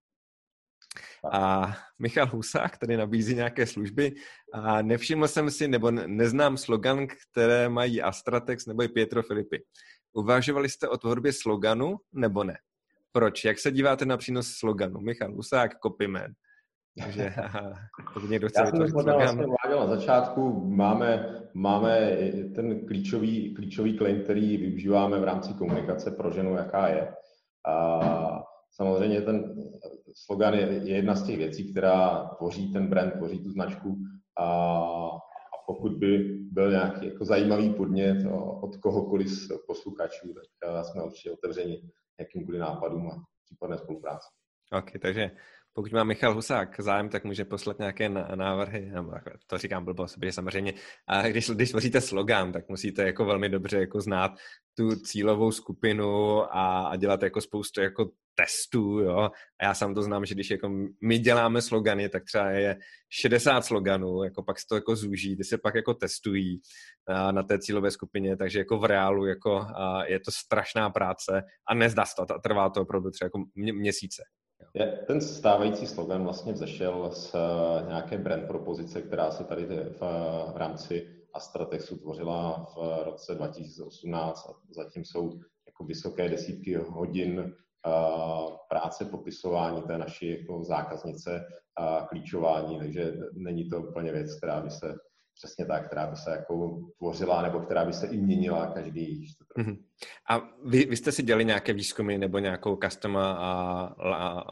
A 1.33 1.73
Michal 1.99 2.27
Husák 2.27 2.79
tady 2.79 2.97
nabízí 2.97 3.35
nějaké 3.35 3.67
služby 3.67 4.15
a 4.53 4.83
nevšiml 4.83 5.29
jsem 5.29 5.51
si, 5.51 5.69
nebo 5.69 5.91
neznám 5.91 6.57
slogan, 6.57 7.07
které 7.07 7.69
mají 7.69 8.03
Astratex 8.03 8.67
nebo 8.67 8.83
i 8.83 8.89
Pietro 8.89 9.23
Filipy. 9.23 9.65
Uvažovali 10.13 10.69
jste 10.69 10.89
o 10.89 10.97
tvorbě 10.97 11.33
sloganu 11.33 11.97
nebo 12.13 12.45
ne? 12.45 12.57
Proč? 13.13 13.45
Jak 13.45 13.59
se 13.59 13.71
díváte 13.71 14.05
na 14.05 14.17
přínos 14.17 14.49
sloganu? 14.49 15.01
Michal 15.01 15.33
Husák, 15.33 15.79
copyman. 15.83 16.33
Takže 17.03 17.35
pokud 18.15 18.31
někdo 18.31 18.49
chce 18.49 18.61
Já 18.61 18.67
jsem 18.67 18.89
slogan. 18.89 19.17
Vlastně 19.17 19.47
na 19.77 19.87
začátku, 19.87 20.71
máme, 20.71 21.41
máme 21.55 22.17
ten 22.55 22.87
klíčový, 22.87 23.55
klíčový 23.55 23.99
claim, 23.99 24.23
který 24.23 24.57
využíváme 24.57 25.21
v 25.21 25.25
rámci 25.25 25.55
komunikace 25.55 26.11
pro 26.11 26.31
ženu, 26.31 26.57
jaká 26.57 26.89
je. 26.89 27.15
A 27.67 28.01
samozřejmě 28.71 29.21
ten 29.21 29.55
slogan 30.14 30.55
je, 30.55 30.61
je 30.61 30.96
jedna 30.96 31.14
z 31.14 31.27
těch 31.27 31.37
věcí, 31.37 31.70
která 31.70 32.29
tvoří 32.38 32.72
ten 32.72 32.87
brand, 32.87 33.12
tvoří 33.12 33.42
tu 33.42 33.50
značku 33.50 33.96
a, 34.38 34.44
a 35.24 35.57
pokud 35.66 35.92
by 35.92 36.18
byl 36.53 36.70
nějaký 36.70 37.07
jako 37.07 37.24
zajímavý 37.24 37.74
podnět 37.74 38.27
od 38.62 38.77
kohokoliv 38.77 39.29
z 39.29 39.48
posluchačů, 39.66 40.35
tak 40.35 40.44
eh, 40.64 40.85
jsme 40.85 41.03
určitě 41.03 41.31
otevřeni 41.31 41.83
jakýmkoliv 42.20 42.61
nápadům 42.61 43.11
a 43.11 43.24
případné 43.44 43.79
spolupráci. 43.79 44.29
Ok, 44.72 44.90
takže 45.03 45.31
pokud 45.75 45.93
má 45.93 46.05
Michal 46.05 46.35
Husák 46.35 46.81
zájem, 46.81 47.09
tak 47.09 47.25
může 47.25 47.45
poslat 47.45 47.79
nějaké 47.79 48.09
návrhy, 48.35 48.93
to 49.47 49.59
říkám 49.59 49.85
blbost, 49.85 50.15
protože 50.15 50.33
samozřejmě, 50.33 50.73
a 51.09 51.29
když, 51.29 51.51
když 51.51 51.71
tvoříte 51.71 52.01
slogan, 52.01 52.53
tak 52.53 52.69
musíte 52.69 53.03
jako 53.03 53.25
velmi 53.25 53.49
dobře 53.49 53.81
jako 53.81 54.01
znát 54.01 54.33
tu 54.77 54.97
cílovou 54.97 55.53
skupinu 55.53 56.43
a, 56.57 56.89
a 56.89 56.97
dělat 56.97 57.23
jako 57.23 57.41
spoustu 57.41 57.81
jako 57.81 58.11
testů, 58.35 58.99
jo. 58.99 59.31
A 59.61 59.65
já 59.65 59.75
sám 59.75 59.95
to 59.95 60.03
znám, 60.03 60.27
že 60.27 60.35
když 60.35 60.51
jako 60.51 60.71
my 61.03 61.19
děláme 61.19 61.63
slogany, 61.63 62.09
tak 62.09 62.25
třeba 62.25 62.51
je 62.51 62.77
60 63.11 63.65
sloganů, 63.65 64.25
jako 64.25 64.43
pak 64.43 64.61
se 64.61 64.67
to 64.69 64.75
jako 64.75 64.97
zúží, 64.97 65.37
ty 65.37 65.45
se 65.45 65.59
pak 65.59 65.75
jako 65.75 65.95
testují 65.95 66.61
na, 67.09 67.33
na 67.33 67.43
té 67.43 67.59
cílové 67.59 67.91
skupině, 67.91 68.37
takže 68.37 68.59
jako 68.59 68.79
v 68.79 68.85
reálu 68.85 69.27
jako 69.27 69.57
a 69.61 70.05
je 70.05 70.21
to 70.21 70.31
strašná 70.31 70.91
práce 70.91 71.43
a 71.69 71.75
nezdá 71.75 72.07
se 72.07 72.15
to, 72.17 72.39
trvá 72.43 72.71
to 72.71 72.83
opravdu 72.83 73.11
třeba 73.11 73.27
jako 73.27 73.45
mě, 73.55 73.73
měsíce. 73.73 74.23
Je, 74.77 74.87
ten 75.07 75.21
stávající 75.21 75.87
slogan 75.87 76.25
vlastně 76.25 76.53
vzešel 76.53 77.11
z 77.13 77.35
uh, 77.35 77.89
nějaké 77.89 78.19
brand 78.19 78.47
propozice, 78.47 79.03
která 79.03 79.31
se 79.31 79.45
tady 79.45 79.65
v, 79.67 80.01
v 80.53 80.57
rámci 80.57 81.09
Astratexu 81.35 81.97
tvořila 81.97 82.67
v 82.77 83.05
roce 83.05 83.35
2018 83.35 84.49
a 84.49 84.53
zatím 84.75 85.05
jsou 85.05 85.41
jako 85.67 85.85
vysoké 85.85 86.29
desítky 86.29 86.75
hodin 86.75 87.55
práce 88.69 89.05
popisování 89.05 89.83
té 89.83 89.99
naší 89.99 90.41
jako 90.41 90.65
zákaznice 90.65 91.47
a 91.77 92.07
klíčování, 92.09 92.79
takže 92.79 93.15
není 93.33 93.69
to 93.69 93.81
úplně 93.81 94.13
věc, 94.13 94.35
která 94.35 94.61
by 94.61 94.71
se 94.71 94.95
přesně 95.35 95.66
tak, 95.66 95.87
která 95.87 96.07
by 96.07 96.16
se 96.16 96.31
jako 96.31 96.81
tvořila 96.99 97.42
nebo 97.42 97.61
která 97.61 97.85
by 97.85 97.92
se 97.92 98.07
i 98.07 98.16
měnila 98.16 98.66
každý 98.66 99.27
mm-hmm. 99.59 99.79
A 100.31 100.42
vy, 100.64 100.85
vy 100.85 100.97
jste 100.97 101.12
si 101.12 101.23
dělali 101.23 101.44
nějaké 101.44 101.73
výzkumy 101.73 102.18
nebo 102.18 102.38
nějakou 102.38 102.77
customer, 102.77 103.23
a, 103.23 103.94
a, 104.14 104.51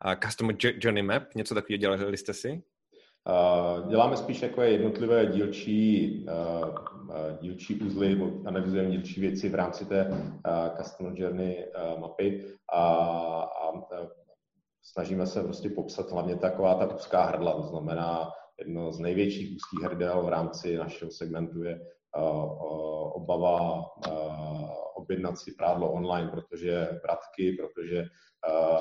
a 0.00 0.16
customer 0.16 0.56
journey 0.60 1.02
map, 1.02 1.34
něco 1.34 1.54
takového 1.54 1.78
dělali 1.78 2.16
jste 2.16 2.34
si? 2.34 2.62
Děláme 3.88 4.16
spíš 4.16 4.42
jako 4.42 4.62
jednotlivé 4.62 5.26
dílčí, 5.26 6.26
dílčí 7.40 7.80
uzly, 7.80 8.20
analyzujeme 8.46 8.90
dílčí 8.90 9.20
věci 9.20 9.48
v 9.48 9.54
rámci 9.54 9.86
té 9.86 10.10
Customer 10.76 11.12
Journey 11.16 11.72
mapy 11.98 12.44
a, 12.72 12.84
a 13.42 13.72
snažíme 14.82 15.26
se 15.26 15.42
prostě 15.42 15.68
popsat 15.70 16.10
hlavně 16.10 16.36
taková 16.36 16.74
ta 16.74 16.94
úzká 16.94 17.24
hrdla, 17.24 17.52
to 17.52 17.62
znamená 17.62 18.30
jedno 18.62 18.92
z 18.92 18.98
největších 18.98 19.56
úzkých 19.56 19.80
hrdel 19.80 20.22
v 20.22 20.28
rámci 20.28 20.76
našeho 20.76 21.10
segmentu 21.10 21.62
je 21.62 21.80
obava 23.12 23.84
objednat 24.96 25.38
si 25.38 25.52
prádlo 25.58 25.92
online, 25.92 26.30
protože 26.30 27.00
vratky, 27.02 27.52
protože 27.52 28.04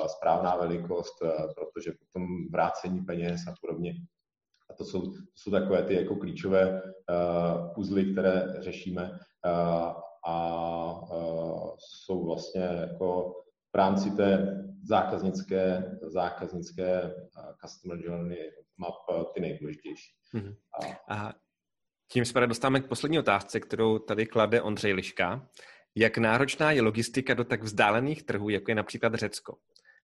správná 0.08 0.56
velikost, 0.56 1.24
protože 1.56 1.92
potom 1.92 2.28
vrácení 2.52 3.02
peněz 3.02 3.42
a 3.48 3.54
podobně. 3.62 3.94
A 4.70 4.74
to 4.74 4.86
jsou, 4.86 5.02
to 5.02 5.18
jsou 5.36 5.52
takové 5.52 5.84
ty 5.84 5.94
jako 5.96 6.16
klíčové 6.16 6.82
uzly, 7.78 8.12
které 8.12 8.54
řešíme 8.60 9.12
a 10.28 11.02
jsou 11.78 12.26
vlastně 12.26 12.62
jako 12.62 13.34
v 13.74 13.78
rámci 13.78 14.12
té 14.12 14.58
zákaznické, 14.84 15.92
zákaznické 16.02 17.16
customer 17.62 17.98
journey 18.06 18.52
map 18.82 18.96
uh, 19.10 19.24
ty 19.34 19.42
nejdůležitější. 19.42 20.12
Mm-hmm. 20.36 20.56
A, 21.10 21.16
a 21.16 21.34
tím 22.12 22.26
se 22.26 22.48
dostáváme 22.48 22.80
k 22.80 22.88
poslední 22.88 23.20
otázce, 23.20 23.60
kterou 23.60 24.00
tady 24.00 24.26
klade 24.26 24.62
Ondřej 24.62 24.94
Liška. 24.94 25.48
Jak 25.96 26.18
náročná 26.18 26.72
je 26.72 26.82
logistika 26.82 27.34
do 27.34 27.44
tak 27.44 27.64
vzdálených 27.64 28.24
trhů, 28.24 28.50
jako 28.50 28.72
je 28.72 28.76
například 28.76 29.16
Řecko? 29.16 29.58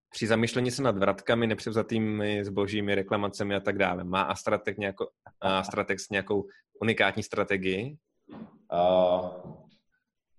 při 0.09 0.28
zamýšlení 0.28 0.71
se 0.71 0.84
nad 0.84 0.97
vratkami, 0.97 1.47
nepřevzatými 1.47 2.45
zbožími, 2.45 2.95
reklamacemi 2.95 3.55
a 3.55 3.59
tak 3.59 3.78
dále. 3.78 4.03
Má 4.03 4.21
Astratek 4.21 4.78
nějakou, 4.78 5.05
Astratex 5.41 6.09
nějakou 6.09 6.47
unikátní 6.82 7.23
strategii? 7.23 7.97
Uh, 8.73 9.30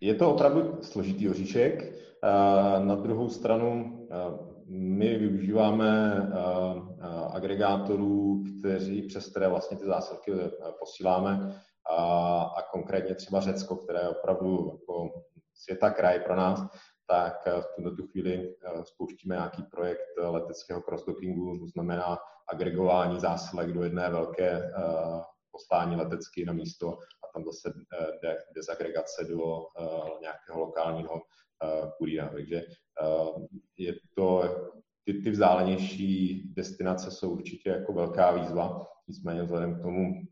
je 0.00 0.14
to 0.14 0.34
opravdu 0.34 0.78
složitý 0.82 1.28
oříšek. 1.28 1.82
Uh, 1.82 2.84
na 2.84 2.94
druhou 2.94 3.28
stranu 3.28 3.98
uh, 4.10 4.57
my 4.68 5.18
využíváme 5.18 6.22
agregátorů, 7.32 8.42
kteří, 8.60 9.02
přes 9.02 9.30
které 9.30 9.48
vlastně 9.48 9.76
ty 9.76 9.84
zásilky 9.84 10.32
posíláme. 10.78 11.62
A, 11.90 12.42
a 12.42 12.62
konkrétně 12.72 13.14
třeba 13.14 13.40
Řecko, 13.40 13.76
které 13.76 14.00
je 14.00 14.08
opravdu 14.08 14.70
jako 14.72 15.10
světa 15.54 15.90
kraj 15.90 16.20
pro 16.20 16.36
nás, 16.36 16.60
tak 17.06 17.46
v 17.46 17.66
tuto 17.76 17.96
tu 17.96 18.06
chvíli 18.06 18.54
spouštíme 18.84 19.34
nějaký 19.34 19.62
projekt 19.62 20.08
leteckého 20.18 20.82
crossdockingu, 20.82 21.58
to 21.58 21.66
znamená 21.66 22.18
agregování 22.52 23.20
zásilek 23.20 23.72
do 23.72 23.82
jedné 23.82 24.10
velké 24.10 24.70
poslání 25.50 25.96
letecky 25.96 26.44
na 26.44 26.52
místo 26.52 26.92
a 26.92 27.32
tam 27.34 27.44
zase 27.44 27.72
dezagregace 28.54 29.24
do 29.24 29.66
nějakého 30.20 30.60
lokálního 30.60 31.20
kurýra. 31.98 32.28
Takže 32.28 32.62
je 33.76 33.94
to, 34.14 34.42
ty, 35.04 35.14
ty 35.14 35.30
vzdálenější 35.30 36.42
destinace 36.56 37.10
jsou 37.10 37.30
určitě 37.30 37.70
jako 37.70 37.92
velká 37.92 38.32
výzva, 38.32 38.86
nicméně 39.08 39.42
vzhledem 39.42 39.74
k 39.74 39.82
tomu 39.82 40.22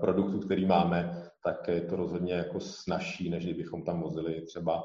produktu, 0.00 0.38
který 0.38 0.66
máme, 0.66 1.30
tak 1.44 1.68
je 1.68 1.80
to 1.80 1.96
rozhodně 1.96 2.34
jako 2.34 2.60
snažší, 2.60 3.30
než 3.30 3.44
kdybychom 3.44 3.84
tam 3.84 4.00
vozili 4.02 4.42
třeba 4.42 4.84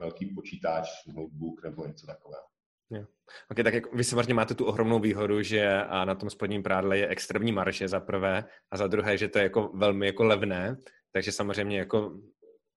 velký 0.00 0.26
počítač, 0.26 0.88
notebook 1.06 1.62
nebo 1.64 1.86
něco 1.86 2.06
takového. 2.06 2.42
Jo. 2.90 3.04
Okay, 3.50 3.64
tak 3.64 3.74
jak 3.74 3.94
vy 3.94 4.04
samozřejmě 4.04 4.34
máte 4.34 4.54
tu 4.54 4.64
ohromnou 4.64 4.98
výhodu, 4.98 5.42
že 5.42 5.80
na 6.04 6.14
tom 6.14 6.30
spodním 6.30 6.62
prádle 6.62 6.98
je 6.98 7.08
extrémní 7.08 7.52
marže 7.52 7.88
za 7.88 8.00
prvé 8.00 8.44
a 8.70 8.76
za 8.76 8.86
druhé, 8.86 9.18
že 9.18 9.28
to 9.28 9.38
je 9.38 9.42
jako 9.42 9.70
velmi 9.74 10.06
jako 10.06 10.24
levné, 10.24 10.76
takže 11.12 11.32
samozřejmě 11.32 11.78
jako 11.78 12.20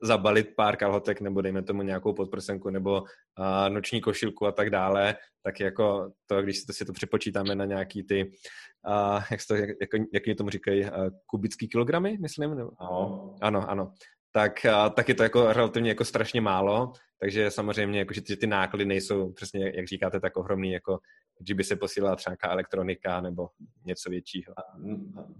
zabalit 0.03 0.55
pár 0.55 0.75
kalhotek 0.75 1.21
nebo 1.21 1.41
dejme 1.41 1.63
tomu 1.63 1.81
nějakou 1.81 2.13
podprsenku 2.13 2.69
nebo 2.69 3.01
uh, 3.01 3.69
noční 3.69 4.01
košilku 4.01 4.47
a 4.47 4.51
tak 4.51 4.69
dále, 4.69 5.15
tak 5.43 5.59
jako 5.59 6.11
to, 6.25 6.41
když 6.41 6.57
si 6.57 6.65
to, 6.65 6.73
si 6.73 6.85
to 6.85 6.93
přepočítáme 6.93 7.55
na 7.55 7.65
nějaký 7.65 8.03
ty, 8.03 8.31
uh, 8.87 9.23
jak, 9.31 9.39
to, 9.47 9.55
jak, 9.55 9.69
jak, 10.13 10.27
jak 10.27 10.37
tomu 10.37 10.49
říkají, 10.49 10.83
uh, 10.83 10.89
kubický 11.25 11.67
kilogramy, 11.67 12.17
myslím? 12.21 12.55
Nebo? 12.55 12.71
Ano. 12.79 13.35
Ano, 13.41 13.69
ano. 13.69 13.93
Tak, 14.33 14.65
uh, 14.65 14.89
tak 14.89 15.09
je 15.09 15.15
to 15.15 15.23
jako 15.23 15.53
relativně 15.53 15.89
jako 15.89 16.05
strašně 16.05 16.41
málo, 16.41 16.93
takže 17.19 17.51
samozřejmě, 17.51 17.99
jako, 17.99 18.13
že 18.13 18.21
ty, 18.21 18.37
ty 18.37 18.47
náklady 18.47 18.85
nejsou 18.85 19.31
přesně, 19.33 19.71
jak 19.75 19.87
říkáte, 19.87 20.19
tak 20.19 20.37
ohromný, 20.37 20.71
jako 20.71 20.99
že 21.47 21.55
by 21.55 21.63
se 21.63 21.75
posílala 21.75 22.15
třeba 22.15 22.31
nějaká 22.31 22.51
elektronika 22.51 23.21
nebo 23.21 23.49
něco 23.85 24.09
většího. 24.09 24.53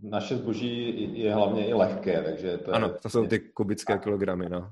Naše 0.03 0.37
zboží 0.37 1.19
je 1.19 1.33
hlavně 1.33 1.67
i 1.67 1.73
lehké, 1.73 2.23
takže 2.23 2.57
to 2.57 2.71
je... 2.71 2.75
Ano, 2.75 2.93
to 3.01 3.09
jsou 3.09 3.27
ty 3.27 3.39
kubické 3.39 3.97
kilogramy, 3.97 4.49
no. 4.49 4.71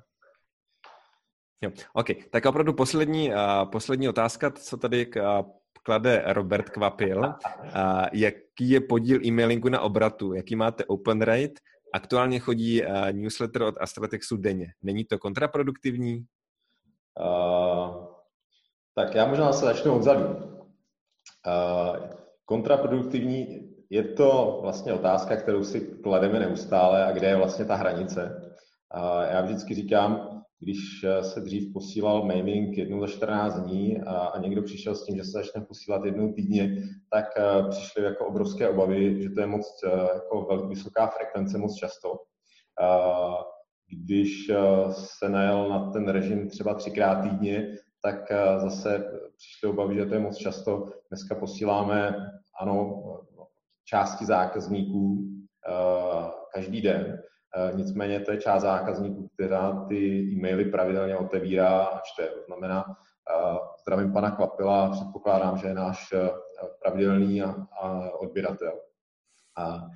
Jo, 1.62 1.72
OK. 1.94 2.08
Tak 2.30 2.46
opravdu 2.46 2.74
poslední, 2.74 3.30
uh, 3.30 3.72
poslední 3.72 4.10
otázka, 4.10 4.52
co 4.52 4.78
tady 4.78 5.06
k, 5.06 5.40
uh, 5.40 5.52
klade 5.84 6.24
Robert 6.26 6.70
Kvapil. 6.70 7.20
Uh, 7.20 7.34
jaký 8.14 8.70
je 8.70 8.82
podíl 8.82 9.26
e-mailingu 9.26 9.70
na 9.70 9.82
obratu? 9.82 10.34
Jaký 10.34 10.56
máte 10.56 10.86
open 10.86 11.22
rate? 11.22 11.54
Aktuálně 11.94 12.40
chodí 12.40 12.86
uh, 12.86 13.12
newsletter 13.12 13.62
od 13.62 13.76
Astratexu 13.80 14.38
denně. 14.38 14.68
Není 14.82 15.06
to 15.06 15.20
kontraproduktivní? 15.20 16.26
Uh, 17.20 18.06
tak 18.96 19.16
já 19.16 19.26
možná 19.26 19.54
se 19.54 19.66
začnu 19.66 19.96
odzadu. 19.96 20.59
Uh, 21.48 22.08
kontraproduktivní 22.46 23.70
je 23.90 24.04
to 24.04 24.60
vlastně 24.62 24.94
otázka, 24.94 25.36
kterou 25.36 25.64
si 25.64 25.82
klademe 25.82 26.40
neustále 26.40 27.06
a 27.06 27.12
kde 27.12 27.28
je 27.28 27.36
vlastně 27.36 27.66
ta 27.66 27.76
hranice. 27.76 28.42
Uh, 28.96 29.24
já 29.32 29.42
vždycky 29.42 29.76
říkám, 29.76 30.40
když 30.60 30.78
se 31.22 31.40
dřív 31.40 31.74
posílal 31.74 32.26
mailing 32.26 32.78
jednou 32.78 33.02
za 33.02 33.08
14 33.08 33.60
dní 33.60 34.02
a, 34.02 34.18
a 34.18 34.40
někdo 34.40 34.62
přišel 34.62 34.96
s 34.96 35.06
tím, 35.06 35.18
že 35.18 35.24
se 35.24 35.32
začne 35.32 35.62
posílat 35.62 36.06
jednou 36.06 36.34
týdně, 36.34 36.76
tak 37.12 37.26
přišly 37.70 38.04
jako 38.04 38.26
obrovské 38.26 38.70
obavy, 38.70 39.24
že 39.24 39.30
to 39.30 39.42
je 39.42 39.48
moc 39.48 39.66
jako 40.14 40.68
vysoká 40.68 41.08
frekvence 41.08 41.58
moc 41.58 41.76
často. 41.76 42.16
Když 44.06 44.52
se 44.90 45.30
najel 45.30 45.70
na 45.70 45.92
ten 45.92 46.08
režim 46.08 46.50
třeba 46.50 46.74
třikrát 46.74 47.22
týdně, 47.22 47.76
tak 48.02 48.16
uh, 48.32 48.70
zase 48.70 49.12
přišly 49.38 49.70
obavy, 49.70 49.96
že 49.96 50.06
to 50.06 50.14
je 50.14 50.20
moc 50.20 50.38
často. 50.38 50.86
Dneska 51.10 51.36
posíláme, 51.36 52.16
ano, 52.60 53.04
části 53.86 54.26
zákazníků 54.26 55.14
uh, 55.14 56.30
každý 56.54 56.82
den, 56.82 57.24
uh, 57.72 57.78
nicméně 57.78 58.20
to 58.20 58.32
je 58.32 58.38
část 58.38 58.62
zákazníků, 58.62 59.28
která 59.34 59.86
ty 59.90 59.96
e-maily 60.34 60.66
pravidelně 60.66 61.18
otevírá 61.18 61.84
a 61.84 62.00
čte. 62.00 62.28
To 62.28 62.44
znamená, 62.48 62.86
zdravím 63.82 64.14
pana 64.14 64.32
Kvapila, 64.32 64.90
předpokládám, 64.90 65.58
že 65.58 65.68
je 65.68 65.74
náš 65.74 66.14
pravidelný 66.82 67.42
a, 67.42 67.56
a 67.82 68.10
odběratel. 68.20 68.74
A 69.58 69.88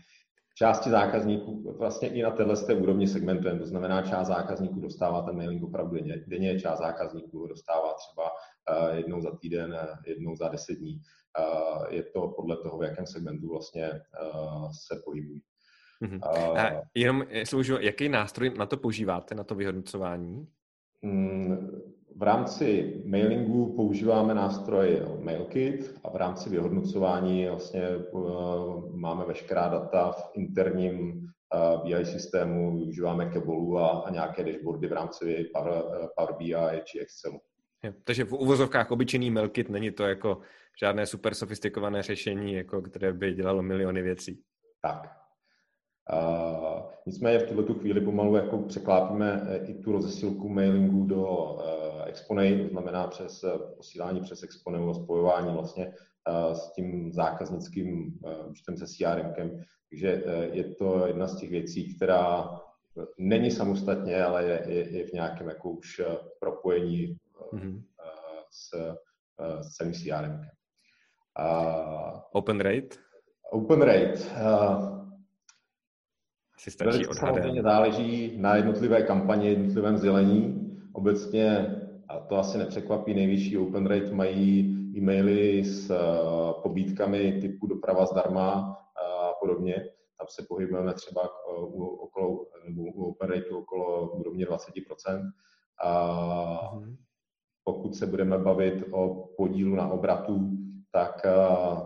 části 0.53 0.89
zákazníků 0.89 1.75
vlastně 1.77 2.09
i 2.09 2.21
na 2.21 2.31
téhle 2.31 2.57
té 2.57 2.73
úrovni 2.73 3.07
segmentujeme. 3.07 3.59
To 3.59 3.65
znamená, 3.65 4.01
část 4.01 4.27
zákazníků 4.27 4.79
dostává 4.79 5.21
ten 5.21 5.35
mailing 5.35 5.63
opravdu 5.63 5.95
denně, 5.95 6.23
denně 6.27 6.59
část 6.59 6.79
zákazníků 6.79 7.39
ho 7.39 7.47
dostává 7.47 7.93
třeba 7.93 8.23
uh, 8.23 8.97
jednou 8.97 9.21
za 9.21 9.37
týden, 9.41 9.77
jednou 10.05 10.35
za 10.35 10.47
deset 10.49 10.73
dní. 10.73 11.01
Uh, 11.39 11.93
je 11.93 12.03
to 12.03 12.27
podle 12.27 12.57
toho, 12.57 12.77
v 12.77 12.83
jakém 12.83 13.05
segmentu 13.07 13.49
vlastně 13.49 13.91
se 14.87 15.01
pohybují. 15.05 15.41
Mm-hmm. 16.01 16.51
Uh, 16.51 16.59
A 16.59 16.81
jenom, 16.95 17.23
jestli 17.29 17.57
můžu, 17.57 17.77
jaký 17.79 18.09
nástroj 18.09 18.51
na 18.57 18.65
to 18.65 18.77
používáte, 18.77 19.35
na 19.35 19.43
to 19.43 19.55
vyhodnocování? 19.55 20.47
V 22.15 22.23
rámci 22.23 23.01
mailingu 23.05 23.75
používáme 23.75 24.33
nástroj 24.33 25.01
MailKit 25.19 25.99
a 26.03 26.09
v 26.09 26.15
rámci 26.15 26.49
vyhodnocování 26.49 27.47
vlastně 27.47 27.97
uh, 27.97 28.95
máme 28.95 29.25
veškerá 29.25 29.67
data 29.67 30.11
v 30.11 30.31
interním 30.33 31.11
uh, 31.11 31.83
BI 31.83 32.05
systému, 32.05 32.77
využíváme 32.77 33.25
Kebolu 33.25 33.77
a, 33.77 33.89
a 33.89 34.09
nějaké 34.09 34.43
dashboardy 34.43 34.87
v 34.87 34.93
rámci 34.93 35.49
Power, 35.53 35.83
uh, 35.83 36.07
Power 36.17 36.35
BI 36.37 36.81
či 36.83 36.99
Excelu. 36.99 37.39
Je, 37.83 37.93
takže 38.03 38.23
v 38.23 38.33
uvozovkách 38.33 38.91
obyčejný 38.91 39.31
MailKit 39.31 39.69
není 39.69 39.91
to 39.91 40.03
jako 40.03 40.37
žádné 40.79 41.05
super 41.05 41.33
sofistikované 41.33 42.03
řešení, 42.03 42.53
jako 42.53 42.81
které 42.81 43.13
by 43.13 43.33
dělalo 43.33 43.61
miliony 43.61 44.01
věcí. 44.01 44.41
Tak, 44.81 45.11
nicméně 47.05 47.39
v 47.39 47.43
tuto 47.43 47.73
chvíli 47.73 48.01
pomalu 48.01 48.35
jako 48.35 48.57
překlápíme 48.57 49.47
i 49.65 49.73
tu 49.73 49.91
rozesilku 49.91 50.49
mailingu 50.49 51.05
do 51.05 51.23
uh, 51.25 51.63
Exponate, 52.05 52.63
to 52.63 52.69
znamená 52.69 53.07
přes 53.07 53.45
posílání 53.77 54.21
přes 54.21 54.43
Exponate 54.43 54.89
a 54.89 54.93
spojování 54.93 55.53
vlastně 55.53 55.93
s 56.53 56.71
tím 56.71 57.13
zákaznickým 57.13 58.19
účtem 58.49 58.77
se 58.77 58.85
CRM. 58.87 59.33
Takže 59.89 60.23
je 60.51 60.63
to 60.63 61.07
jedna 61.07 61.27
z 61.27 61.39
těch 61.39 61.49
věcí, 61.49 61.95
která 61.95 62.49
není 63.17 63.51
samostatně, 63.51 64.23
ale 64.23 64.45
je, 64.45 64.63
je, 64.67 64.89
je 64.97 65.07
v 65.07 65.13
nějakém 65.13 65.47
jako 65.47 65.69
už 65.69 66.01
propojení 66.39 67.17
mm-hmm. 67.53 67.81
s, 68.51 68.69
s 69.61 69.75
celým 69.75 69.93
CRM. 69.93 70.41
Uh, 71.39 72.19
open 72.31 72.59
rate? 72.59 72.95
Open 73.51 73.81
rate. 73.81 74.19
Asi 76.63 76.71
stačí 76.71 77.07
odhadem. 77.07 77.33
Samozřejmě 77.35 77.61
záleží 77.61 78.37
na 78.37 78.55
jednotlivé 78.55 79.01
kampaně, 79.01 79.49
jednotlivém 79.49 79.97
sdělení. 79.97 80.69
Obecně, 80.93 81.75
a 82.09 82.19
to 82.19 82.35
asi 82.35 82.57
nepřekvapí, 82.57 83.13
nejvyšší 83.13 83.57
open 83.57 83.87
rate 83.87 84.11
mají 84.11 84.75
e-maily 84.97 85.63
s 85.63 85.89
uh, 85.89 86.61
pobídkami 86.61 87.39
typu 87.41 87.67
doprava 87.67 88.05
zdarma 88.05 88.77
a 89.05 89.33
podobně. 89.39 89.75
Tam 90.17 90.27
se 90.29 90.45
pohybujeme 90.49 90.93
třeba 90.93 91.21
u, 91.57 91.85
okolo, 91.85 92.45
nebo 92.69 92.81
u 92.81 93.03
open 93.03 93.29
rate 93.29 93.49
okolo 93.49 94.11
úrovně 94.11 94.45
20%. 94.45 95.31
A 95.83 95.91
mm-hmm. 96.75 96.95
pokud 97.63 97.95
se 97.95 98.07
budeme 98.07 98.37
bavit 98.37 98.83
o 98.91 99.27
podílu 99.37 99.75
na 99.75 99.91
obratu, 99.91 100.49
tak 100.91 101.25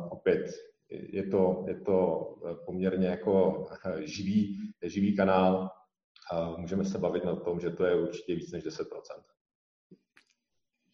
opět 0.09 0.45
je 0.89 1.27
to, 1.27 1.65
je 1.67 1.75
to 1.75 2.27
poměrně 2.65 3.07
jako 3.07 3.65
živý, 3.99 4.71
živý 4.83 5.15
kanál 5.15 5.69
a 6.31 6.57
můžeme 6.57 6.85
se 6.85 6.97
bavit 6.97 7.25
na 7.25 7.35
tom, 7.35 7.59
že 7.59 7.69
to 7.69 7.85
je 7.85 8.01
určitě 8.01 8.35
víc 8.35 8.51
než 8.51 8.63
10%. 8.63 8.83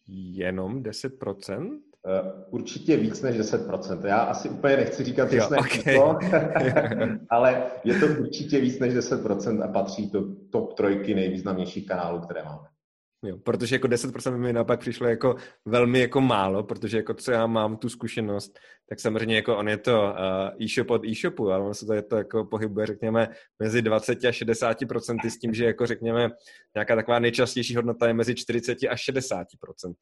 Jenom 0.08 0.82
10%? 0.82 1.80
Eh, 2.06 2.44
určitě 2.50 2.96
víc 2.96 3.22
než 3.22 3.36
10%. 3.36 4.04
Já 4.06 4.18
asi 4.18 4.48
úplně 4.48 4.76
nechci 4.76 5.04
říkat 5.04 5.28
přesné 5.28 5.58
okay. 5.58 5.98
ale 7.30 7.70
je 7.84 8.00
to 8.00 8.06
určitě 8.06 8.60
víc 8.60 8.78
než 8.78 8.94
10% 8.94 9.64
a 9.64 9.68
patří 9.68 10.10
to 10.10 10.34
top 10.52 10.74
trojky 10.74 11.14
nejvýznamnějších 11.14 11.86
kanálů, 11.86 12.20
které 12.20 12.42
máme. 12.42 12.73
Jo, 13.24 13.38
protože 13.38 13.74
jako 13.74 13.88
10% 13.88 14.36
mi 14.36 14.52
naopak 14.52 14.80
přišlo 14.80 15.06
jako 15.06 15.36
velmi 15.64 16.00
jako 16.00 16.20
málo, 16.20 16.62
protože 16.62 16.96
jako 16.96 17.14
co 17.14 17.32
já 17.32 17.46
mám 17.46 17.76
tu 17.76 17.88
zkušenost, 17.88 18.58
tak 18.88 19.00
samozřejmě 19.00 19.36
jako 19.36 19.56
on 19.56 19.68
je 19.68 19.78
to 19.78 20.02
uh, 20.02 20.62
e-shop 20.62 20.90
od 20.90 21.04
e-shopu, 21.04 21.50
ale 21.50 21.64
on 21.64 21.74
se 21.74 21.86
to, 21.86 21.92
je 21.92 22.02
to 22.02 22.16
jako 22.16 22.44
pohybuje, 22.44 22.86
řekněme, 22.86 23.28
mezi 23.62 23.82
20 23.82 24.24
a 24.24 24.30
60% 24.30 25.28
s 25.28 25.38
tím, 25.38 25.54
že 25.54 25.64
jako 25.64 25.86
řekněme, 25.86 26.30
nějaká 26.74 26.96
taková 26.96 27.18
nejčastější 27.18 27.76
hodnota 27.76 28.06
je 28.06 28.14
mezi 28.14 28.34
40 28.34 28.72
a 28.72 28.94
60%. 28.94 29.44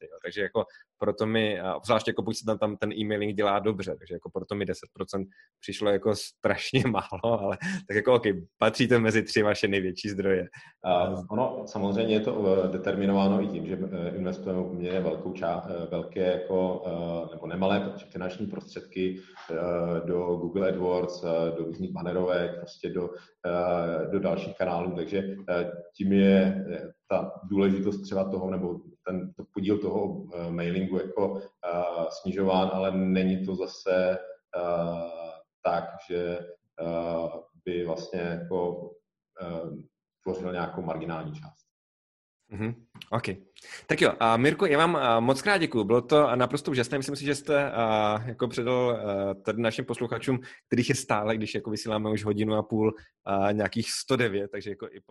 Jo. 0.02 0.18
Takže 0.22 0.42
jako 0.42 0.64
proto 0.98 1.26
mi, 1.26 1.60
a 1.60 1.74
obzvlášť 1.74 2.08
jako 2.08 2.22
pokud 2.22 2.36
se 2.36 2.44
tam, 2.46 2.58
tam 2.58 2.76
ten 2.76 2.92
e-mailing 2.92 3.36
dělá 3.36 3.58
dobře, 3.58 3.94
takže 3.98 4.14
jako 4.14 4.30
proto 4.30 4.54
mi 4.54 4.64
10% 4.64 5.26
přišlo 5.60 5.90
jako 5.90 6.14
strašně 6.14 6.82
málo, 6.90 7.40
ale 7.42 7.58
tak 7.88 7.96
jako 7.96 8.14
ok, 8.14 8.22
patří 8.58 8.88
to 8.88 9.00
mezi 9.00 9.22
tři 9.22 9.42
vaše 9.42 9.68
největší 9.68 10.08
zdroje. 10.08 10.48
Uh, 11.12 11.24
ono 11.30 11.64
samozřejmě 11.66 12.14
je 12.14 12.20
to 12.20 12.64
e, 12.64 12.68
determinováno 13.12 13.42
i 13.42 13.46
tím, 13.46 13.66
že 13.66 13.78
e, 13.92 14.16
investujeme 14.16 14.62
poměrně 14.62 15.00
velkou 15.00 15.32
část, 15.32 15.66
e, 15.66 15.86
velké 15.90 16.32
jako, 16.32 16.82
nebo 17.32 17.46
nemalé 17.46 17.92
finanční 18.10 18.46
prostředky 18.46 19.20
do 20.04 20.36
Google 20.36 20.68
AdWords, 20.68 21.22
do 21.56 21.64
různých 21.64 21.92
banerovek, 21.92 22.58
prostě 22.58 22.90
do, 22.90 23.10
do 24.12 24.20
dalších 24.20 24.56
kanálů, 24.56 24.96
takže 24.96 25.36
tím 25.96 26.12
je 26.12 26.64
ta 27.10 27.32
důležitost 27.50 28.02
třeba 28.02 28.30
toho, 28.30 28.50
nebo 28.50 28.80
ten 29.06 29.32
to 29.32 29.44
podíl 29.54 29.78
toho 29.78 30.26
mailingu 30.50 30.98
jako 30.98 31.40
snižován, 32.10 32.70
ale 32.72 32.90
není 32.96 33.46
to 33.46 33.54
zase 33.54 34.18
tak, 35.64 35.84
že 36.08 36.38
by 37.64 37.84
vlastně 37.86 38.20
jako 38.20 38.90
tvořil 40.22 40.52
nějakou 40.52 40.82
marginální 40.82 41.32
část. 41.32 41.71
Mm-hmm. 42.52 42.74
OK. 43.10 43.22
Tak 43.86 44.00
jo, 44.00 44.12
a 44.20 44.36
Mirko, 44.36 44.66
já 44.66 44.86
vám 44.86 45.24
moc 45.24 45.42
krát 45.42 45.58
děkuji. 45.58 45.84
Bylo 45.84 46.02
to 46.02 46.36
naprosto 46.36 46.70
úžasné. 46.70 46.98
Myslím 46.98 47.16
si, 47.16 47.24
že 47.24 47.34
jste 47.34 47.70
a, 47.70 48.18
jako 48.26 48.48
předal 48.48 48.90
a, 48.90 49.34
tady 49.34 49.62
našim 49.62 49.84
posluchačům, 49.84 50.40
kterých 50.66 50.88
je 50.88 50.94
stále, 50.94 51.36
když 51.36 51.54
jako 51.54 51.70
vysíláme 51.70 52.10
už 52.10 52.24
hodinu 52.24 52.54
a 52.54 52.62
půl, 52.62 52.94
a, 53.24 53.52
nějakých 53.52 53.90
109, 53.90 54.50
takže 54.50 54.70
jako 54.70 54.88
i 54.90 55.00
po 55.00 55.10